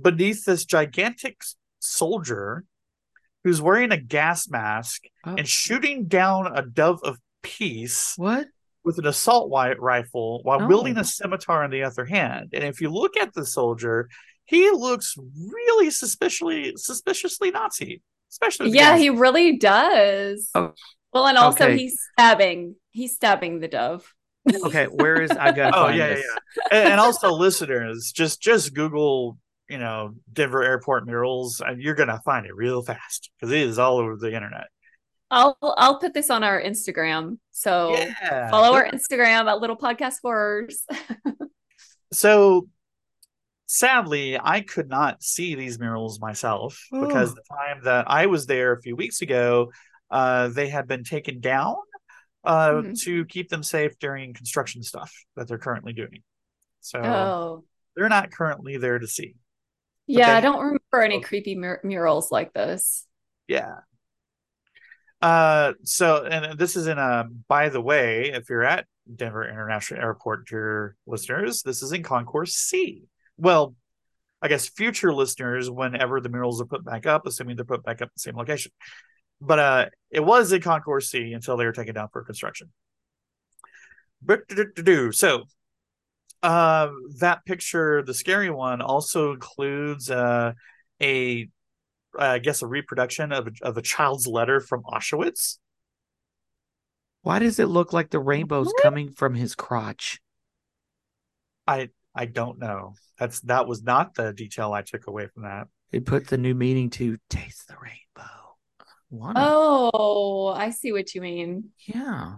beneath 0.00 0.44
this 0.44 0.64
gigantic 0.64 1.40
soldier 1.80 2.64
who's 3.42 3.60
wearing 3.60 3.90
a 3.90 3.96
gas 4.00 4.48
mask 4.48 5.04
Oh. 5.24 5.34
and 5.36 5.48
shooting 5.48 6.06
down 6.06 6.46
a 6.56 6.62
dove 6.62 7.00
of 7.02 7.16
peace 7.42 8.14
what? 8.16 8.48
with 8.84 8.98
an 8.98 9.06
assault 9.06 9.50
rifle 9.78 10.40
while 10.42 10.60
No. 10.60 10.66
wielding 10.66 10.98
a 10.98 11.04
scimitar 11.04 11.64
in 11.64 11.70
the 11.70 11.82
other 11.82 12.04
hand. 12.04 12.50
And 12.52 12.62
if 12.64 12.80
you 12.80 12.90
look 12.90 13.16
at 13.16 13.32
the 13.34 13.44
soldier, 13.44 14.08
he 14.50 14.68
looks 14.72 15.14
really 15.16 15.90
suspiciously 15.90 16.74
suspiciously 16.76 17.52
Nazi, 17.52 18.02
especially 18.32 18.70
yeah, 18.70 18.96
he 18.98 19.08
really 19.08 19.56
does. 19.58 20.50
Oh, 20.54 20.72
well, 21.12 21.28
and 21.28 21.38
also 21.38 21.64
okay. 21.66 21.78
he's 21.78 21.96
stabbing. 22.12 22.74
He's 22.90 23.14
stabbing 23.14 23.60
the 23.60 23.68
dove. 23.68 24.12
Okay, 24.64 24.86
where 24.86 25.22
is 25.22 25.30
I 25.30 25.52
gotta 25.52 25.76
Oh 25.76 25.84
find 25.84 25.98
yeah, 25.98 26.08
yeah, 26.08 26.14
this? 26.14 26.24
yeah. 26.72 26.78
And, 26.78 26.88
and 26.92 27.00
also, 27.00 27.30
listeners, 27.32 28.10
just 28.12 28.42
just 28.42 28.74
Google, 28.74 29.38
you 29.68 29.78
know, 29.78 30.14
Denver 30.32 30.64
airport 30.64 31.06
murals, 31.06 31.62
and 31.64 31.80
you're 31.80 31.94
gonna 31.94 32.20
find 32.24 32.44
it 32.44 32.54
real 32.56 32.82
fast 32.82 33.30
because 33.38 33.52
it 33.52 33.60
is 33.60 33.78
all 33.78 33.98
over 33.98 34.16
the 34.16 34.34
internet. 34.34 34.66
I'll 35.30 35.56
I'll 35.62 36.00
put 36.00 36.12
this 36.12 36.28
on 36.28 36.42
our 36.42 36.60
Instagram. 36.60 37.38
So 37.52 37.96
Yeah. 37.96 38.50
follow 38.50 38.72
our 38.74 38.84
Instagram 38.86 39.46
at 39.48 39.60
Little 39.60 39.76
Podcast 39.76 40.16
Horrors. 40.24 40.84
So, 42.12 42.66
sadly, 43.72 44.36
I 44.36 44.62
could 44.62 44.88
not 44.88 45.22
see 45.22 45.54
these 45.54 45.78
murals 45.78 46.18
myself 46.20 46.84
because 46.90 47.30
Oh. 47.30 47.34
the 47.36 47.42
time 47.56 47.84
that 47.84 48.10
I 48.10 48.26
was 48.26 48.46
there 48.46 48.72
a 48.72 48.82
few 48.82 48.96
weeks 48.96 49.22
ago, 49.22 49.70
uh, 50.10 50.48
they 50.48 50.68
had 50.68 50.88
been 50.88 51.04
taken 51.04 51.38
down 51.40 51.76
uh, 52.42 52.70
Mhm. 52.70 53.00
to 53.02 53.24
keep 53.26 53.48
them 53.48 53.62
safe 53.62 53.96
during 54.00 54.32
construction 54.34 54.82
stuff 54.82 55.14
that 55.36 55.46
they're 55.46 55.58
currently 55.58 55.92
doing. 55.92 56.22
So 56.80 56.98
oh. 57.00 57.64
they're 57.94 58.08
not 58.08 58.32
currently 58.32 58.76
there 58.78 58.98
to 58.98 59.06
see. 59.06 59.36
Yeah, 60.06 60.34
I 60.34 60.40
don't 60.40 60.58
remember 60.58 61.02
any 61.04 61.18
Oh. 61.18 61.20
creepy 61.20 61.54
mur- 61.54 61.80
murals 61.84 62.32
like 62.32 62.52
this. 62.52 63.06
Yeah. 63.46 63.80
Uh, 65.22 65.74
so 65.84 66.24
and 66.24 66.58
this 66.58 66.74
is 66.74 66.86
in 66.88 66.98
a. 66.98 67.28
By 67.46 67.68
the 67.68 67.80
way, 67.80 68.30
if 68.30 68.48
you're 68.48 68.64
at 68.64 68.86
Denver 69.14 69.46
International 69.46 70.00
Airport, 70.00 70.48
dear 70.48 70.96
listeners, 71.06 71.62
this 71.62 71.82
is 71.82 71.92
in 71.92 72.02
Concourse 72.02 72.54
C. 72.54 73.04
Well, 73.40 73.74
I 74.42 74.48
guess 74.48 74.68
future 74.68 75.12
listeners, 75.12 75.70
whenever 75.70 76.20
the 76.20 76.28
murals 76.28 76.60
are 76.60 76.66
put 76.66 76.84
back 76.84 77.06
up, 77.06 77.26
assuming 77.26 77.56
they're 77.56 77.64
put 77.64 77.82
back 77.82 78.02
up 78.02 78.08
in 78.08 78.12
the 78.14 78.20
same 78.20 78.36
location. 78.36 78.72
But 79.40 79.58
uh, 79.58 79.86
it 80.10 80.20
was 80.20 80.52
in 80.52 80.60
Concourse 80.60 81.10
C 81.10 81.32
until 81.32 81.56
they 81.56 81.64
were 81.64 81.72
taken 81.72 81.94
down 81.94 82.08
for 82.12 82.22
construction. 82.22 82.70
So. 85.12 85.44
Uh, 86.42 86.88
that 87.18 87.44
picture, 87.44 88.02
the 88.02 88.14
scary 88.14 88.48
one, 88.48 88.80
also 88.80 89.32
includes 89.32 90.10
uh, 90.10 90.54
a 91.02 91.48
I 92.18 92.38
guess 92.38 92.62
a 92.62 92.66
reproduction 92.66 93.30
of 93.30 93.48
a, 93.48 93.50
of 93.60 93.76
a 93.76 93.82
child's 93.82 94.26
letter 94.26 94.58
from 94.58 94.82
Auschwitz. 94.84 95.58
Why 97.20 97.40
does 97.40 97.58
it 97.58 97.66
look 97.66 97.92
like 97.92 98.08
the 98.08 98.18
rainbow's 98.18 98.68
What? 98.68 98.82
coming 98.82 99.10
from 99.10 99.34
his 99.34 99.54
crotch? 99.54 100.20
I 101.66 101.90
I 102.14 102.26
don't 102.26 102.58
know. 102.58 102.94
That's 103.18 103.40
that 103.42 103.66
was 103.66 103.82
not 103.82 104.14
the 104.14 104.32
detail 104.32 104.72
I 104.72 104.82
took 104.82 105.06
away 105.06 105.28
from 105.28 105.44
that. 105.44 105.68
It 105.92 106.06
put 106.06 106.26
the 106.28 106.38
new 106.38 106.54
meaning 106.54 106.90
to 106.90 107.18
taste 107.28 107.68
the 107.68 107.74
rainbow. 107.80 108.30
Wanna? 109.10 109.40
Oh, 109.42 110.48
I 110.48 110.70
see 110.70 110.92
what 110.92 111.14
you 111.14 111.20
mean. 111.20 111.70
yeah. 111.86 112.34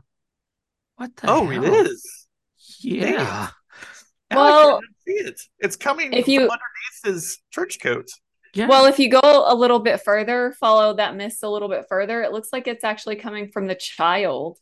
What 0.97 1.15
the 1.17 1.31
oh, 1.31 1.47
hell? 1.47 1.65
it 1.65 1.87
is. 1.87 2.27
Yeah. 2.81 3.49
Now 4.31 4.41
I 4.41 4.51
Well, 4.51 4.81
see 5.07 5.13
it. 5.15 5.41
It's 5.59 5.77
coming 5.77 6.13
if 6.13 6.25
from 6.25 6.33
you- 6.33 6.41
underneath 6.41 7.03
his 7.05 7.39
trench 7.51 7.81
coat. 7.81 8.09
Yeah. 8.55 8.67
Well, 8.67 8.85
if 8.85 8.99
you 8.99 9.09
go 9.09 9.21
a 9.23 9.55
little 9.55 9.79
bit 9.79 10.03
further, 10.03 10.55
follow 10.61 10.95
that 10.97 11.17
mist 11.17 11.43
a 11.43 11.49
little 11.49 11.69
bit 11.69 11.87
further, 11.89 12.23
it 12.23 12.33
looks 12.33 12.51
like 12.53 12.67
it's 12.69 12.85
actually 12.85 13.17
coming 13.17 13.49
from 13.49 13.67
the 13.67 13.75
child. 13.75 14.59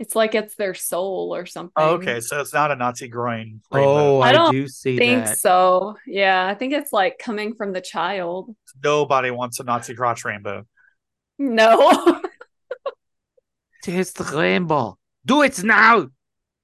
It's 0.00 0.16
like 0.16 0.34
it's 0.34 0.54
their 0.54 0.72
soul 0.72 1.34
or 1.34 1.44
something. 1.44 1.72
Oh, 1.76 1.90
okay, 1.96 2.20
so 2.20 2.40
it's 2.40 2.54
not 2.54 2.70
a 2.70 2.76
Nazi 2.76 3.06
groin. 3.06 3.60
Oh. 3.70 4.20
I 4.20 4.30
I, 4.30 4.32
don't 4.32 4.52
do 4.52 4.66
see 4.66 4.96
think 4.96 5.26
that. 5.26 5.38
so. 5.38 5.94
Yeah, 6.06 6.46
I 6.46 6.54
think 6.54 6.72
it's 6.72 6.90
like 6.90 7.18
coming 7.18 7.54
from 7.54 7.74
the 7.74 7.82
child. 7.82 8.56
nobody 8.82 9.30
wants 9.30 9.60
a 9.60 9.64
Nazi 9.64 9.94
crotch 9.94 10.24
rainbow. 10.24 10.64
No. 11.38 12.22
Taste 13.82 14.16
the 14.16 14.24
rainbow. 14.24 14.96
Do 15.26 15.42
it 15.42 15.62
now. 15.62 16.08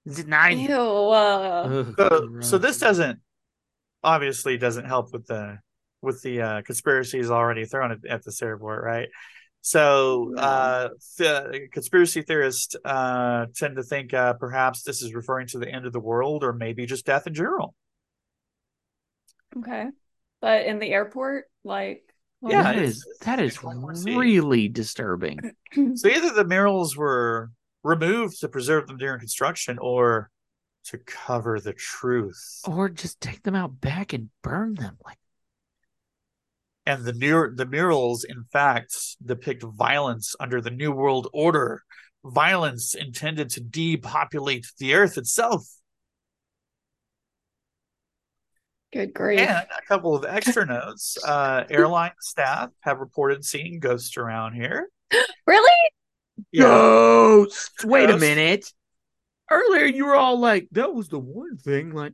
Is 0.07 0.19
it 0.19 0.29
nine? 0.29 0.59
Ew. 0.59 0.71
Uh, 0.75 1.85
So, 1.99 2.29
so 2.41 2.59
this 2.59 2.79
doesn't 2.79 3.21
obviously 4.03 4.57
doesn't 4.57 4.87
help 4.87 5.13
with 5.13 5.27
the 5.27 5.59
with 6.01 6.23
the 6.23 6.41
uh, 6.41 6.63
conspiracies 6.63 7.31
already 7.31 7.67
thrown 7.67 7.91
at, 7.93 7.99
at 8.09 8.25
this 8.25 8.41
airport, 8.41 8.83
right? 8.83 9.09
So, 9.67 10.33
uh, 10.37 10.91
th- 11.19 11.73
conspiracy 11.73 12.23
theorists 12.23 12.77
uh, 12.85 13.47
tend 13.53 13.75
to 13.75 13.83
think 13.83 14.15
uh, 14.15 14.35
perhaps 14.35 14.83
this 14.85 15.03
is 15.03 15.13
referring 15.13 15.49
to 15.49 15.59
the 15.59 15.69
end 15.69 15.87
of 15.87 15.93
the 15.93 15.99
world, 15.99 16.45
or 16.45 16.53
maybe 16.53 16.87
just 16.87 17.05
death 17.05 17.27
in 17.27 17.35
general. 17.35 17.75
okay. 19.59 19.87
But 20.41 20.67
in 20.67 20.79
the 20.79 20.93
airport, 20.93 21.47
like 21.65 22.05
what 22.39 22.53
Yeah, 22.53 22.63
that 22.63 22.77
it's- 22.77 22.91
is 22.99 23.19
that 23.23 23.41
is 23.41 23.55
it's 23.55 23.63
what 23.65 23.75
I 23.75 23.79
wanna 23.81 23.97
see. 23.97 24.15
really 24.17 24.69
disturbing. 24.69 25.41
So 25.97 26.09
either 26.09 26.33
the 26.33 26.45
murals 26.45 26.97
were 26.97 27.51
removed 27.83 28.39
to 28.43 28.49
preserve 28.49 28.87
them 28.87 28.99
during 28.99 29.19
construction, 29.19 29.79
or 29.81 30.31
to 30.85 30.99
cover 30.99 31.59
the 31.59 31.73
truth. 31.73 32.61
Or 32.69 32.89
just 32.89 33.21
take 33.21 33.43
them 33.43 33.57
out 33.57 33.81
back 33.81 34.13
and 34.13 34.31
burn 34.43 34.75
them. 34.75 34.97
Like 35.05 35.19
and 36.87 37.05
the 37.05 37.13
mur- 37.13 37.55
the 37.55 37.67
murals 37.67 38.25
in 38.25 38.45
fact 38.53 38.95
depict 39.25 39.63
violence 39.63 40.35
under 40.41 40.61
the 40.61 40.71
new 40.71 40.93
world 40.93 41.29
order 41.33 41.83
violence 42.25 42.95
intended 42.95 43.51
to 43.51 43.61
depopulate 43.61 44.67
the 44.79 44.95
earth 44.95 45.19
itself 45.19 45.67
Good 48.93 49.13
grief. 49.13 49.41
and 49.41 49.51
a 49.51 49.83
couple 49.89 50.15
of 50.15 50.25
extra 50.25 50.65
notes 50.65 51.19
uh 51.27 51.65
airline 51.69 52.13
staff 52.21 52.71
have 52.81 52.99
reported 52.99 53.45
seeing 53.45 53.79
ghosts 53.81 54.17
around 54.17 54.55
here 54.55 54.89
Really? 55.47 55.91
ghosts. 56.55 57.85
Wait 57.85 58.11
a 58.11 58.19
minute. 58.19 58.73
Earlier 59.51 59.85
you 59.87 60.05
were 60.07 60.15
all 60.17 60.39
like, 60.39 60.69
that 60.73 60.93
was 60.93 61.09
the 61.09 61.19
one 61.19 61.57
thing. 61.57 61.93
Like 61.93 62.13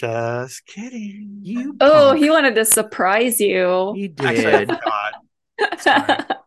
just 0.00 0.66
kidding 0.66 1.38
you. 1.42 1.76
Oh, 1.80 2.10
punk. 2.10 2.22
he 2.22 2.30
wanted 2.30 2.54
to 2.56 2.64
surprise 2.64 3.40
you. 3.40 3.92
He 3.94 4.08
did. 4.08 4.68
forgot. 4.70 6.36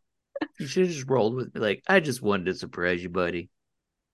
You 0.59 0.67
should 0.67 0.85
have 0.87 0.93
just 0.95 1.09
rolled 1.09 1.35
with 1.35 1.53
me. 1.55 1.61
Like, 1.61 1.83
I 1.87 1.99
just 1.99 2.21
wanted 2.21 2.45
to 2.45 2.53
surprise 2.53 3.01
you, 3.01 3.09
buddy. 3.09 3.49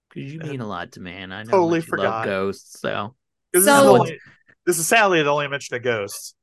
Because 0.10 0.32
you 0.34 0.40
mean 0.40 0.62
a 0.62 0.68
lot 0.68 0.94
to 0.94 1.00
me, 1.02 1.12
and 1.12 1.34
I 1.34 1.44
know 1.44 1.52
Totally 1.52 1.80
you 1.80 1.84
forgot. 1.86 2.04
love 2.20 2.26
ghosts. 2.26 2.80
So 2.80 3.16
this, 3.54 3.62
is 3.62 3.66
So- 3.66 3.98
only, 4.00 4.18
this 4.66 4.80
is 4.80 4.88
sadly 4.88 5.20
it 5.20 5.28
only 5.28 5.48
mentioned 5.48 5.78
a 5.78 5.80
ghost 5.80 6.36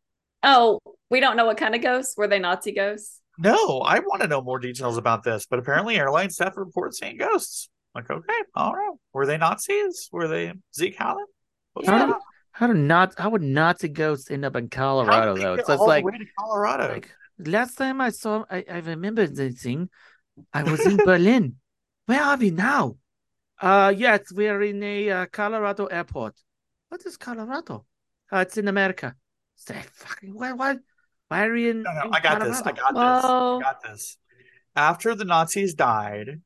oh, 0.43 0.81
we 1.11 1.19
don't 1.21 1.37
know 1.37 1.47
what 1.47 1.57
kind 1.57 1.75
of 1.75 1.83
ghosts. 1.83 2.17
Were 2.17 2.29
they 2.29 2.39
Nazi 2.39 2.73
ghosts? 2.73 3.21
no 3.39 3.81
i 3.81 3.99
want 3.99 4.23
to 4.23 4.29
know 4.29 4.41
more 4.41 4.59
details 4.59 4.97
about 4.97 5.23
this 5.23 5.47
but 5.49 5.59
apparently 5.59 5.97
airline 5.99 6.31
staff 6.31 6.57
report 6.57 6.95
seeing 6.95 7.19
ghosts 7.19 7.69
like 7.95 8.09
okay 8.11 8.33
all 8.55 8.73
right 8.73 8.95
were 9.13 9.27
they 9.27 9.37
nazis 9.37 10.09
were 10.11 10.27
they 10.27 10.53
Sieg 10.71 10.97
Heiling? 10.97 11.25
What's 11.75 11.87
How 11.89 11.99
going 11.99 12.09
do- 12.11 12.15
on? 12.15 12.21
How 12.57 12.67
do 12.67 12.73
not 12.75 13.19
how 13.19 13.29
would 13.31 13.43
Nazi 13.43 13.89
ghosts 13.89 14.31
end 14.31 14.45
up 14.47 14.57
in 14.57 14.71
Colorado 14.71 15.35
did 15.35 15.45
though? 15.45 15.57
So 15.57 15.61
it's 15.61 15.81
all 15.83 15.87
like 15.87 16.05
the 16.05 16.11
way 16.11 16.19
to 16.19 16.25
Colorado. 16.39 16.89
like 16.95 17.11
last 17.39 17.75
time 17.75 18.01
I 18.01 18.09
saw 18.09 18.45
I, 18.51 18.65
I 18.71 18.79
remember 18.79 19.27
the 19.27 19.51
thing. 19.51 19.91
I 20.55 20.63
was 20.63 20.85
in 20.87 20.97
Berlin. 20.97 21.57
Where 22.07 22.23
are 22.23 22.39
we 22.39 22.51
now? 22.51 22.97
Uh 23.61 23.93
yes, 23.95 24.33
we're 24.33 24.63
in 24.63 24.83
a 24.83 25.11
uh, 25.11 25.27
Colorado 25.27 25.85
airport. 25.85 26.35
What 26.89 27.05
is 27.05 27.19
Colorado? 27.19 27.85
Uh, 28.33 28.39
it's 28.39 28.57
in 28.57 28.69
America. 28.69 29.15
Say 29.57 29.83
fucking 29.93 30.33
why 30.33 30.53
why 30.53 30.77
why 31.29 31.45
are 31.45 31.53
we 31.53 31.69
in, 31.69 31.83
no, 31.83 31.93
no, 31.93 32.03
in 32.05 32.15
I 32.15 32.21
got 32.21 32.43
this. 32.43 32.63
I 32.63 32.73
Colorado? 32.73 32.95
got 32.95 32.95
this. 32.95 33.27
I 33.27 33.61
got 33.61 33.83
this. 33.83 34.17
After 34.77 35.15
the 35.15 35.25
Nazis 35.27 35.75
died, 35.75 36.41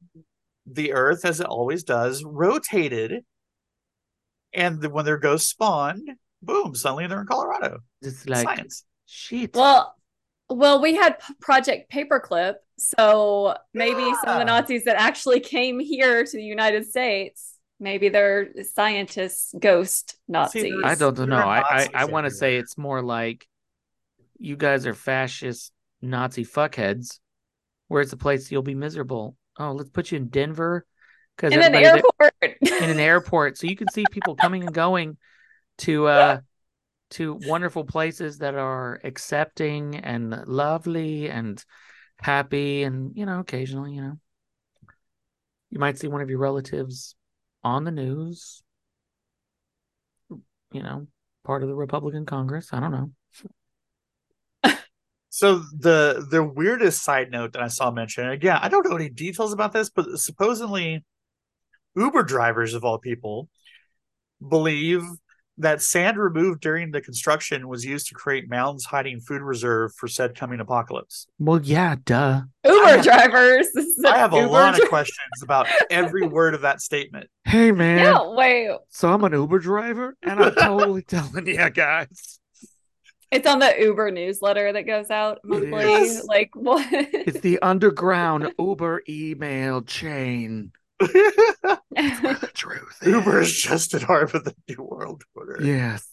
the 0.66 0.92
Earth, 0.92 1.24
as 1.24 1.38
it 1.40 1.46
always 1.46 1.84
does, 1.84 2.24
rotated, 2.24 3.24
and 4.52 4.80
the, 4.80 4.90
when 4.90 5.04
their 5.04 5.18
ghosts 5.18 5.50
spawned, 5.50 6.08
boom! 6.42 6.74
Suddenly 6.74 7.06
they're 7.06 7.20
in 7.20 7.26
Colorado. 7.26 7.78
It's 8.02 8.26
like 8.28 8.44
Science. 8.46 8.84
shit. 9.06 9.54
Well, 9.54 9.94
well, 10.48 10.80
we 10.82 10.94
had 10.96 11.18
P- 11.20 11.34
Project 11.40 11.92
Paperclip, 11.92 12.54
so 12.78 13.54
maybe 13.74 14.02
some 14.24 14.30
of 14.30 14.38
the 14.38 14.44
Nazis 14.44 14.84
that 14.84 14.96
actually 14.96 15.40
came 15.40 15.78
here 15.78 16.24
to 16.24 16.36
the 16.36 16.42
United 16.42 16.86
States, 16.86 17.54
maybe 17.78 18.08
they're 18.08 18.48
scientists, 18.64 19.54
ghost 19.58 20.16
Nazis. 20.28 20.62
there's- 20.64 20.80
I 20.84 20.94
don't 20.96 21.18
know. 21.28 21.36
I 21.36 21.60
I, 21.60 21.88
I 21.94 22.04
want 22.06 22.26
to 22.26 22.30
say 22.30 22.56
it's 22.56 22.76
more 22.76 23.02
like 23.02 23.46
you 24.38 24.56
guys 24.56 24.86
are 24.86 24.94
fascist 24.94 25.72
Nazi 26.02 26.44
fuckheads. 26.44 27.20
Where's 27.88 28.10
the 28.10 28.16
place 28.16 28.50
you'll 28.50 28.62
be 28.62 28.74
miserable? 28.74 29.36
Oh, 29.58 29.72
let's 29.72 29.90
put 29.90 30.10
you 30.10 30.16
in 30.16 30.28
Denver 30.28 30.86
because 31.40 31.54
in 31.54 31.62
an 31.62 31.74
airport. 31.74 32.34
in 32.42 32.90
an 32.90 33.00
airport, 33.00 33.56
so 33.56 33.66
you 33.66 33.76
can 33.76 33.88
see 33.88 34.04
people 34.10 34.36
coming 34.36 34.62
and 34.62 34.74
going 34.74 35.16
to 35.78 36.06
uh 36.06 36.40
to 37.10 37.38
wonderful 37.46 37.84
places 37.84 38.38
that 38.38 38.54
are 38.54 39.00
accepting 39.02 39.96
and 39.96 40.46
lovely 40.46 41.28
and 41.28 41.64
happy, 42.18 42.82
and 42.82 43.16
you 43.16 43.26
know, 43.26 43.40
occasionally, 43.40 43.94
you 43.94 44.02
know, 44.02 44.18
you 45.70 45.78
might 45.78 45.98
see 45.98 46.08
one 46.08 46.20
of 46.20 46.28
your 46.28 46.38
relatives 46.38 47.16
on 47.64 47.84
the 47.84 47.90
news. 47.90 48.62
You 50.72 50.82
know, 50.82 51.08
part 51.44 51.62
of 51.62 51.68
the 51.68 51.74
Republican 51.74 52.26
Congress. 52.26 52.68
I 52.72 52.80
don't 52.80 52.92
know. 52.92 53.10
So 55.32 55.62
the 55.78 56.26
the 56.28 56.42
weirdest 56.42 57.04
side 57.04 57.30
note 57.30 57.52
that 57.52 57.62
I 57.62 57.68
saw 57.68 57.92
mentioned 57.92 58.30
again, 58.30 58.58
I 58.60 58.68
don't 58.68 58.88
know 58.88 58.96
any 58.96 59.08
details 59.08 59.52
about 59.52 59.72
this, 59.72 59.88
but 59.88 60.18
supposedly 60.18 61.04
Uber 61.96 62.22
drivers 62.24 62.74
of 62.74 62.84
all 62.84 62.98
people 62.98 63.48
believe 64.46 65.02
that 65.58 65.82
sand 65.82 66.16
removed 66.16 66.60
during 66.62 66.90
the 66.90 67.02
construction 67.02 67.68
was 67.68 67.84
used 67.84 68.06
to 68.06 68.14
create 68.14 68.48
mounds 68.48 68.86
hiding 68.86 69.20
food 69.20 69.42
reserve 69.42 69.92
for 69.94 70.08
said 70.08 70.34
coming 70.34 70.58
apocalypse. 70.58 71.26
Well, 71.38 71.60
yeah, 71.62 71.96
duh. 72.02 72.42
Uber 72.64 72.74
I 72.86 72.90
have- 72.92 73.04
drivers. 73.04 73.66
I 74.06 74.16
have 74.16 74.32
a 74.32 74.46
lot 74.46 74.74
dri- 74.76 74.84
of 74.84 74.88
questions 74.88 75.42
about 75.42 75.66
every 75.90 76.26
word 76.26 76.54
of 76.54 76.62
that 76.62 76.80
statement. 76.80 77.28
Hey, 77.44 77.72
man. 77.72 77.98
Yeah, 77.98 78.32
wait. 78.34 78.70
So 78.88 79.12
I'm 79.12 79.22
an 79.24 79.32
Uber 79.34 79.58
driver, 79.58 80.16
and 80.22 80.42
I'm 80.42 80.54
totally 80.54 81.02
telling 81.06 81.46
you 81.46 81.68
guys. 81.70 82.38
It's 83.30 83.46
on 83.46 83.58
the 83.58 83.72
Uber 83.78 84.10
newsletter 84.12 84.72
that 84.72 84.86
goes 84.86 85.10
out 85.10 85.38
monthly. 85.44 86.20
Like 86.26 86.50
what? 86.54 86.86
It's 86.90 87.40
the 87.40 87.58
underground 87.60 88.52
Uber 88.58 89.02
email 89.08 89.82
chain. 89.82 90.72
The 91.00 92.50
truth. 92.54 92.98
Uber 93.04 93.40
is 93.40 93.52
just 93.60 93.94
an 93.94 94.04
arm 94.04 94.30
of 94.34 94.44
the 94.44 94.54
New 94.68 94.82
World 94.82 95.22
Order. 95.34 95.58
Yes. 95.62 96.06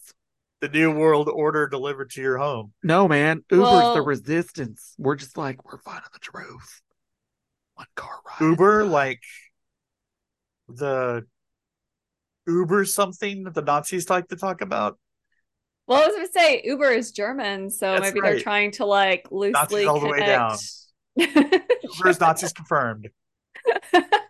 The 0.60 0.68
New 0.68 0.90
World 0.90 1.28
Order 1.28 1.68
delivered 1.68 2.10
to 2.12 2.20
your 2.20 2.38
home. 2.38 2.72
No, 2.82 3.06
man. 3.06 3.44
Uber's 3.50 3.94
the 3.94 4.02
resistance. 4.02 4.94
We're 4.98 5.14
just 5.16 5.36
like, 5.36 5.64
we're 5.64 5.78
finding 5.78 6.08
the 6.12 6.18
truth. 6.18 6.80
One 7.74 7.86
car 7.94 8.10
ride. 8.26 8.40
Uber, 8.50 8.84
like 8.84 9.20
the 10.68 11.24
Uber 12.46 12.84
something 12.86 13.44
that 13.44 13.54
the 13.54 13.62
Nazis 13.62 14.10
like 14.10 14.28
to 14.28 14.36
talk 14.36 14.60
about. 14.62 14.98
well, 15.86 16.02
I 16.02 16.06
was 16.06 16.16
gonna 16.16 16.28
say 16.32 16.62
Uber 16.64 16.90
is 16.90 17.12
German, 17.12 17.70
so 17.70 17.92
That's 17.92 18.00
maybe 18.02 18.20
right. 18.20 18.32
they're 18.32 18.40
trying 18.40 18.72
to 18.72 18.84
like 18.84 19.28
loosely 19.30 19.84
all 19.86 20.00
the 20.00 20.08
way 20.08 20.20
down. 20.20 20.56
connect. 21.18 21.70
Uber 21.98 22.08
is 22.08 22.18
Nazis 22.20 22.52
confirmed. 22.54 23.10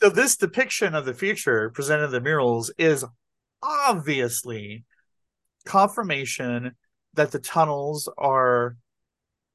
So 0.00 0.08
this 0.08 0.36
depiction 0.36 0.94
of 0.94 1.04
the 1.04 1.14
future 1.14 1.70
presented 1.70 2.04
in 2.04 2.10
the 2.12 2.20
murals 2.20 2.72
is 2.78 3.04
obviously 3.62 4.84
confirmation 5.66 6.76
that 7.14 7.32
the 7.32 7.40
tunnels 7.40 8.08
are 8.16 8.76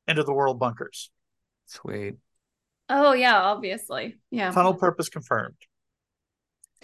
end 0.06 0.20
of 0.20 0.26
the 0.26 0.34
world 0.34 0.60
bunkers. 0.60 1.10
Sweet. 1.68 2.16
oh 2.90 3.14
yeah, 3.14 3.42
obviously. 3.42 4.18
Yeah. 4.32 4.52
Tunnel 4.52 4.74
purpose 4.74 5.08
confirmed. 5.08 5.56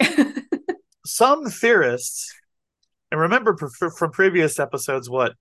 Some 1.04 1.44
theorists, 1.44 2.34
and 3.10 3.20
remember 3.20 3.54
pr- 3.54 3.90
from 3.90 4.10
previous 4.10 4.58
episodes 4.58 5.10
what 5.10 5.34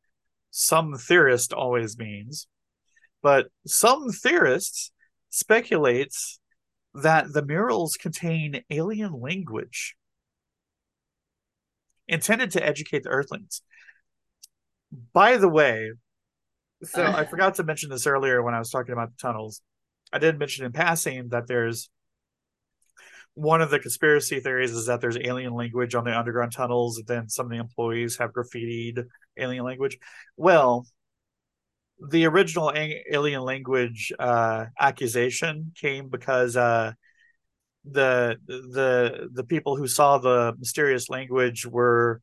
some 0.52 0.96
theorist 0.96 1.54
always 1.54 1.98
means, 1.98 2.48
but 3.22 3.48
some 3.66 4.10
theorists 4.12 4.92
speculates 5.30 6.40
that 6.94 7.34
the 7.34 7.46
murals 7.46 7.96
contain 7.96 8.64
alien 8.70 9.14
language 9.14 9.96
intended 12.08 12.52
to 12.52 12.66
educate 12.66 13.04
the 13.04 13.10
earthlings. 13.10 13.62
By 15.14 15.38
the 15.38 15.50
way, 15.50 15.92
So 16.84 17.06
I 17.06 17.26
forgot 17.30 17.56
to 17.56 17.64
mention 17.64 17.90
this 17.90 18.08
earlier 18.08 18.42
when 18.42 18.54
I 18.54 18.60
was 18.60 18.70
talking 18.70 18.94
about 18.94 19.12
the 19.12 19.18
tunnels. 19.22 19.62
I 20.12 20.18
did 20.18 20.40
mention 20.40 20.66
in 20.66 20.72
passing 20.72 21.30
that 21.30 21.48
there's 21.48 21.90
one 23.36 23.62
of 23.62 23.70
the 23.70 23.80
conspiracy 23.80 24.40
theories 24.40 24.72
is 24.72 24.88
that 24.88 25.02
there's 25.02 25.18
alien 25.18 25.54
language 25.54 25.94
on 25.96 26.04
the 26.04 26.18
underground 26.18 26.52
tunnels, 26.52 26.98
and 26.98 27.08
then 27.08 27.30
some 27.30 27.46
of 27.46 27.52
the 27.52 27.58
employees 27.58 28.18
have 28.18 28.34
graffitied 28.34 29.06
alien 29.38 29.64
language. 29.64 29.98
Well, 30.36 30.88
the 32.08 32.26
original 32.26 32.72
alien 33.12 33.42
language 33.42 34.12
uh, 34.18 34.66
accusation 34.80 35.74
came 35.76 36.08
because 36.10 36.56
uh, 36.56 36.94
the 37.86 38.38
the 38.48 39.30
the 39.34 39.44
people 39.44 39.76
who 39.76 39.88
saw 39.88 40.18
the 40.18 40.54
mysterious 40.58 41.10
language 41.10 41.66
were 41.66 42.22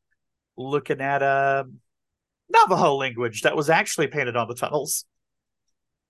looking 0.55 1.01
at 1.01 1.21
a 1.21 1.65
Navajo 2.49 2.95
language 2.95 3.41
that 3.41 3.55
was 3.55 3.69
actually 3.69 4.07
painted 4.07 4.35
on 4.35 4.47
the 4.47 4.55
tunnels. 4.55 5.05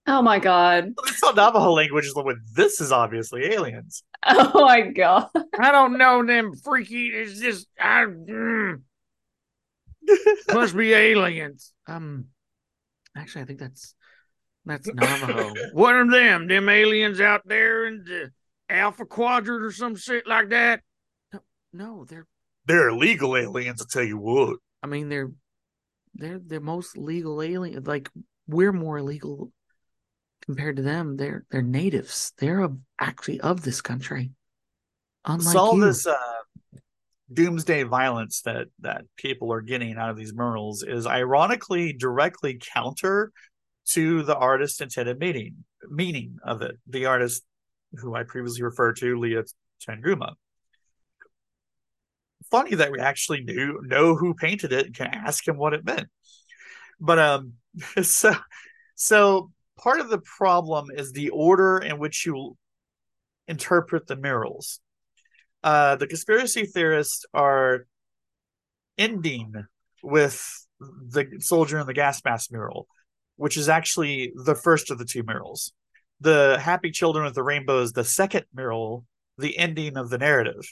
Oh 0.05 0.21
my 0.21 0.39
god. 0.39 0.93
They 1.05 1.11
saw 1.11 1.31
Navajo 1.31 1.71
language 1.71 2.05
is 2.05 2.15
like, 2.15 2.37
this 2.53 2.79
is 2.79 2.91
obviously 2.91 3.45
aliens. 3.45 4.03
Oh 4.25 4.61
my 4.65 4.81
god. 4.81 5.27
I 5.59 5.71
don't 5.71 5.97
know 5.97 6.25
them 6.25 6.53
freaky. 6.55 7.07
It's 7.07 7.39
just 7.39 7.67
I 7.79 8.05
mm, 8.05 8.81
must 10.53 10.75
be 10.77 10.93
aliens. 10.93 11.73
Um, 11.87 12.27
actually, 13.17 13.41
I 13.41 13.45
think 13.45 13.59
that's 13.59 13.95
that's 14.65 14.87
Navajo. 14.93 15.53
what 15.73 15.95
are 15.95 16.09
them? 16.09 16.47
Them 16.47 16.69
aliens 16.69 17.21
out 17.21 17.41
there 17.45 17.85
in 17.85 18.03
the 18.03 18.31
Alpha 18.69 19.05
Quadrant 19.05 19.63
or 19.63 19.71
some 19.71 19.95
shit 19.95 20.27
like 20.27 20.49
that? 20.49 20.81
No, 21.33 21.39
no, 21.73 22.05
they're. 22.05 22.27
They're 22.65 22.89
illegal 22.89 23.37
aliens, 23.37 23.81
I'll 23.81 23.87
tell 23.87 24.03
you 24.03 24.17
what. 24.17 24.57
I 24.83 24.87
mean, 24.87 25.07
they're 25.07 25.31
they're 26.15 26.39
the 26.39 26.59
most 26.59 26.97
legal 26.97 27.41
alien. 27.41 27.83
Like 27.83 28.09
we're 28.47 28.73
more 28.73 28.97
illegal 28.97 29.51
compared 30.45 30.77
to 30.77 30.81
them. 30.81 31.15
They're 31.15 31.45
they're 31.49 31.61
natives. 31.61 32.33
They're 32.37 32.61
of, 32.61 32.77
actually 32.99 33.39
of 33.39 33.61
this 33.61 33.81
country. 33.81 34.31
Unlike 35.25 35.53
so 35.53 35.59
all 35.59 35.75
you. 35.75 35.85
this 35.85 36.05
uh, 36.05 36.17
doomsday 37.31 37.83
violence 37.83 38.41
that 38.41 38.67
that 38.79 39.01
people 39.17 39.51
are 39.51 39.61
getting 39.61 39.97
out 39.97 40.09
of 40.09 40.15
these 40.15 40.33
murals 40.33 40.83
is 40.83 41.05
ironically 41.05 41.91
directly 41.93 42.59
counter 42.73 43.31
to 43.85 44.23
the 44.23 44.35
artist 44.35 44.81
intended 44.81 45.19
meaning 45.19 45.63
meaning 45.89 46.37
of 46.43 46.61
it. 46.61 46.75
The 46.87 47.05
artist 47.05 47.43
who 47.93 48.15
I 48.15 48.23
previously 48.23 48.63
referred 48.63 48.97
to, 48.97 49.17
Leo 49.17 49.43
Tanguma. 49.87 50.33
Funny 52.49 52.75
that 52.75 52.91
we 52.91 52.99
actually 52.99 53.43
knew 53.43 53.81
know 53.83 54.15
who 54.15 54.33
painted 54.33 54.71
it 54.71 54.87
and 54.87 54.95
can 54.95 55.07
ask 55.13 55.45
him 55.45 55.57
what 55.57 55.73
it 55.73 55.85
meant. 55.85 56.07
But 56.99 57.19
um 57.19 57.53
so 58.01 58.33
so 58.95 59.51
part 59.77 59.99
of 59.99 60.09
the 60.09 60.19
problem 60.19 60.87
is 60.93 61.11
the 61.11 61.29
order 61.29 61.77
in 61.77 61.99
which 61.99 62.25
you 62.25 62.57
interpret 63.47 64.07
the 64.07 64.15
murals. 64.15 64.79
Uh, 65.63 65.95
the 65.95 66.07
conspiracy 66.07 66.65
theorists 66.65 67.25
are 67.33 67.85
ending 68.97 69.53
with 70.03 70.67
the 70.79 71.27
soldier 71.39 71.79
in 71.79 71.87
the 71.87 71.93
gas 71.93 72.21
mask 72.23 72.51
mural, 72.51 72.87
which 73.35 73.57
is 73.57 73.69
actually 73.69 74.31
the 74.35 74.55
first 74.55 74.91
of 74.91 74.97
the 74.97 75.05
two 75.05 75.23
murals. 75.23 75.73
The 76.21 76.57
happy 76.59 76.91
children 76.91 77.25
with 77.25 77.35
the 77.35 77.43
rainbow 77.43 77.81
is 77.81 77.93
the 77.93 78.03
second 78.03 78.45
mural, 78.53 79.05
the 79.37 79.57
ending 79.57 79.97
of 79.97 80.09
the 80.09 80.17
narrative. 80.17 80.71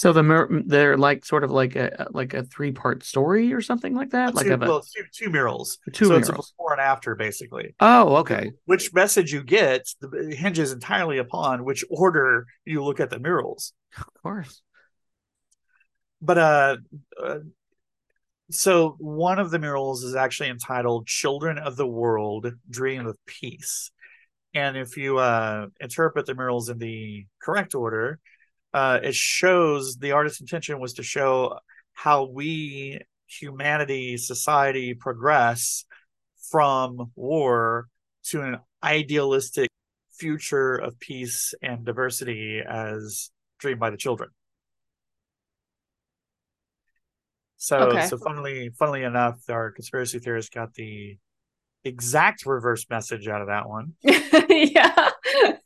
So 0.00 0.14
the 0.14 0.62
they're 0.64 0.96
like 0.96 1.26
sort 1.26 1.44
of 1.44 1.50
like 1.50 1.76
a 1.76 2.08
like 2.12 2.32
a 2.32 2.42
three 2.44 2.72
part 2.72 3.04
story 3.04 3.52
or 3.52 3.60
something 3.60 3.94
like 3.94 4.12
that. 4.12 4.34
Like 4.34 4.46
two, 4.46 4.54
a, 4.54 4.56
well, 4.56 4.80
two, 4.80 5.04
two 5.12 5.28
murals. 5.28 5.76
two 5.92 6.06
so 6.06 6.14
it's 6.14 6.30
a 6.30 6.32
before 6.32 6.72
and 6.72 6.80
after, 6.80 7.14
basically. 7.14 7.74
Oh, 7.80 8.16
okay. 8.16 8.52
Which 8.64 8.94
message 8.94 9.30
you 9.30 9.42
get 9.42 9.86
hinges 10.30 10.72
entirely 10.72 11.18
upon 11.18 11.66
which 11.66 11.84
order 11.90 12.46
you 12.64 12.82
look 12.82 12.98
at 12.98 13.10
the 13.10 13.18
murals. 13.18 13.74
Of 13.98 14.06
course. 14.22 14.62
but 16.22 16.38
uh, 16.38 16.76
uh 17.22 17.38
so 18.50 18.96
one 19.00 19.38
of 19.38 19.50
the 19.50 19.58
murals 19.58 20.02
is 20.02 20.14
actually 20.14 20.48
entitled 20.48 21.08
children 21.08 21.58
of 21.58 21.76
the 21.76 21.86
world 21.86 22.50
dream 22.70 23.06
of 23.06 23.18
peace 23.26 23.90
and 24.54 24.78
if 24.78 24.96
you 24.96 25.18
uh 25.18 25.66
interpret 25.78 26.24
the 26.24 26.34
murals 26.34 26.70
in 26.70 26.78
the 26.78 27.26
correct 27.42 27.74
order 27.74 28.18
uh 28.74 29.00
it 29.02 29.14
shows 29.14 29.96
the 29.96 30.12
artist's 30.12 30.40
intention 30.40 30.78
was 30.80 30.94
to 30.94 31.02
show 31.02 31.58
how 31.92 32.24
we 32.24 33.00
humanity 33.26 34.16
society 34.16 34.94
progress 34.94 35.84
from 36.50 37.12
war 37.14 37.88
to 38.24 38.42
an 38.42 38.58
idealistic 38.82 39.68
future 40.12 40.76
of 40.76 40.98
peace 41.00 41.54
and 41.62 41.84
diversity 41.84 42.60
as 42.66 43.30
dreamed 43.58 43.80
by 43.80 43.90
the 43.90 43.96
children 43.96 44.30
So, 47.56 47.88
Okay. 47.88 48.06
so 48.06 48.16
funnily, 48.16 48.70
funnily 48.78 49.02
enough, 49.02 49.38
our 49.50 49.70
conspiracy 49.70 50.18
theorists 50.18 50.50
got 50.50 50.72
the 50.74 51.18
exact 51.84 52.46
reverse 52.46 52.86
message 52.90 53.28
out 53.28 53.42
of 53.42 53.48
that 53.48 53.68
one, 53.68 53.94
yeah. 54.02 55.10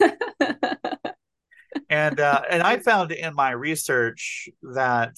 and 1.94 2.18
uh, 2.18 2.42
and 2.50 2.62
I 2.62 2.78
found 2.78 3.12
in 3.12 3.34
my 3.34 3.52
research 3.52 4.48
that 4.62 5.14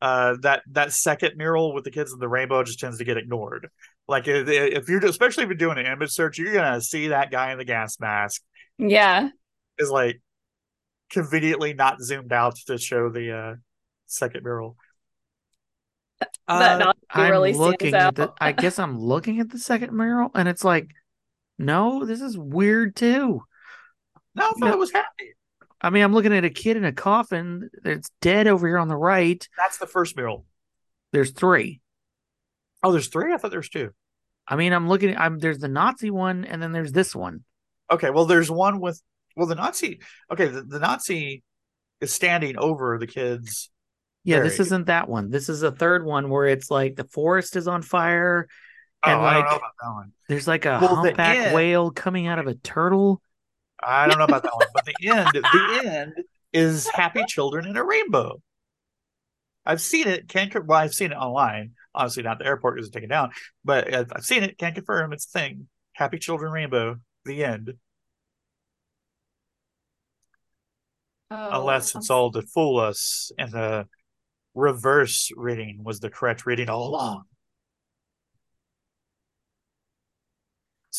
uh, 0.00 0.36
that 0.40 0.62
that 0.72 0.92
second 0.92 1.36
mural 1.36 1.74
with 1.74 1.84
the 1.84 1.90
kids 1.90 2.12
in 2.12 2.18
the 2.18 2.28
rainbow 2.28 2.62
just 2.64 2.80
tends 2.80 2.98
to 2.98 3.04
get 3.04 3.18
ignored. 3.18 3.68
Like 4.08 4.26
if, 4.26 4.48
if 4.48 4.88
you're 4.88 5.04
especially 5.04 5.44
if 5.44 5.48
you're 5.48 5.56
doing 5.56 5.78
an 5.78 5.86
image 5.86 6.10
search, 6.10 6.38
you're 6.38 6.54
gonna 6.54 6.80
see 6.80 7.08
that 7.08 7.30
guy 7.30 7.52
in 7.52 7.58
the 7.58 7.64
gas 7.64 8.00
mask 8.00 8.42
yeah. 8.78 9.28
is 9.78 9.90
like 9.90 10.22
conveniently 11.10 11.74
not 11.74 12.00
zoomed 12.00 12.32
out 12.32 12.56
to 12.66 12.78
show 12.78 13.10
the 13.10 13.36
uh, 13.36 13.54
second 14.06 14.42
mural. 14.42 14.76
That 16.20 16.30
Uh, 16.48 16.78
not 16.78 16.96
I'm 17.10 17.30
really 17.30 17.52
looking 17.52 17.90
stands 17.90 18.18
at 18.20 18.28
the. 18.28 18.32
I 18.40 18.52
guess 18.52 18.78
I'm 18.78 18.98
looking 18.98 19.38
at 19.38 19.50
the 19.50 19.58
second 19.58 19.94
mural, 19.94 20.30
and 20.34 20.48
it's 20.48 20.64
like, 20.64 20.88
no, 21.58 22.06
this 22.06 22.22
is 22.22 22.38
weird 22.38 22.96
too. 22.96 23.42
no, 24.34 24.46
I 24.46 24.50
thought 24.50 24.60
no. 24.60 24.72
it 24.72 24.78
was 24.78 24.92
happy. 24.92 25.34
I 25.80 25.90
mean, 25.90 26.02
I'm 26.02 26.12
looking 26.12 26.34
at 26.34 26.44
a 26.44 26.50
kid 26.50 26.76
in 26.76 26.84
a 26.84 26.92
coffin. 26.92 27.70
It's 27.84 28.10
dead 28.20 28.46
over 28.46 28.66
here 28.66 28.78
on 28.78 28.88
the 28.88 28.96
right. 28.96 29.46
That's 29.56 29.78
the 29.78 29.86
first 29.86 30.16
mural. 30.16 30.44
There's 31.12 31.30
three. 31.30 31.80
Oh, 32.82 32.92
there's 32.92 33.08
three. 33.08 33.32
I 33.32 33.36
thought 33.36 33.50
there 33.50 33.60
was 33.60 33.68
two. 33.68 33.90
I 34.46 34.56
mean, 34.56 34.72
I'm 34.72 34.88
looking. 34.88 35.16
I'm 35.16 35.38
there's 35.38 35.58
the 35.58 35.68
Nazi 35.68 36.10
one, 36.10 36.44
and 36.44 36.62
then 36.62 36.72
there's 36.72 36.92
this 36.92 37.14
one. 37.14 37.44
Okay, 37.90 38.10
well, 38.10 38.24
there's 38.26 38.50
one 38.50 38.80
with 38.80 39.00
well, 39.36 39.46
the 39.46 39.54
Nazi. 39.54 40.00
Okay, 40.30 40.46
the, 40.46 40.62
the 40.62 40.78
Nazi 40.78 41.42
is 42.00 42.12
standing 42.12 42.56
over 42.58 42.98
the 42.98 43.06
kids. 43.06 43.70
Yeah, 44.24 44.40
this 44.40 44.60
isn't 44.60 44.86
that 44.86 45.08
one. 45.08 45.30
This 45.30 45.48
is 45.48 45.62
a 45.62 45.70
third 45.72 46.04
one 46.04 46.28
where 46.28 46.46
it's 46.46 46.70
like 46.70 46.96
the 46.96 47.04
forest 47.04 47.56
is 47.56 47.66
on 47.68 47.80
fire, 47.82 48.48
Oh, 49.04 49.10
and 49.10 49.20
I 49.20 49.32
don't 49.34 49.42
like 49.42 49.50
know 49.50 49.56
about 49.56 49.72
that 49.82 49.92
one. 49.92 50.12
there's 50.28 50.46
like 50.48 50.66
a 50.66 50.78
Well, 50.80 50.96
humpback 50.96 51.36
end- 51.38 51.54
whale 51.54 51.90
coming 51.90 52.26
out 52.26 52.38
of 52.38 52.46
a 52.46 52.54
turtle. 52.54 53.22
I 53.82 54.06
don't 54.06 54.18
know 54.18 54.24
about 54.24 54.42
that 54.42 54.54
one, 54.54 54.66
but 54.74 54.84
the 54.84 55.08
end, 55.08 55.28
the 55.32 55.82
end 55.84 56.12
is 56.52 56.88
happy 56.88 57.24
children 57.26 57.66
in 57.66 57.76
a 57.76 57.84
rainbow. 57.84 58.40
I've 59.64 59.80
seen 59.80 60.08
it. 60.08 60.28
Can't 60.28 60.52
well, 60.66 60.78
I've 60.78 60.94
seen 60.94 61.12
it 61.12 61.16
online. 61.16 61.72
Obviously, 61.94 62.22
not 62.22 62.38
the 62.38 62.46
airport 62.46 62.74
because 62.76 62.88
it's 62.88 62.94
taken 62.94 63.10
down, 63.10 63.30
but 63.64 63.92
I've 63.92 64.12
I've 64.14 64.24
seen 64.24 64.42
it. 64.42 64.58
Can't 64.58 64.74
confirm 64.74 65.12
it's 65.12 65.26
a 65.26 65.38
thing. 65.38 65.68
Happy 65.92 66.18
children 66.18 66.52
rainbow. 66.52 66.96
The 67.24 67.44
end. 67.44 67.74
Oh, 71.30 71.60
Unless 71.60 71.94
it's 71.94 72.10
all 72.10 72.32
to 72.32 72.42
fool 72.42 72.80
us, 72.80 73.30
and 73.38 73.52
the 73.52 73.86
reverse 74.54 75.30
reading 75.36 75.84
was 75.84 76.00
the 76.00 76.10
correct 76.10 76.44
reading 76.46 76.68
all 76.68 76.88
along. 76.88 77.24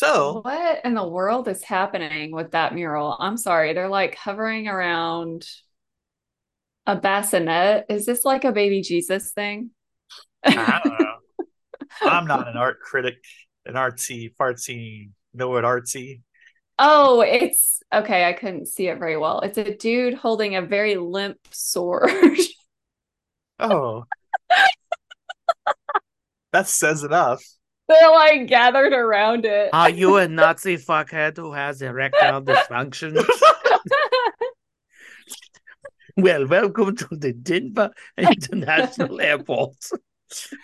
So 0.02 0.40
What 0.40 0.84
in 0.84 0.94
the 0.94 1.06
world 1.06 1.46
is 1.46 1.62
happening 1.62 2.32
with 2.32 2.50
that 2.50 2.74
mural? 2.74 3.16
I'm 3.20 3.36
sorry. 3.36 3.72
They're 3.72 3.88
like 3.88 4.16
hovering 4.16 4.66
around 4.66 5.46
a 6.86 6.96
bassinet. 6.96 7.86
Is 7.88 8.04
this 8.04 8.24
like 8.24 8.44
a 8.44 8.50
baby 8.50 8.82
Jesus 8.82 9.30
thing? 9.30 9.70
I 10.44 10.80
don't 10.82 10.98
know. 10.98 11.46
I'm 12.02 12.26
not 12.26 12.48
an 12.48 12.56
art 12.56 12.80
critic, 12.80 13.14
an 13.64 13.74
artsy, 13.74 14.34
fartsy, 14.34 15.10
know 15.34 15.56
it 15.56 15.62
artsy. 15.62 16.22
Oh, 16.80 17.20
it's 17.20 17.80
okay. 17.94 18.24
I 18.24 18.32
couldn't 18.32 18.66
see 18.66 18.88
it 18.88 18.98
very 18.98 19.16
well. 19.16 19.38
It's 19.40 19.58
a 19.58 19.76
dude 19.76 20.14
holding 20.14 20.56
a 20.56 20.62
very 20.62 20.96
limp 20.96 21.38
sword. 21.52 22.10
Oh. 23.60 24.02
that 26.52 26.66
says 26.66 27.04
enough. 27.04 27.44
They're 27.88 28.10
like 28.10 28.46
gathered 28.46 28.92
around 28.92 29.44
it. 29.44 29.70
Are 29.72 29.90
you 29.90 30.16
a 30.16 30.28
Nazi 30.28 30.76
fuckhead 30.76 31.36
who 31.36 31.52
has 31.52 31.82
erectile 31.82 32.42
dysfunction? 32.42 33.22
well, 36.16 36.46
welcome 36.46 36.96
to 36.96 37.08
the 37.10 37.32
Denver 37.32 37.90
International 38.16 39.20
Airport, 39.20 39.76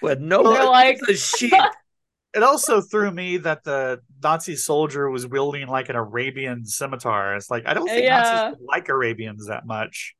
where 0.01 0.16
no 0.16 0.43
They're 0.43 0.62
one 0.64 0.71
like- 0.73 1.01
gives 1.01 1.11
a 1.35 1.37
shit 1.39 1.53
it 2.35 2.43
also 2.43 2.81
threw 2.81 3.11
me 3.11 3.39
that 3.39 3.64
the 3.64 4.01
Nazi 4.23 4.55
soldier 4.55 5.11
was 5.11 5.27
wielding 5.27 5.66
like 5.66 5.89
an 5.89 5.97
Arabian 5.97 6.64
scimitar. 6.66 7.35
It's 7.37 7.51
like 7.51 7.64
I 7.66 7.75
don't 7.75 7.89
think 7.89 8.05
Yeah. 8.05 8.21
Nazis 8.51 8.64
like 8.66 8.89
Arabians 8.89 9.47
that 9.49 9.66
much. 9.66 10.14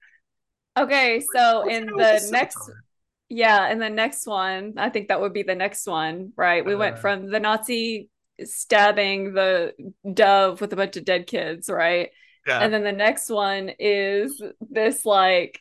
Okay, 0.76 1.22
so 1.34 1.68
in 1.68 1.86
the 1.86 2.28
next 2.30 2.55
scimitar? 2.57 2.84
Yeah, 3.29 3.66
and 3.66 3.81
the 3.81 3.91
next 3.91 4.26
one, 4.26 4.74
I 4.79 4.89
think 4.89 5.09
that 5.09 5.20
would 5.20 5.33
be 5.35 5.43
the 5.43 5.55
next 5.55 5.87
one, 5.87 6.33
right? 6.37 6.64
We 6.64 6.74
went 6.74 6.97
Uh. 6.97 7.01
from 7.01 7.31
the 7.31 7.41
Nazi 7.41 8.09
stabbing 8.45 9.35
the 9.35 9.74
dove 10.14 10.61
with 10.61 10.72
a 10.72 10.76
bunch 10.76 10.97
of 10.97 11.05
dead 11.05 11.26
kids, 11.26 11.68
right? 11.68 12.11
yeah, 12.47 12.61
And 12.61 12.72
then 12.72 12.85
the 12.85 12.93
next 12.93 13.29
one 13.29 13.70
is 13.79 14.41
this 14.61 15.05
like 15.05 15.61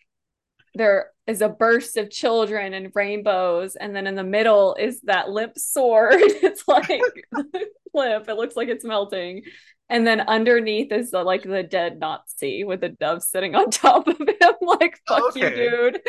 there 0.76 1.12
is 1.26 1.42
a 1.42 1.50
burst 1.50 1.98
of 1.98 2.10
children 2.12 2.74
and 2.74 2.92
rainbows, 2.96 3.76
and 3.76 3.96
then 3.96 4.08
in 4.08 4.16
the 4.16 4.24
middle 4.24 4.76
is 4.76 5.02
that 5.02 5.30
limp 5.30 5.58
sword. 5.58 6.14
It's 6.22 6.68
like 6.68 7.02
limp, 7.94 8.30
it 8.30 8.36
looks 8.36 8.56
like 8.56 8.70
it's 8.70 8.86
melting. 8.86 9.44
And 9.90 10.06
then 10.06 10.22
underneath 10.22 10.92
is 10.92 11.12
the 11.12 11.24
like 11.24 11.44
the 11.44 11.64
dead 11.64 12.00
Nazi 12.00 12.64
with 12.64 12.82
the 12.82 12.90
dove 12.90 13.24
sitting 13.24 13.56
on 13.56 13.72
top 13.72 14.08
of 14.08 14.20
him, 14.20 14.56
like 14.62 15.00
fuck 15.08 15.36
you, 15.36 15.50
dude. 15.50 16.02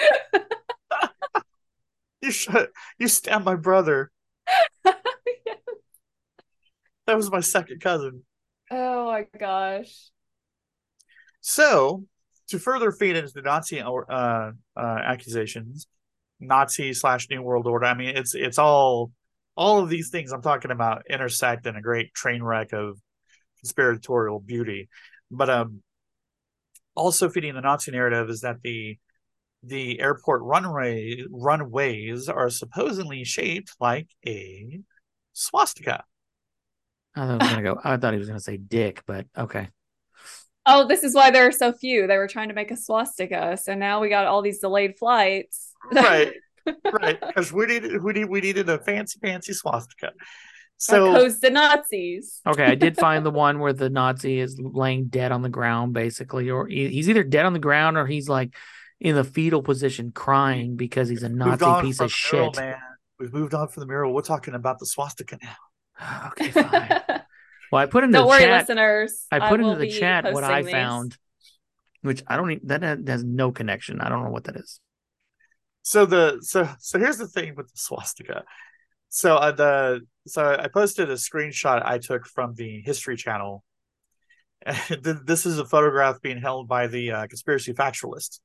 You 2.23 2.31
should 2.31 2.69
you 2.99 3.09
stabbed 3.09 3.45
my 3.45 3.57
brother. 3.57 4.11
That 7.09 7.17
was 7.17 7.31
my 7.31 7.41
second 7.41 7.81
cousin. 7.81 8.23
Oh 8.71 9.07
my 9.07 9.25
gosh. 9.39 10.11
So, 11.41 12.05
to 12.49 12.59
further 12.59 12.93
feed 12.93 13.17
into 13.17 13.33
the 13.33 13.41
Nazi 13.41 13.81
uh, 13.81 14.03
uh, 14.11 14.51
accusations, 14.77 15.87
Nazi 16.39 16.93
slash 16.93 17.31
New 17.31 17.41
World 17.41 17.67
Order. 17.67 17.87
I 17.87 17.95
mean, 17.95 18.15
it's 18.15 18.35
it's 18.35 18.59
all 18.59 19.11
all 19.57 19.79
of 19.83 19.89
these 19.89 20.11
things 20.11 20.33
I'm 20.33 20.43
talking 20.43 20.71
about 20.71 21.05
intersect 21.09 21.67
in 21.67 21.77
a 21.77 21.81
great 21.81 22.13
train 22.13 22.43
wreck 22.43 22.75
of 22.75 22.99
conspiratorial 23.61 24.41
beauty. 24.41 24.91
But 25.31 25.49
um, 25.49 25.83
also 26.95 27.31
feeding 27.31 27.55
the 27.55 27.63
Nazi 27.63 27.91
narrative 27.91 28.29
is 28.29 28.43
that 28.43 28.61
the 28.63 28.99
the 29.63 30.01
airport 30.01 30.43
runway 30.43 31.25
runways 31.31 32.29
are 32.29 32.51
supposedly 32.51 33.25
shaped 33.25 33.75
like 33.81 34.09
a 34.27 34.81
swastika. 35.33 36.05
I 37.15 37.27
thought, 37.27 37.43
I 37.43 37.45
was 37.45 37.51
gonna 37.53 37.63
go. 37.63 37.81
I 37.83 37.97
thought 37.97 38.13
he 38.13 38.19
was 38.19 38.29
gonna 38.29 38.41
say 38.41 38.57
dick, 38.57 39.03
but 39.07 39.27
okay. 39.37 39.69
Oh, 40.67 40.87
this 40.87 41.03
is 41.03 41.15
why 41.15 41.31
there 41.31 41.47
are 41.47 41.53
so 41.53 41.73
few. 41.73 42.07
They 42.07 42.19
were 42.19 42.29
trying 42.29 42.49
to 42.49 42.55
make 42.55 42.71
a 42.71 42.77
swastika. 42.77 43.57
So 43.57 43.75
now 43.75 44.01
we 44.01 44.09
got 44.09 44.27
all 44.27 44.43
these 44.43 44.59
delayed 44.61 44.99
flights. 44.99 45.73
Right. 45.93 46.35
right 46.93 47.19
because 47.27 47.53
we 47.53 47.67
needed 47.67 48.03
we 48.03 48.13
need 48.13 48.27
we 48.27 48.41
needed 48.41 48.69
a 48.69 48.79
fancy 48.79 49.19
fancy 49.21 49.55
swastika 49.55 50.13
So, 50.77 50.93
so 50.93 51.13
coast 51.15 51.41
the 51.41 51.51
Nazis. 51.51 52.41
Okay, 52.47 52.65
I 52.65 52.75
did 52.75 52.97
find 52.97 53.25
the 53.25 53.31
one 53.47 53.59
where 53.59 53.73
the 53.73 53.89
Nazi 53.91 54.39
is 54.39 54.59
laying 54.61 55.07
dead 55.07 55.33
on 55.33 55.43
the 55.43 55.49
ground, 55.49 55.95
basically, 55.95 56.51
or 56.51 56.67
he- 56.69 56.91
he's 56.91 57.09
either 57.09 57.25
dead 57.25 57.47
on 57.47 57.55
the 57.55 57.59
ground 57.59 57.97
or 57.97 58.07
he's 58.07 58.29
like 58.29 58.55
in 59.01 59.15
the 59.15 59.25
fetal 59.25 59.63
position 59.63 60.11
crying 60.13 60.77
because 60.77 61.09
he's 61.09 61.23
a 61.23 61.29
moved 61.29 61.61
Nazi 61.61 61.65
on 61.65 61.85
piece 61.85 61.97
from 61.99 62.07
of 62.07 62.13
the 62.13 62.17
mural, 62.33 62.53
shit. 62.53 62.57
man 62.57 62.77
we've 63.19 63.33
moved 63.33 63.55
on 63.55 63.69
from 63.69 63.81
the 63.81 63.87
mural 63.87 64.13
we're 64.15 64.23
talking 64.23 64.55
about 64.55 64.79
the 64.79 64.87
swastika 64.87 65.39
now 65.43 66.27
okay, 66.29 66.51
fine. 66.51 67.01
Well, 67.71 67.83
I 67.83 67.87
put 67.87 68.03
into 68.05 68.17
Don't 68.17 68.25
the 68.25 68.29
worry, 68.29 68.45
chat. 68.45 68.61
listeners. 68.61 69.27
I 69.31 69.41
put 69.51 69.61
will 69.61 69.73
into 69.73 69.81
the 69.85 69.91
chat 69.91 70.33
what 70.33 70.43
I 70.43 70.63
these. 70.63 70.73
found, 70.73 71.19
which 72.01 72.23
I 72.27 72.37
don't. 72.37 72.51
Even, 72.53 72.67
that 72.69 72.83
has 73.07 73.23
no 73.25 73.53
connection. 73.53 74.01
I 74.01 74.09
don't 74.09 74.25
know 74.25 74.31
what 74.31 74.45
that 74.45 74.57
is. 74.57 74.81
so 75.83 76.07
the 76.07 76.39
so 76.41 76.67
so 76.79 76.99
here's 76.99 77.19
the 77.19 77.29
thing 77.29 77.55
with 77.57 77.67
the 77.67 77.77
swastika 77.77 78.45
so 79.11 79.37
uh, 79.37 79.53
the 79.53 80.01
so 80.27 80.57
i 80.59 80.67
posted 80.69 81.11
a 81.11 81.15
screenshot 81.15 81.83
i 81.85 81.99
took 81.99 82.27
from 82.27 82.55
the 82.55 82.81
history 82.83 83.17
channel 83.17 83.63
this 85.03 85.47
is 85.47 85.59
a 85.59 85.65
photograph 85.65 86.21
being 86.23 86.39
held 86.41 86.69
by 86.69 86.87
the 86.87 87.11
uh, 87.13 87.27
conspiracy 87.27 87.73
factualist 87.75 88.41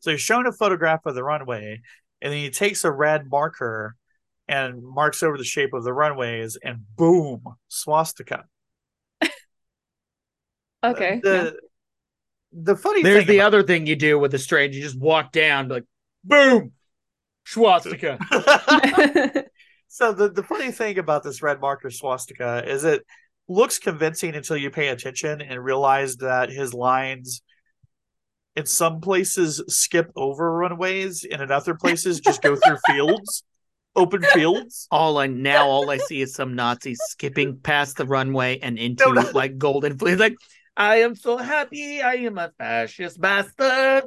so 0.00 0.10
he's 0.10 0.20
shown 0.20 0.46
a 0.46 0.52
photograph 0.52 1.04
of 1.06 1.14
the 1.14 1.24
runway 1.24 1.80
and 2.22 2.32
then 2.32 2.38
he 2.40 2.50
takes 2.50 2.84
a 2.84 2.90
red 2.90 3.30
marker 3.30 3.96
and 4.48 4.82
marks 4.82 5.22
over 5.22 5.38
the 5.38 5.44
shape 5.44 5.72
of 5.72 5.84
the 5.84 5.92
runways 5.92 6.56
and 6.62 6.80
boom 6.96 7.42
swastika 7.68 8.44
Okay. 10.82 11.20
the 11.22 11.56
the 12.52 12.74
funny 12.76 13.02
thing 13.02 13.04
There's 13.12 13.18
thing 13.24 13.26
the 13.28 13.38
about- 13.38 13.46
other 13.46 13.62
thing 13.62 13.86
you 13.86 13.94
do 13.96 14.18
with 14.18 14.32
the 14.32 14.38
strange. 14.38 14.74
You 14.74 14.82
just 14.82 14.98
walk 14.98 15.30
down, 15.30 15.68
like, 15.68 15.84
boom, 16.24 16.72
swastika. 17.46 18.18
So 19.92 20.12
the, 20.12 20.28
the 20.28 20.44
funny 20.44 20.70
thing 20.70 20.98
about 20.98 21.24
this 21.24 21.42
red 21.42 21.60
marker 21.60 21.90
swastika 21.90 22.62
is 22.64 22.84
it 22.84 23.04
looks 23.48 23.80
convincing 23.80 24.36
until 24.36 24.56
you 24.56 24.70
pay 24.70 24.86
attention 24.88 25.40
and 25.42 25.62
realize 25.62 26.18
that 26.18 26.48
his 26.48 26.72
lines 26.72 27.42
in 28.56 28.66
some 28.66 29.00
places 29.00 29.62
skip 29.68 30.10
over 30.16 30.52
runways 30.52 31.24
and 31.30 31.40
in 31.40 31.50
other 31.50 31.74
places 31.74 32.20
just 32.20 32.42
go 32.42 32.56
through 32.56 32.78
fields, 32.86 33.44
open 33.96 34.22
fields. 34.22 34.86
all 34.90 35.18
I 35.18 35.26
now 35.26 35.68
all 35.68 35.90
I 35.90 35.98
see 35.98 36.20
is 36.20 36.34
some 36.34 36.54
Nazis 36.54 37.00
skipping 37.08 37.58
past 37.58 37.96
the 37.96 38.06
runway 38.06 38.58
and 38.60 38.78
into 38.78 39.12
No, 39.12 39.22
no. 39.22 39.30
like 39.34 39.58
golden 39.58 39.98
fleece. 39.98 40.18
Like, 40.18 40.36
I 40.76 40.96
am 41.02 41.14
so 41.14 41.36
happy. 41.36 42.00
I 42.00 42.14
am 42.14 42.38
a 42.38 42.50
fascist 42.58 43.20
bastard. 43.20 44.04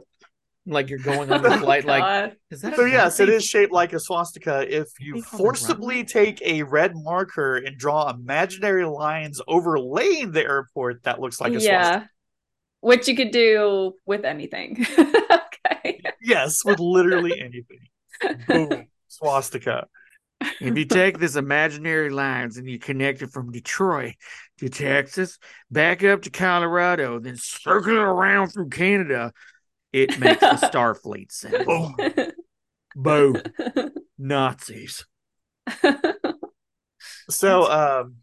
Like 0.66 0.90
you're 0.90 1.00
going 1.00 1.32
on 1.32 1.42
the 1.42 1.54
oh 1.54 1.58
flight. 1.60 1.86
Like, 1.86 2.38
is 2.50 2.62
that? 2.62 2.74
a 2.74 2.76
So 2.76 2.86
yes, 2.86 3.20
it 3.20 3.30
is 3.30 3.46
shaped 3.46 3.74
like 3.74 3.94
a 3.94 4.00
swastika. 4.00 4.66
If 4.68 4.88
you 5.00 5.16
They 5.16 5.22
call 5.22 5.40
it 5.40 5.42
forcibly 5.44 6.04
take 6.06 6.42
a 6.42 6.64
red 6.64 6.94
marker 6.96 7.58
and 7.58 7.78
draw 7.78 8.10
imaginary 8.10 8.86
lines 8.86 9.42
overlaying 9.48 10.32
the 10.32 10.42
airport, 10.42 11.04
that 11.04 11.20
looks 11.20 11.42
like 11.42 11.54
a 11.54 11.60
yeah. 11.60 11.92
swastika. 11.92 12.10
Which 12.84 13.08
you 13.08 13.16
could 13.16 13.32
do 13.32 13.94
with 14.06 14.26
anything. 14.26 14.86
okay. 15.00 16.02
Yes, 16.22 16.66
with 16.66 16.82
literally 16.82 17.40
anything. 17.40 18.46
Boom. 18.46 18.88
Swastika. 19.08 19.88
If 20.60 20.78
you 20.78 20.84
take 20.84 21.18
this 21.18 21.38
imaginary 21.38 22.10
lines 22.10 22.58
and 22.58 22.68
you 22.68 22.78
connect 22.78 23.22
it 23.22 23.32
from 23.32 23.54
Detroit 23.54 24.16
to 24.58 24.68
Texas, 24.68 25.40
back 25.72 26.04
up 26.04 26.24
to 26.24 26.30
Colorado, 26.30 27.20
then 27.20 27.38
circle 27.38 27.94
it 27.94 28.00
around 28.00 28.50
through 28.50 28.68
Canada, 28.68 29.32
it 29.94 30.20
makes 30.20 30.42
the 30.42 30.48
Starfleet 30.74 31.32
symbol. 31.32 31.96
Boom. 32.98 33.38
Boom. 33.38 33.92
Nazis. 34.18 35.06
So 37.30 37.72
um 37.72 38.16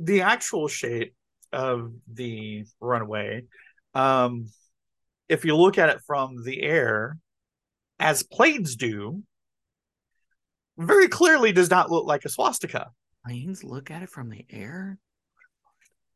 the 0.00 0.22
actual 0.22 0.66
shape 0.68 1.14
of 1.52 1.92
the 2.10 2.64
runway, 2.80 3.44
um, 3.94 4.46
if 5.28 5.44
you 5.44 5.56
look 5.56 5.78
at 5.78 5.88
it 5.88 6.00
from 6.06 6.42
the 6.44 6.62
air, 6.62 7.18
as 7.98 8.22
planes 8.22 8.76
do, 8.76 9.22
very 10.76 11.08
clearly 11.08 11.52
does 11.52 11.70
not 11.70 11.90
look 11.90 12.06
like 12.06 12.24
a 12.24 12.28
swastika. 12.28 12.90
Planes 13.24 13.62
look 13.62 13.90
at 13.90 14.02
it 14.02 14.10
from 14.10 14.28
the 14.28 14.44
air. 14.50 14.98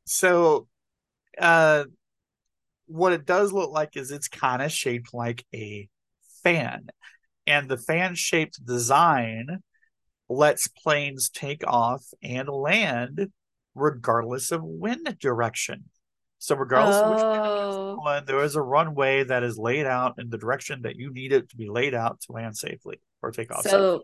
So 0.05 0.69
uh 1.39 1.85
what 2.87 3.13
it 3.13 3.27
does 3.27 3.53
look 3.53 3.71
like 3.71 3.97
is 3.97 4.11
it's 4.11 4.29
kind 4.29 4.63
of 4.63 4.71
shaped 4.71 5.13
like 5.13 5.45
a 5.55 5.89
fan. 6.43 6.87
And 7.47 7.69
the 7.69 7.77
fan 7.77 8.15
shaped 8.15 8.65
design 8.65 9.59
lets 10.29 10.69
planes 10.69 11.29
take 11.29 11.67
off 11.67 12.05
and 12.23 12.49
land 12.49 13.31
regardless 13.75 14.53
of 14.53 14.63
wind 14.63 15.17
direction. 15.21 15.85
So 16.47 16.55
regardless 16.55 16.99
of 16.99 17.11
which 17.11 17.21
oh. 17.25 17.97
one, 17.97 18.25
there 18.25 18.41
is 18.45 18.55
a 18.55 18.63
runway 18.63 19.25
that 19.25 19.43
is 19.43 19.59
laid 19.59 19.85
out 19.85 20.15
in 20.21 20.31
the 20.31 20.39
direction 20.39 20.83
that 20.83 20.95
you 20.95 21.13
need 21.13 21.33
it 21.33 21.51
to 21.51 21.57
be 21.57 21.69
laid 21.69 21.93
out 21.93 22.21
to 22.21 22.33
land 22.33 22.57
safely 22.57 23.01
or 23.21 23.33
take 23.33 23.51
off 23.51 23.65
safely. 23.65 23.79
So 23.79 24.03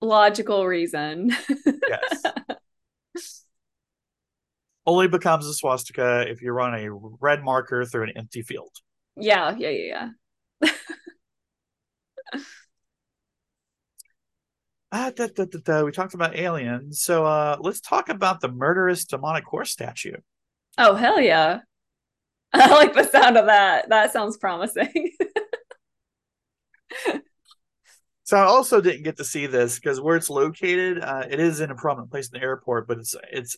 logical 0.00 0.66
reason. 0.66 1.36
Yes. 1.66 2.22
Only 4.86 5.06
becomes 5.08 5.44
a 5.44 5.52
swastika 5.52 6.24
if 6.30 6.40
you 6.40 6.52
run 6.52 6.74
a 6.74 6.90
red 7.20 7.44
marker 7.44 7.84
through 7.84 8.04
an 8.04 8.12
empty 8.16 8.40
field. 8.40 8.70
yeah, 9.14 9.54
yeah, 9.54 9.68
yeah, 9.68 10.08
yeah. 10.62 10.70
Ah, 14.94 15.10
da, 15.14 15.26
da, 15.26 15.46
da, 15.46 15.58
da. 15.64 15.84
We 15.84 15.92
talked 15.92 16.12
about 16.12 16.36
aliens, 16.36 17.00
so 17.00 17.24
uh, 17.24 17.56
let's 17.60 17.80
talk 17.80 18.10
about 18.10 18.40
the 18.40 18.48
murderous 18.48 19.06
demonic 19.06 19.44
horse 19.44 19.70
statue. 19.70 20.16
Oh 20.76 20.94
hell 20.94 21.18
yeah. 21.18 21.60
I 22.54 22.74
like 22.74 22.94
the 22.94 23.04
sound 23.04 23.36
of 23.36 23.46
that. 23.46 23.88
That 23.88 24.12
sounds 24.12 24.36
promising. 24.36 25.12
So 28.24 28.36
I 28.36 28.44
also 28.44 28.80
didn't 28.80 29.02
get 29.02 29.16
to 29.18 29.24
see 29.24 29.46
this 29.46 29.78
because 29.78 30.00
where 30.00 30.16
it's 30.16 30.30
located, 30.30 31.00
uh, 31.00 31.24
it 31.28 31.40
is 31.40 31.60
in 31.60 31.70
a 31.70 31.74
prominent 31.74 32.10
place 32.10 32.30
in 32.32 32.38
the 32.38 32.44
airport, 32.44 32.88
but 32.88 32.98
it's 32.98 33.14
it's 33.30 33.56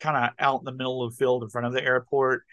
kind 0.00 0.16
of 0.16 0.30
out 0.38 0.60
in 0.60 0.64
the 0.64 0.72
middle 0.72 1.02
of 1.02 1.12
the 1.12 1.16
field 1.16 1.42
in 1.42 1.50
front 1.50 1.66
of 1.66 1.72
the 1.72 1.82
airport. 1.82 2.44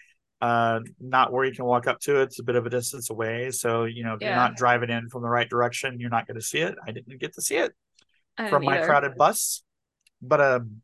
Uh, 0.42 0.80
not 1.00 1.32
where 1.32 1.46
you 1.46 1.54
can 1.54 1.66
walk 1.66 1.86
up 1.88 2.00
to 2.02 2.20
it. 2.20 2.24
It's 2.24 2.40
a 2.40 2.44
bit 2.44 2.56
of 2.56 2.66
a 2.66 2.70
distance 2.70 3.10
away. 3.12 3.52
So 3.52 3.86
you 3.86 4.04
know, 4.04 4.16
if 4.16 4.22
you're 4.22 4.36
not 4.36 4.56
driving 4.56 4.90
in 4.90 5.08
from 5.10 5.22
the 5.22 5.30
right 5.30 5.48
direction, 5.48 6.00
you're 6.00 6.10
not 6.10 6.28
going 6.28 6.40
to 6.40 6.46
see 6.46 6.60
it. 6.60 6.76
I 6.86 6.92
didn't 6.92 7.20
get 7.20 7.36
to 7.36 7.42
see 7.42 7.58
it 7.58 7.74
from 8.50 8.66
my 8.66 8.78
either. 8.78 8.88
crowded 8.88 9.16
bus. 9.16 9.64
but 10.22 10.42
um, 10.42 10.82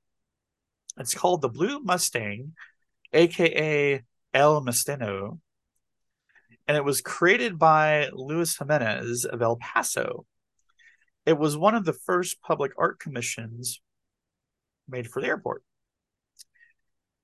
it's 0.97 1.15
called 1.15 1.41
the 1.41 1.49
Blue 1.49 1.79
Mustang, 1.79 2.53
aka 3.13 4.03
El 4.37 4.61
Mesteno. 4.61 5.39
and 6.67 6.77
it 6.77 6.83
was 6.83 7.01
created 7.01 7.57
by 7.57 8.09
Luis 8.13 8.55
Jimenez 8.57 9.25
of 9.25 9.41
El 9.41 9.55
Paso. 9.57 10.25
It 11.25 11.37
was 11.39 11.57
one 11.57 11.73
of 11.75 11.85
the 11.85 11.93
first 11.93 12.39
public 12.41 12.71
art 12.77 12.99
commissions 12.99 13.81
made 14.87 15.07
for 15.09 15.21
the 15.21 15.27
airport. 15.27 15.63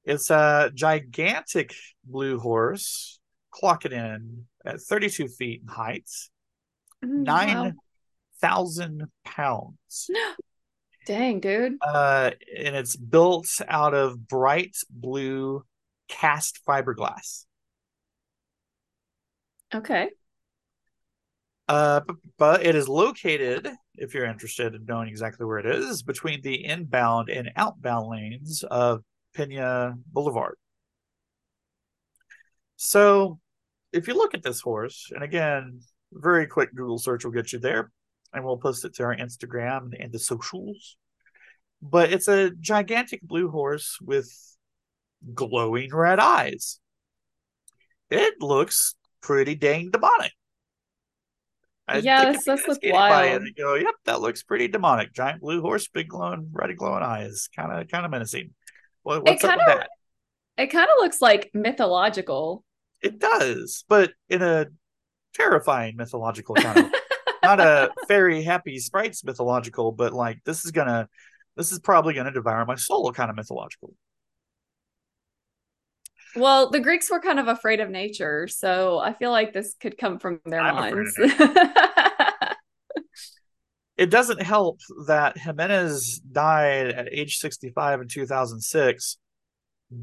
It's 0.05 0.29
a 0.31 0.71
gigantic 0.73 1.75
blue 2.03 2.39
horse, 2.39 3.19
clocking 3.53 3.91
in 3.93 4.45
at 4.65 4.81
32 4.81 5.27
feet 5.27 5.61
in 5.61 5.67
height, 5.67 6.09
Mm, 7.03 7.27
wow. 7.27 7.73
9,000 8.41 9.07
pounds. 9.25 10.09
Dang, 11.05 11.41
dude. 11.41 11.75
Uh, 11.81 12.31
and 12.57 12.75
it's 12.77 12.95
built 12.95 13.49
out 13.67 13.93
of 13.93 14.25
bright 14.27 14.77
blue 14.89 15.63
cast 16.13 16.59
fiberglass. 16.67 17.45
Okay. 19.73 20.09
Uh, 21.67 22.01
but, 22.37 22.65
it 22.65 22.75
is 22.75 22.87
located, 22.87 23.67
if 23.95 24.13
you're 24.13 24.25
interested 24.25 24.75
in 24.75 24.85
knowing 24.85 25.07
exactly 25.07 25.45
where 25.45 25.59
it 25.59 25.65
is, 25.65 26.03
between 26.03 26.41
the 26.41 26.65
inbound 26.65 27.29
and 27.29 27.51
outbound 27.55 28.09
lanes 28.09 28.63
of 28.69 29.01
Pena 29.33 29.95
Boulevard. 30.11 30.55
So, 32.75 33.39
if 33.91 34.07
you 34.07 34.13
look 34.13 34.33
at 34.33 34.43
this 34.43 34.61
horse, 34.61 35.09
and 35.13 35.23
again, 35.23 35.79
very 36.11 36.45
quick 36.47 36.75
Google 36.75 36.99
search 36.99 37.23
will 37.23 37.31
get 37.31 37.53
you 37.53 37.59
there, 37.59 37.91
and 38.33 38.43
we'll 38.43 38.57
post 38.57 38.85
it 38.85 38.93
to 38.95 39.03
our 39.03 39.15
Instagram 39.15 39.93
and 39.99 40.11
the 40.11 40.19
socials. 40.19 40.97
But 41.81 42.11
it's 42.13 42.27
a 42.27 42.51
gigantic 42.51 43.21
blue 43.21 43.49
horse 43.49 43.97
with 44.01 44.29
glowing 45.33 45.93
red 45.93 46.19
eyes. 46.19 46.79
It 48.09 48.41
looks 48.41 48.95
pretty 49.21 49.55
dang 49.55 49.89
demonic. 49.91 50.31
I 51.87 51.93
think 51.95 52.05
Yes, 52.05 52.21
if 52.21 52.27
you 52.27 52.33
that's 52.45 52.47
ask 52.61 52.67
look 52.67 52.93
wild. 52.93 53.41
and 53.41 53.55
go, 53.55 53.75
"Yep, 53.75 53.95
that 54.05 54.21
looks 54.21 54.41
pretty 54.43 54.67
demonic." 54.69 55.13
Giant 55.13 55.41
blue 55.41 55.61
horse, 55.61 55.87
big 55.89 56.07
glowing, 56.07 56.49
red 56.51 56.75
glowing 56.77 57.03
eyes, 57.03 57.49
kind 57.55 57.71
of, 57.71 57.87
kind 57.89 58.05
of 58.05 58.11
menacing. 58.11 58.51
What, 59.01 59.23
what's 59.23 59.43
up 59.43 59.57
with 59.57 59.65
kinda- 59.65 59.79
that? 59.81 59.89
It 60.63 60.67
kind 60.67 60.85
of 60.85 60.95
looks 61.03 61.21
like 61.21 61.49
mythological. 61.53 62.63
It 63.01 63.19
does, 63.19 63.83
but 63.89 64.13
in 64.29 64.41
a 64.41 64.67
terrifying 65.33 65.95
mythological 65.97 66.55
kind 66.55 66.77
of, 66.79 66.91
not 67.43 67.59
a 67.59 67.91
fairy 68.07 68.43
happy 68.43 68.77
sprites 68.79 69.23
mythological, 69.25 69.91
but 69.91 70.13
like 70.13 70.41
this 70.45 70.63
is 70.63 70.71
gonna, 70.71 71.09
this 71.57 71.71
is 71.73 71.79
probably 71.79 72.13
gonna 72.13 72.31
devour 72.31 72.65
my 72.65 72.75
soul 72.75 73.11
kind 73.11 73.29
of 73.29 73.35
mythological. 73.35 73.93
Well, 76.35 76.69
the 76.71 76.79
Greeks 76.79 77.09
were 77.11 77.19
kind 77.19 77.39
of 77.39 77.47
afraid 77.47 77.79
of 77.79 77.89
nature, 77.89 78.47
so 78.47 78.99
I 78.99 79.13
feel 79.13 79.31
like 79.31 79.53
this 79.53 79.75
could 79.79 79.97
come 79.97 80.19
from 80.19 80.39
their 80.45 80.61
I'm 80.61 80.75
minds. 80.75 81.15
It 83.95 84.09
doesn't 84.09 84.41
help 84.41 84.79
that 85.05 85.37
Jimenez 85.37 86.19
died 86.19 86.87
at 86.87 87.13
age 87.13 87.37
65 87.37 88.01
in 88.01 88.07
2006 88.07 89.17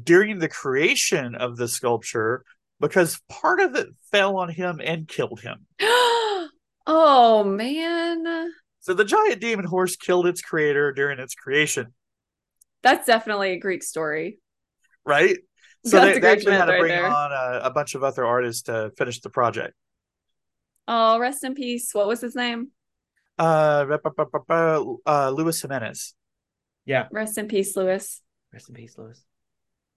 during 0.03 0.39
the 0.39 0.47
creation 0.47 1.35
of 1.35 1.57
the 1.57 1.67
sculpture 1.67 2.43
because 2.79 3.19
part 3.27 3.59
of 3.59 3.75
it 3.75 3.87
fell 4.09 4.37
on 4.37 4.49
him 4.49 4.79
and 4.81 5.07
killed 5.07 5.41
him. 5.41 5.65
oh 6.87 7.43
man. 7.45 8.51
So 8.79 8.93
the 8.93 9.05
giant 9.05 9.41
demon 9.41 9.65
horse 9.65 9.97
killed 9.97 10.25
its 10.25 10.41
creator 10.41 10.93
during 10.93 11.19
its 11.19 11.35
creation, 11.35 11.93
That's 12.83 13.05
definitely 13.05 13.51
a 13.51 13.59
Greek 13.59 13.83
story. 13.83 14.39
right? 15.05 15.37
So 15.83 15.97
That's 15.99 16.15
they, 16.15 16.19
they 16.19 16.31
actually 16.31 16.51
myth 16.51 16.59
had 16.59 16.65
to 16.67 16.77
bring 16.77 16.89
there. 16.89 17.07
on 17.07 17.31
a, 17.31 17.61
a 17.65 17.71
bunch 17.71 17.95
of 17.95 18.03
other 18.03 18.25
artists 18.25 18.63
to 18.63 18.91
finish 18.97 19.19
the 19.21 19.29
project. 19.29 19.73
Oh, 20.87 21.19
rest 21.19 21.43
in 21.43 21.55
peace. 21.55 21.89
What 21.93 22.07
was 22.07 22.21
his 22.21 22.35
name? 22.35 22.69
Uh, 23.39 23.85
uh, 24.49 25.29
Luis 25.35 25.61
Jimenez. 25.61 26.13
Yeah. 26.85 27.07
Rest 27.11 27.37
in 27.37 27.47
peace, 27.47 27.75
Lewis. 27.75 28.21
Rest 28.53 28.69
in 28.69 28.75
peace, 28.75 28.97
Lewis. 28.97 29.23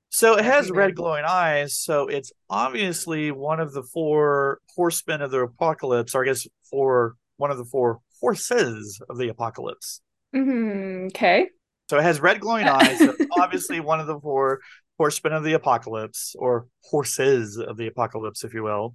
So 0.08 0.38
it 0.38 0.44
has 0.44 0.70
red 0.70 0.94
glowing 0.94 1.24
eyes, 1.26 1.76
so 1.76 2.06
it's 2.06 2.32
obviously 2.48 3.32
one 3.32 3.58
of 3.58 3.72
the 3.72 3.82
four 3.82 4.60
horsemen 4.76 5.22
of 5.22 5.32
the 5.32 5.40
apocalypse, 5.40 6.14
or 6.14 6.22
I 6.22 6.26
guess 6.26 6.46
four 6.70 7.16
one 7.36 7.50
of 7.50 7.58
the 7.58 7.64
four 7.64 7.98
horses 8.20 9.00
of 9.10 9.18
the 9.18 9.28
apocalypse. 9.28 10.00
Mhm, 10.32 11.06
Okay. 11.06 11.48
So 11.90 11.98
it 11.98 12.02
has 12.02 12.20
red 12.20 12.40
glowing 12.40 12.68
eyes, 12.68 12.98
so 12.98 13.10
it's 13.18 13.26
obviously 13.36 13.80
one 13.80 13.98
of 13.98 14.06
the 14.06 14.18
four 14.20 14.60
horsemen 14.98 15.32
of 15.32 15.44
the 15.44 15.54
apocalypse, 15.54 16.34
or 16.38 16.66
horses 16.82 17.58
of 17.58 17.76
the 17.76 17.86
apocalypse, 17.86 18.44
if 18.44 18.54
you 18.54 18.62
will. 18.62 18.94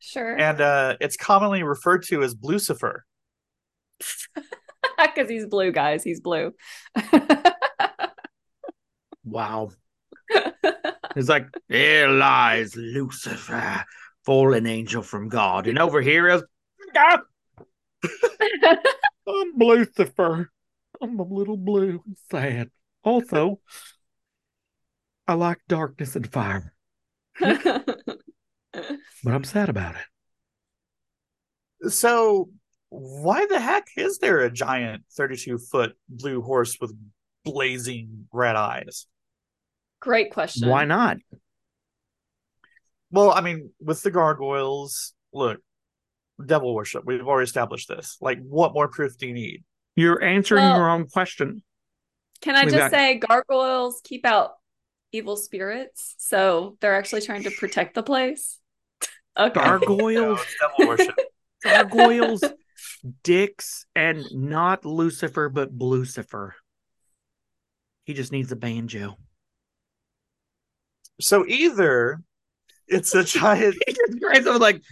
Sure. 0.00 0.36
And 0.36 0.60
uh, 0.60 0.96
it's 1.00 1.16
commonly 1.16 1.62
referred 1.62 2.04
to 2.04 2.22
as 2.22 2.36
Lucifer. 2.42 3.04
Because 5.14 5.30
he's 5.30 5.46
blue, 5.46 5.72
guys. 5.72 6.02
He's 6.02 6.20
blue. 6.20 6.52
Wow. 9.24 9.70
It's 11.16 11.28
like, 11.28 11.48
there 11.68 12.10
lies 12.10 12.76
Lucifer, 12.76 13.82
fallen 14.24 14.66
angel 14.66 15.02
from 15.02 15.28
God. 15.28 15.66
And 15.66 15.76
over 15.78 16.00
here 16.00 16.28
is, 16.28 16.44
ah, 16.94 17.22
I'm 19.26 19.52
Lucifer. 19.56 20.50
I'm 21.00 21.18
a 21.18 21.22
little 21.24 21.56
blue 21.56 22.02
and 22.06 22.16
sad. 22.30 22.70
Also, 23.02 23.58
I 25.28 25.34
like 25.34 25.58
darkness 25.68 26.16
and 26.16 26.26
fire, 26.32 26.72
but 27.38 28.16
I'm 29.26 29.44
sad 29.44 29.68
about 29.68 29.94
it. 31.82 31.92
So 31.92 32.48
why 32.88 33.44
the 33.46 33.60
heck 33.60 33.88
is 33.96 34.18
there 34.18 34.40
a 34.40 34.50
giant 34.50 35.04
32 35.16 35.58
foot 35.58 35.92
blue 36.08 36.40
horse 36.40 36.78
with 36.80 36.96
blazing 37.44 38.26
red 38.32 38.56
eyes? 38.56 39.06
Great 40.00 40.32
question. 40.32 40.68
Why 40.68 40.86
not? 40.86 41.18
Well, 43.10 43.30
I 43.30 43.42
mean, 43.42 43.70
with 43.80 44.02
the 44.02 44.10
gargoyles, 44.10 45.12
look, 45.32 45.60
devil 46.44 46.74
worship. 46.74 47.04
We've 47.04 47.26
already 47.26 47.44
established 47.44 47.88
this. 47.88 48.16
Like, 48.20 48.38
what 48.42 48.72
more 48.74 48.88
proof 48.88 49.16
do 49.18 49.26
you 49.26 49.34
need? 49.34 49.64
You're 49.94 50.22
answering 50.22 50.62
Well- 50.64 50.76
your 50.78 50.90
own 50.90 51.06
question. 51.06 51.62
Can 52.40 52.54
I 52.54 52.64
We've 52.64 52.72
just 52.72 52.80
got- 52.80 52.90
say 52.92 53.18
gargoyles 53.18 54.00
keep 54.04 54.24
out 54.24 54.52
evil 55.12 55.36
spirits? 55.36 56.14
So 56.18 56.76
they're 56.80 56.96
actually 56.96 57.22
trying 57.22 57.44
to 57.44 57.50
protect 57.50 57.94
the 57.94 58.02
place? 58.02 58.58
Okay. 59.38 59.60
No, 59.60 59.78
Gargoyles, 59.78 60.44
devil 60.60 60.88
worship. 60.88 61.14
gargoyles, 61.62 62.42
dicks, 63.22 63.86
and 63.94 64.24
not 64.32 64.84
Lucifer, 64.84 65.48
but 65.48 65.78
Blucifer. 65.78 66.54
He 68.02 68.14
just 68.14 68.32
needs 68.32 68.50
a 68.50 68.56
banjo. 68.56 69.16
so 71.20 71.46
either 71.46 72.20
it's 72.88 73.14
a 73.14 73.22
giant, 73.22 73.76
Jesus 73.86 74.16
Christ, 74.20 74.48
I 74.48 74.50
was 74.50 74.60
like, 74.60 74.82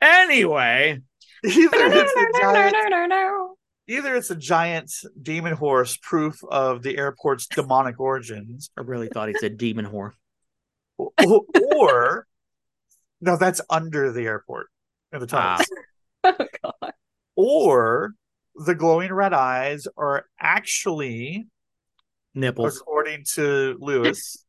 anyway, 0.00 1.00
either 1.44 1.68
it's 1.72 2.38
a 2.38 2.40
giant, 2.40 3.10
No. 3.10 3.53
Either 3.86 4.14
it's 4.16 4.30
a 4.30 4.36
giant 4.36 4.92
demon 5.20 5.52
horse, 5.54 5.96
proof 6.00 6.42
of 6.50 6.82
the 6.82 6.96
airport's 6.96 7.46
demonic 7.46 8.00
origins, 8.00 8.70
I 8.76 8.82
really 8.82 9.08
thought 9.08 9.28
he 9.28 9.34
said 9.38 9.58
demon 9.58 9.86
whore. 9.86 10.12
or, 10.98 11.12
or 11.76 12.26
no, 13.20 13.36
that's 13.36 13.60
under 13.70 14.12
the 14.12 14.22
airport 14.22 14.68
in 15.12 15.20
the 15.20 15.26
tunnels. 15.26 15.66
Ah. 15.70 15.80
Oh, 16.26 16.46
God. 16.62 16.92
or 17.36 18.14
the 18.54 18.74
glowing 18.74 19.12
red 19.12 19.34
eyes 19.34 19.86
are 19.94 20.24
actually, 20.40 21.46
Nipples. 22.34 22.78
according 22.78 23.24
to 23.34 23.76
Lewis, 23.78 24.42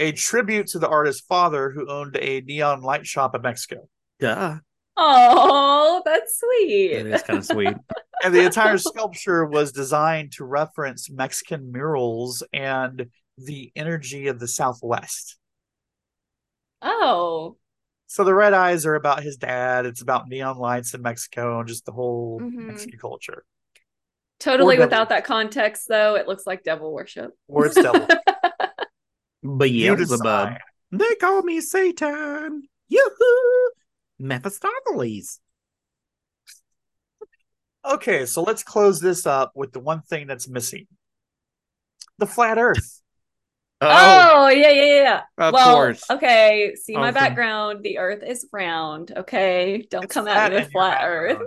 a 0.00 0.10
tribute 0.10 0.66
to 0.68 0.80
the 0.80 0.88
artist's 0.88 1.20
father 1.20 1.70
who 1.70 1.88
owned 1.88 2.16
a 2.16 2.40
neon 2.40 2.82
light 2.82 3.06
shop 3.06 3.36
in 3.36 3.42
Mexico. 3.42 3.88
Duh. 4.18 4.56
Oh, 4.96 6.02
that's 6.04 6.40
sweet. 6.40 6.92
It 6.92 7.06
is 7.06 7.22
kind 7.22 7.38
of 7.38 7.46
sweet. 7.46 7.76
And 8.24 8.34
the 8.34 8.44
entire 8.44 8.78
sculpture 8.78 9.44
was 9.44 9.70
designed 9.72 10.32
to 10.32 10.44
reference 10.44 11.10
Mexican 11.10 11.70
murals 11.70 12.42
and 12.52 13.06
the 13.38 13.70
energy 13.76 14.28
of 14.28 14.38
the 14.40 14.48
Southwest. 14.48 15.36
Oh, 16.82 17.56
So 18.06 18.22
the 18.24 18.34
red 18.34 18.52
eyes 18.54 18.86
are 18.86 18.94
about 18.94 19.22
his 19.22 19.36
dad. 19.36 19.86
It's 19.86 20.02
about 20.02 20.28
neon 20.28 20.58
lights 20.58 20.94
in 20.94 21.02
Mexico 21.02 21.58
and 21.58 21.68
just 21.68 21.84
the 21.86 21.92
whole 21.92 22.40
Mhm. 22.40 22.66
Mexican 22.66 22.98
culture. 22.98 23.44
totally 24.40 24.74
Or 24.76 24.78
devil. 24.78 24.86
without 24.88 25.08
that 25.08 25.24
context, 25.24 25.88
though, 25.88 26.16
it 26.16 26.28
looks 26.28 26.46
like 26.46 26.62
devil 26.64 26.92
worship. 26.92 27.32
Or 27.48 27.66
it's 27.66 27.76
devil. 27.76 28.06
You 29.42 29.56
Beelzebub. 29.58 30.18
decide. 30.20 30.58
They 30.92 31.14
call 31.16 31.42
me 31.42 31.60
Satan. 31.60 32.68
Yoo-hoo. 32.88 33.70
Mephistopheles. 34.18 35.40
Okay, 37.84 38.26
so 38.26 38.42
let's 38.42 38.62
close 38.62 39.00
this 39.00 39.26
up 39.26 39.52
with 39.54 39.72
the 39.72 39.80
one 39.80 40.00
thing 40.02 40.26
that's 40.26 40.48
missing. 40.48 40.86
the 42.18 42.26
flat 42.26 42.58
Earth. 42.58 43.00
Oh, 43.80 44.46
oh 44.46 44.48
yeah, 44.48 44.70
yeah, 44.70 45.02
yeah. 45.02 45.22
of 45.48 45.52
well, 45.52 45.74
course. 45.74 46.08
okay. 46.08 46.74
See 46.76 46.94
my 46.94 47.08
Okay. 47.08 47.14
background. 47.14 47.82
The 47.82 47.98
Earth 47.98 48.22
is 48.22 48.46
round. 48.52 49.12
Okay, 49.16 49.86
don't 49.90 50.04
It's 50.04 50.14
come 50.14 50.24
flat 50.24 50.52
at 50.52 50.54
me 50.56 50.58
with 50.64 50.72
flat 50.72 51.00
Earth. 51.02 51.42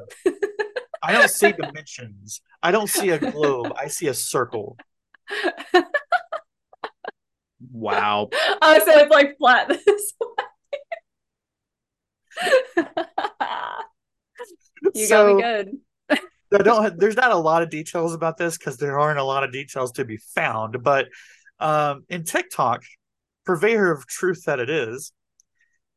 I 1.01 1.13
don't 1.13 1.29
see 1.29 1.53
dimensions. 1.53 2.41
I 2.61 2.71
don't 2.71 2.89
see 2.89 3.09
a 3.09 3.17
globe. 3.17 3.73
I 3.79 3.87
see 3.87 4.07
a 4.07 4.13
circle. 4.13 4.77
Wow. 7.71 8.29
Oh, 8.61 8.79
so 8.85 8.91
it's 8.99 9.11
like 9.11 9.37
flat 9.37 9.69
this 9.85 10.13
way. 10.21 10.43
you 14.93 15.05
So- 15.07 15.25
got 15.25 15.35
me 15.35 15.41
good. 15.41 15.77
I 16.53 16.59
don't. 16.59 16.97
There's 16.99 17.15
not 17.15 17.31
a 17.31 17.37
lot 17.37 17.61
of 17.63 17.69
details 17.69 18.13
about 18.13 18.37
this 18.37 18.57
because 18.57 18.77
there 18.77 18.99
aren't 18.99 19.19
a 19.19 19.23
lot 19.23 19.43
of 19.43 19.51
details 19.51 19.91
to 19.93 20.05
be 20.05 20.17
found. 20.17 20.81
But 20.83 21.07
um, 21.59 22.03
in 22.09 22.23
TikTok, 22.23 22.83
purveyor 23.45 23.91
of 23.91 24.07
truth 24.07 24.43
that 24.45 24.59
it 24.59 24.69
is, 24.69 25.11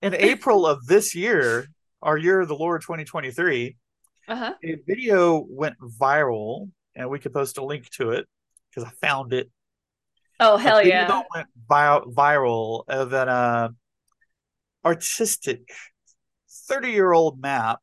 in 0.03 0.15
April 0.19 0.67
of 0.67 0.87
this 0.87 1.15
year, 1.15 1.67
our 2.03 2.17
year 2.17 2.41
of 2.41 2.49
the 2.49 2.57
Lord 2.57 2.83
2023, 2.83 3.77
Uh-huh. 4.29 4.55
a 4.65 4.77
video 4.87 5.45
went 5.49 5.77
viral, 6.01 6.71
and 6.97 7.09
we 7.11 7.19
could 7.19 7.33
post 7.33 7.59
a 7.59 7.65
link 7.65 7.89
to 7.91 8.11
it 8.11 8.27
because 8.71 8.89
I 8.89 9.07
found 9.07 9.33
it. 9.33 9.51
Oh 10.43 10.57
hell 10.57 10.83
yeah! 10.85 11.23
went 11.35 11.49
vi- 11.69 12.01
viral 12.09 12.85
of 12.89 13.13
an 13.13 13.29
uh, 13.29 13.69
artistic 14.85 15.71
30 16.67 16.91
year 16.91 17.13
old 17.13 17.41
map 17.41 17.81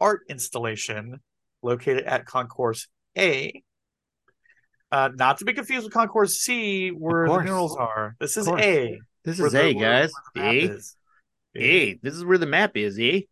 art 0.00 0.20
installation 0.28 1.20
located 1.62 2.04
at 2.04 2.24
Concourse 2.26 2.88
A. 3.16 3.62
Uh, 4.90 5.10
not 5.14 5.38
to 5.38 5.44
be 5.44 5.52
confused 5.52 5.84
with 5.84 5.92
Concourse 5.92 6.40
C, 6.40 6.88
where 6.90 7.24
the 7.24 7.30
course. 7.30 7.44
murals 7.44 7.76
are. 7.76 8.16
This 8.20 8.36
is. 8.36 8.48
A. 8.48 8.98
This 9.24 9.38
where 9.38 9.46
is 9.48 9.52
the- 9.52 9.60
A, 9.60 9.74
where- 9.74 9.84
guys. 10.02 10.10
where 10.12 10.22
the 10.34 10.40
map 10.40 10.54
A. 10.54 10.74
is. 10.74 10.96
A. 11.56 11.94
This 12.02 12.14
is 12.14 12.24
where 12.24 12.38
the 12.38 12.46
map 12.46 12.76
is, 12.76 12.98
E. 12.98 13.28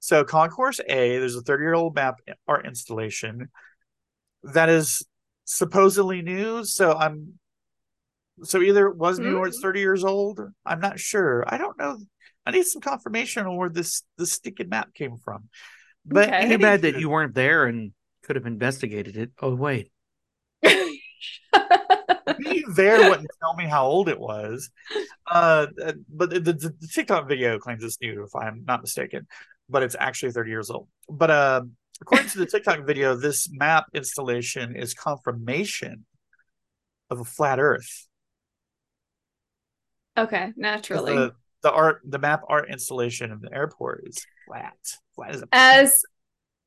So 0.00 0.24
Concourse 0.24 0.80
A, 0.80 1.18
there's 1.18 1.36
a 1.36 1.42
30 1.42 1.62
year 1.62 1.74
old 1.74 1.94
map 1.94 2.16
art 2.48 2.66
installation 2.66 3.48
that 4.42 4.68
is 4.68 5.06
supposedly 5.44 6.22
new. 6.22 6.64
So 6.64 6.92
I'm 6.94 7.38
so 8.42 8.60
either 8.60 8.88
it 8.88 8.96
was 8.96 9.20
new 9.20 9.36
or 9.38 9.46
it's 9.46 9.60
30 9.60 9.78
years 9.78 10.02
old. 10.02 10.40
I'm 10.66 10.80
not 10.80 10.98
sure. 10.98 11.44
I 11.46 11.58
don't 11.58 11.78
know. 11.78 11.98
I 12.44 12.50
need 12.50 12.64
some 12.64 12.80
confirmation 12.82 13.46
on 13.46 13.56
where 13.56 13.68
this 13.68 14.02
this 14.18 14.32
sticking 14.32 14.68
map 14.70 14.92
came 14.94 15.18
from. 15.18 15.48
But 16.04 16.28
Okay. 16.28 16.48
Too 16.48 16.58
bad 16.58 16.82
that 16.82 16.98
you 16.98 17.08
weren't 17.10 17.34
there 17.34 17.66
and 17.66 17.92
could 18.24 18.36
have 18.36 18.46
investigated 18.46 19.16
it. 19.16 19.30
Oh 19.40 19.54
wait. 19.54 19.90
being 22.38 22.64
there 22.74 23.10
wouldn't 23.10 23.30
tell 23.40 23.54
me 23.54 23.66
how 23.66 23.86
old 23.86 24.08
it 24.08 24.18
was. 24.18 24.70
Uh, 25.30 25.66
but 26.08 26.30
the, 26.30 26.40
the, 26.40 26.52
the 26.52 26.88
TikTok 26.92 27.28
video 27.28 27.58
claims 27.58 27.82
it's 27.82 28.00
new, 28.00 28.24
if 28.24 28.34
I'm 28.34 28.64
not 28.66 28.82
mistaken, 28.82 29.26
but 29.68 29.82
it's 29.82 29.96
actually 29.98 30.32
30 30.32 30.50
years 30.50 30.70
old. 30.70 30.88
But 31.08 31.30
uh, 31.30 31.62
according 32.00 32.28
to 32.28 32.38
the 32.38 32.46
TikTok 32.46 32.86
video, 32.86 33.14
this 33.14 33.48
map 33.50 33.86
installation 33.94 34.76
is 34.76 34.94
confirmation 34.94 36.04
of 37.10 37.20
a 37.20 37.24
flat 37.24 37.58
Earth. 37.58 38.08
Okay, 40.16 40.52
naturally. 40.56 41.14
The, 41.14 41.32
the 41.62 41.72
art, 41.72 42.02
the 42.04 42.18
map 42.18 42.42
art 42.48 42.68
installation 42.70 43.32
of 43.32 43.40
the 43.40 43.52
airport 43.54 44.04
is 44.06 44.26
flat. 44.46 44.76
Flat 45.14 45.30
as 45.34 45.42
a 45.42 45.48
As 45.52 46.02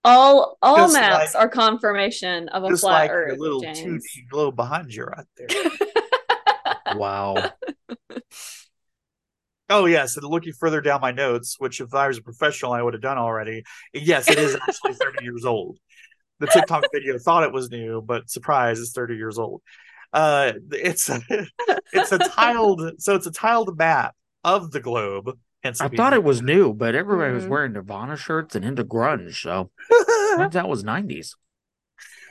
all 0.03 0.57
all 0.61 0.77
Just 0.77 0.93
maps 0.93 1.33
like- 1.33 1.43
are 1.43 1.49
confirmation 1.49 2.47
of 2.49 2.63
a 2.63 2.69
just 2.69 2.81
flat 2.81 2.93
like 3.03 3.11
Earth. 3.11 3.33
the 3.37 3.41
little 3.41 3.61
James. 3.61 4.05
2D 4.05 4.29
globe 4.29 4.55
behind 4.55 4.93
you 4.93 5.03
right 5.05 5.25
there. 5.37 5.47
Wow. 6.95 7.51
Oh 9.69 9.85
yes, 9.87 10.15
and 10.15 10.25
looking 10.27 10.53
further 10.53 10.79
down 10.79 11.01
my 11.01 11.11
notes, 11.11 11.55
which 11.59 11.81
if 11.81 11.93
I 11.93 12.07
was 12.07 12.19
a 12.19 12.21
professional, 12.21 12.71
I 12.73 12.81
would 12.83 12.93
have 12.93 13.01
done 13.01 13.17
already. 13.17 13.63
Yes, 13.93 14.29
it 14.29 14.37
is 14.37 14.55
actually 14.55 14.93
30 15.01 15.23
years 15.23 15.43
old. 15.45 15.79
The 16.39 16.47
TikTok 16.47 16.83
video 16.93 17.17
thought 17.17 17.43
it 17.43 17.51
was 17.51 17.71
new, 17.71 18.01
but 18.01 18.29
surprise, 18.29 18.79
it's 18.79 18.91
30 18.91 19.15
years 19.15 19.39
old. 19.39 19.61
Uh, 20.13 20.53
it's 20.71 21.09
a, 21.09 21.19
it's 21.93 22.11
a 22.11 22.19
tiled, 22.19 22.91
so 23.01 23.15
it's 23.15 23.25
a 23.25 23.31
tiled 23.31 23.75
map 23.77 24.15
of 24.43 24.71
the 24.71 24.79
globe. 24.79 25.35
Hence, 25.65 25.81
I 25.81 25.87
thought 25.89 26.13
it 26.13 26.23
was 26.23 26.43
new, 26.43 26.73
but 26.73 26.93
everybody 26.93 27.33
was 27.33 27.45
Mhm. 27.45 27.49
wearing 27.49 27.73
Nirvana 27.73 28.15
shirts 28.17 28.55
and 28.55 28.63
into 28.63 28.83
grunge, 28.85 29.33
so 29.41 29.71
turns 30.37 30.55
out 30.55 30.65
it 30.65 30.69
was 30.69 30.83
nineties. 30.83 31.35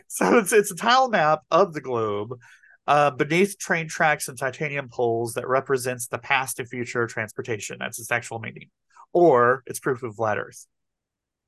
so 0.07 0.39
it's 0.39 0.53
it's 0.53 0.71
a 0.71 0.77
tile 0.77 1.09
map 1.09 1.41
of 1.51 1.73
the 1.75 1.81
globe 1.81 2.39
uh, 2.87 3.11
beneath 3.11 3.59
train 3.59 3.89
tracks 3.89 4.29
and 4.29 4.39
titanium 4.39 4.89
poles 4.89 5.35
that 5.35 5.49
represents 5.49 6.07
the 6.07 6.19
past 6.19 6.61
and 6.61 6.69
future 6.69 7.03
of 7.03 7.11
transportation. 7.11 7.77
That's 7.81 7.99
its 7.99 8.13
actual 8.13 8.39
meaning, 8.39 8.71
or 9.13 9.65
it's 9.67 9.81
proof 9.81 10.05
of 10.05 10.15
flat 10.15 10.39
Earth. 10.39 10.67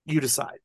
You 0.07 0.20
decide. 0.20 0.59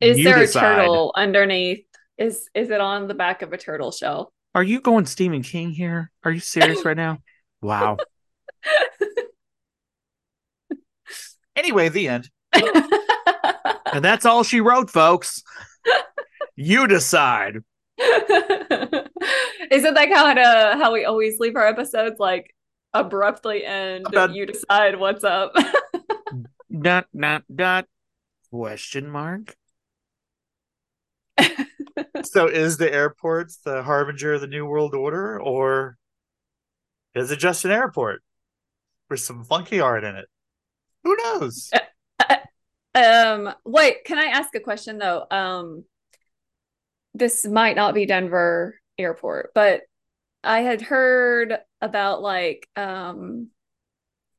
Is 0.00 0.18
You 0.18 0.24
there 0.24 0.38
decide. 0.38 0.72
a 0.72 0.76
turtle 0.82 1.12
underneath? 1.16 1.84
Is 2.16 2.48
is 2.54 2.70
it 2.70 2.80
on 2.80 3.06
the 3.06 3.14
back 3.14 3.42
of 3.42 3.52
a 3.52 3.56
turtle 3.56 3.92
shell? 3.92 4.32
Are 4.54 4.64
you 4.64 4.80
going 4.80 5.06
Stephen 5.06 5.42
King 5.44 5.70
here? 5.70 6.10
Are 6.24 6.32
you 6.32 6.40
serious 6.40 6.84
right 6.84 6.96
now? 6.96 7.18
Wow. 7.60 7.98
Anyway, 11.58 11.88
the 11.88 12.08
end. 12.08 12.30
And 13.92 14.04
that's 14.04 14.26
all 14.26 14.42
she 14.42 14.60
wrote, 14.60 14.90
folks. 14.90 15.42
You 16.56 16.86
decide. 16.86 17.56
Isn't 17.98 19.94
that 19.94 20.10
kind 20.12 20.38
of 20.38 20.78
how 20.78 20.92
we 20.92 21.04
always 21.04 21.38
leave 21.40 21.56
our 21.56 21.66
episodes 21.66 22.16
like 22.18 22.54
abruptly 22.92 23.64
end? 23.64 24.06
About- 24.06 24.34
you 24.34 24.46
decide 24.46 24.98
what's 24.98 25.24
up. 25.24 25.52
Dot 26.80 27.06
dot 27.18 27.44
dot. 27.54 27.86
Question 28.50 29.08
mark. 29.10 29.56
So 32.24 32.46
is 32.46 32.76
the 32.76 32.92
airport 32.92 33.52
the 33.64 33.82
harbinger 33.82 34.34
of 34.34 34.40
the 34.40 34.46
new 34.46 34.66
world 34.66 34.94
order, 34.94 35.40
or 35.40 35.96
is 37.14 37.30
it 37.30 37.38
just 37.38 37.64
an 37.64 37.70
airport 37.70 38.22
with 39.08 39.20
some 39.20 39.44
funky 39.44 39.80
art 39.80 40.04
in 40.04 40.14
it? 40.14 40.26
Who 41.08 41.16
knows? 41.16 41.70
um, 42.94 43.54
wait, 43.64 44.04
can 44.04 44.18
I 44.18 44.26
ask 44.26 44.54
a 44.54 44.60
question 44.60 44.98
though? 44.98 45.24
Um, 45.30 45.84
this 47.14 47.46
might 47.46 47.76
not 47.76 47.94
be 47.94 48.04
Denver 48.04 48.78
Airport, 48.98 49.52
but 49.54 49.80
I 50.44 50.60
had 50.60 50.82
heard 50.82 51.56
about 51.80 52.20
like 52.20 52.68
um 52.76 53.48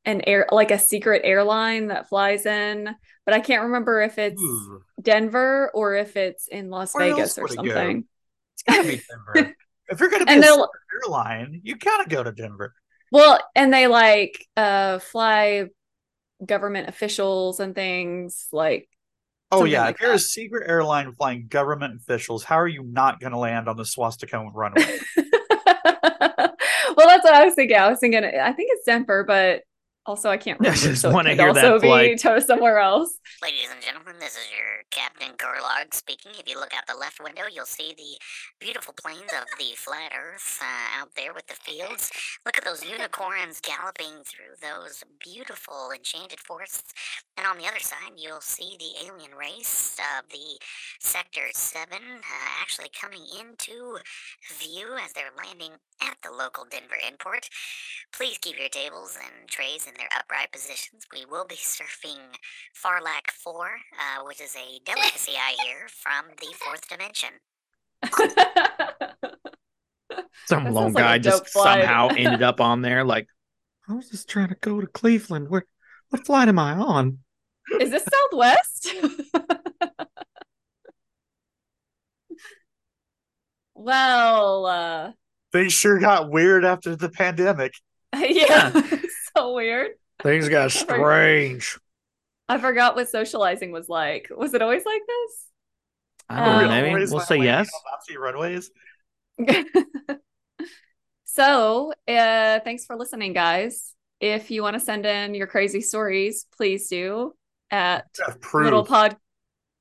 an 0.06 0.22
air 0.28 0.48
like 0.52 0.70
a 0.70 0.78
secret 0.78 1.24
airline 1.26 1.88
that 1.88 2.08
flies 2.08 2.46
in, 2.46 2.96
but 3.26 3.34
I 3.34 3.40
can't 3.40 3.64
remember 3.64 4.02
if 4.02 4.20
it's 4.20 4.40
Ooh, 4.40 4.84
Denver 5.02 5.72
or 5.74 5.96
if 5.96 6.16
it's 6.18 6.48
in 6.48 6.70
Las 6.70 6.94
Where 6.94 7.08
Vegas 7.08 7.40
or 7.40 7.46
it 7.46 7.56
go? 7.56 7.56
something. 7.56 8.06
it's 8.54 8.62
gotta 8.62 8.84
be 8.88 9.02
Denver. 9.10 9.56
if 9.90 10.00
you're 10.00 10.10
gonna 10.10 10.28
be 10.28 10.34
And 10.34 10.44
a 10.44 10.68
airline, 11.04 11.62
you 11.64 11.78
gotta 11.78 12.08
go 12.08 12.22
to 12.24 12.32
Denver. 12.32 12.76
Well, 13.12 13.40
and 13.56 13.74
they 13.74 13.88
like 13.88 14.46
uh 14.56 15.00
fly 15.00 15.66
government 16.46 16.88
officials 16.88 17.60
and 17.60 17.76
things 17.76 18.48
like 18.52 18.90
Oh 19.52 19.64
yeah, 19.64 19.86
like 19.86 19.96
if 19.96 20.02
you're 20.02 20.14
a 20.14 20.20
secret 20.20 20.70
airline 20.70 21.12
flying 21.14 21.48
government 21.48 22.00
officials, 22.00 22.44
how 22.44 22.60
are 22.60 22.68
you 22.68 22.84
not 22.84 23.20
gonna 23.20 23.40
land 23.40 23.68
on 23.68 23.78
the 23.78 23.86
swastika 23.86 24.38
runway? 24.54 24.84
well, 25.18 25.26
that's 27.08 27.24
what 27.24 27.34
I 27.34 27.46
was 27.46 27.56
thinking. 27.56 27.76
I 27.76 27.90
was 27.90 28.00
thinking, 28.00 28.24
I 28.24 28.54
think 28.54 28.70
it's 28.72 28.86
Denver, 28.86 29.24
but 29.24 29.64
also 30.06 30.30
I 30.30 30.38
can't 30.38 30.60
I 30.66 30.70
remember. 30.70 30.80
just 30.80 31.02
so 31.02 31.12
wanna 31.12 31.36
could 31.36 31.40
hear 31.40 31.54
that 31.54 31.66
also 31.66 31.80
be 31.80 31.88
flight. 31.88 32.20
to 32.20 32.42
somewhere 32.42 32.80
else. 32.80 33.18
Ladies 33.42 33.70
and 33.72 33.82
gentlemen, 33.82 34.16
this 34.20 34.34
is 34.36 34.48
your 34.52 34.84
Captain 34.92 35.34
Gerlog 35.38 35.94
speaking. 35.94 36.32
If 36.40 36.50
you 36.50 36.60
look 36.60 36.74
out 36.76 36.88
the 36.88 37.00
left 37.00 37.20
window, 37.24 37.44
you'll 37.52 37.66
see 37.66 37.94
the 37.96 38.18
beautiful 38.60 38.94
plains 38.94 39.32
of 39.34 39.46
the 39.58 39.76
flat 39.76 40.12
Earth 40.18 40.60
uh, 40.62 41.02
out 41.02 41.10
there 41.16 41.34
with 41.34 41.48
the 41.48 41.54
fields. 41.56 42.12
Look 42.46 42.58
at 42.58 42.66
those 42.66 42.84
unicorns 42.84 43.62
galloping 43.62 44.24
through 44.26 44.56
those 44.62 45.04
beautiful 45.24 45.92
enchanted 45.94 46.40
forests. 46.40 46.94
And 47.38 47.46
on 47.48 47.58
the 47.58 47.68
other 47.68 47.80
side, 47.80 48.14
you'll 48.18 48.42
see 48.42 48.76
the 48.80 49.06
alien 49.08 49.32
race 49.38 49.98
of 50.20 50.30
the 50.30 50.60
Sector 51.00 51.48
7 51.54 51.94
uh, 51.94 52.22
actually 52.62 52.90
coming 53.00 53.24
into 53.40 53.98
view 54.58 54.96
as 55.04 55.14
they're 55.14 55.32
landing 55.38 55.72
at 56.02 56.18
the 56.24 56.32
local 56.32 56.66
Denver 56.70 56.98
airport. 57.04 57.48
Please 58.12 58.38
keep 58.40 58.60
your 58.60 58.70
tables 58.70 59.18
and 59.22 59.48
trays 59.48 59.88
in 59.90 59.96
their 59.98 60.10
upright 60.18 60.52
positions. 60.52 61.06
We 61.14 61.26
will 61.26 61.46
be 61.46 61.56
surfing 61.56 62.20
Farlak 62.76 63.32
4, 63.32 63.66
uh, 63.66 64.24
which 64.26 64.40
is 64.42 64.56
a 64.56 64.80
delicacy 64.86 65.34
I 65.36 65.56
hear 65.64 65.88
from 65.90 66.26
the 66.40 66.54
fourth 66.64 66.88
dimension. 66.88 67.30
Some 70.46 70.64
That 70.66 70.74
lone 70.74 70.94
sounds 70.94 70.96
like 70.96 71.04
guy 71.04 71.18
just 71.20 71.48
flight. 71.50 71.84
somehow 71.84 72.10
ended 72.10 72.42
up 72.44 72.62
on 72.62 72.82
there. 72.82 73.04
Like, 73.04 73.28
I 73.88 73.94
was 73.94 74.10
just 74.10 74.30
trying 74.30 74.50
to 74.50 74.56
go 74.56 74.80
to 74.82 74.88
Cleveland. 74.88 75.50
Where, 75.50 75.66
what 76.10 76.26
flight 76.26 76.48
am 76.48 76.60
I 76.60 76.74
on? 76.74 77.20
Is 77.80 77.92
this 77.92 78.06
Southwest? 78.06 78.90
Well, 83.76 84.66
uh, 84.66 85.12
Things 85.52 85.74
sure 85.74 86.00
got 86.00 86.30
weird 86.30 86.66
after 86.66 86.96
the 86.96 87.10
pandemic. 87.10 87.74
yeah, 88.16 88.72
so 89.50 89.56
weird. 89.56 89.92
Things 90.22 90.50
got 90.50 90.72
strange. 90.72 91.80
I 92.48 92.58
forgot 92.58 92.96
what 92.96 93.10
socializing 93.10 93.72
was 93.72 93.90
like. 93.90 94.30
Was 94.36 94.54
it 94.54 94.62
always 94.62 94.86
like 94.86 95.02
this? 95.08 95.46
I 96.30 96.46
don't 96.46 96.64
know. 96.64 96.70
Um, 96.76 96.84
Maybe 96.84 97.06
we'll 97.12 97.20
say 97.22 97.38
yes. 97.38 97.70
runways. 98.18 98.72
so, 101.26 101.94
uh, 102.08 102.60
thanks 102.60 102.86
for 102.86 102.96
listening, 102.96 103.34
guys. 103.34 103.94
If 104.20 104.52
you 104.52 104.62
want 104.64 104.76
to 104.76 104.80
send 104.80 105.06
in 105.06 105.34
your 105.34 105.48
crazy 105.48 105.82
stories, 105.82 106.46
please 106.56 106.88
do 106.90 107.34
at 107.72 108.06
Have 108.26 108.38
little 108.54 108.84
pod 108.86 109.16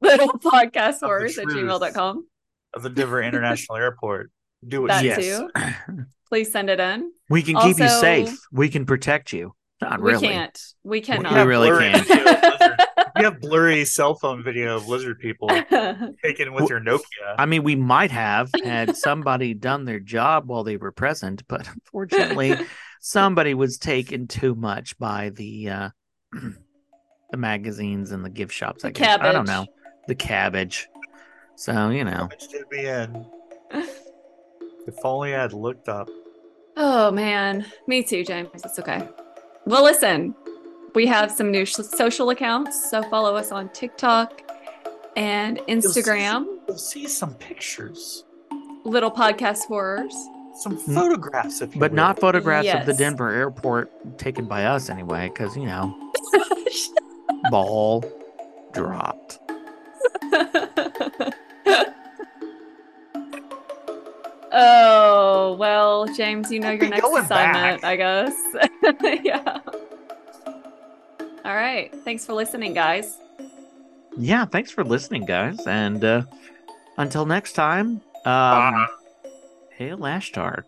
little 0.00 0.28
podcast 0.28 1.00
the 1.00 1.06
horrors 1.06 1.38
at 1.38 1.44
truth. 1.44 1.56
gmail.com. 1.56 2.26
of 2.74 2.82
the 2.82 2.90
Denver 2.90 3.22
International 3.22 3.76
Airport. 3.76 4.30
Do 4.66 4.82
what 4.82 4.88
That 4.88 5.04
you 5.04 5.10
yes. 5.10 5.18
too. 5.18 5.50
Please 6.28 6.52
send 6.52 6.68
it 6.70 6.78
in. 6.80 7.10
we 7.30 7.42
can 7.42 7.56
keep 7.56 7.78
you 7.78 7.88
safe. 7.88 8.38
We 8.52 8.68
can 8.68 8.84
protect 8.86 9.32
you. 9.32 9.54
Not 9.80 10.00
We 10.00 10.10
really. 10.12 10.28
We 10.28 10.34
can't. 10.34 10.62
We 10.82 10.90
We 10.98 11.00
cannot. 11.00 11.32
have 11.32 11.46
really 11.46 11.68
can't. 11.70 12.06
video 12.06 12.24
of 12.24 12.60
lizard- 12.60 12.78
We 13.16 13.24
have 13.24 13.40
blurry 13.40 13.84
cell 13.84 14.14
phone 14.14 14.44
video 14.44 14.76
of 14.76 14.86
lizard 14.88 15.18
people 15.18 15.48
taken 16.22 16.52
with 16.52 16.68
your 16.70 16.80
Nokia. 16.80 17.34
I 17.36 17.46
mean, 17.46 17.64
we 17.64 17.74
might 17.74 18.12
have 18.12 18.48
had 18.62 18.96
somebody 18.96 19.54
done 19.54 19.84
their 19.86 19.98
job 19.98 20.46
while 20.48 20.62
they 20.62 20.76
were 20.76 20.92
present, 20.92 21.42
but 21.48 21.66
unfortunately, 21.68 22.54
somebody 23.00 23.54
was 23.54 23.76
taken 23.78 24.28
too 24.28 24.54
much 24.54 24.96
by 24.98 25.30
the 25.30 25.68
uh, 25.68 25.88
the 26.32 27.36
magazines 27.36 28.12
and 28.12 28.24
the 28.24 28.30
gift 28.30 28.52
shops. 28.52 28.84
I 28.84 28.88
The 28.88 28.92
guess 29.00 29.18
I 29.20 29.32
don't 29.32 29.46
know 29.48 29.66
the 30.06 30.14
cabbage. 30.14 30.86
So 31.56 31.88
you 31.90 32.04
know, 32.04 32.28
Which 32.30 32.48
did 32.48 32.64
me 32.70 32.86
in. 32.86 33.26
If 34.88 35.04
only 35.04 35.34
I 35.34 35.42
had 35.42 35.52
looked 35.52 35.88
up. 35.88 36.08
Oh 36.76 37.10
man, 37.10 37.66
me 37.86 38.02
too, 38.02 38.24
James. 38.24 38.48
It's 38.54 38.78
okay. 38.78 39.06
Well, 39.66 39.84
listen, 39.84 40.34
we 40.94 41.04
have 41.06 41.30
some 41.30 41.50
new 41.50 41.64
sh- 41.66 41.74
social 41.74 42.30
accounts, 42.30 42.88
so 42.90 43.02
follow 43.10 43.36
us 43.36 43.52
on 43.52 43.68
TikTok 43.70 44.42
and 45.16 45.60
You'll 45.68 45.82
see- 45.82 46.00
Instagram. 46.00 46.46
You'll 46.66 46.78
see 46.78 47.06
some 47.06 47.34
pictures, 47.34 48.24
Little 48.84 49.10
podcast 49.10 49.66
horrors. 49.66 50.14
some 50.54 50.76
photographs, 50.78 51.60
if 51.60 51.74
you 51.74 51.80
but 51.80 51.90
will. 51.90 51.96
not 51.96 52.18
photographs 52.18 52.68
of 52.72 52.86
the 52.86 52.94
Denver 52.94 53.30
airport 53.30 54.18
taken 54.18 54.46
by 54.46 54.64
us 54.64 54.88
anyway, 54.88 55.28
because 55.28 55.54
you 55.56 55.66
know, 55.66 55.94
ball 57.50 58.04
dropped. 58.72 59.38
oh 64.58 65.56
well, 65.58 66.06
James, 66.14 66.50
you 66.50 66.60
know 66.60 66.70
your 66.70 66.88
next 66.88 67.06
assignment, 67.06 67.82
back. 67.82 67.84
I 67.84 67.96
guess. 67.96 68.34
yeah. 69.24 69.58
All 71.44 71.54
right. 71.54 71.94
Thanks 72.04 72.26
for 72.26 72.34
listening, 72.34 72.74
guys. 72.74 73.18
Yeah, 74.16 74.44
thanks 74.44 74.70
for 74.70 74.84
listening, 74.84 75.24
guys, 75.24 75.66
and 75.66 76.04
uh, 76.04 76.22
until 76.96 77.24
next 77.24 77.52
time, 77.52 78.02
um, 78.24 78.74
Bye. 78.74 78.86
hail 79.70 79.98
Ashtar. 79.98 80.64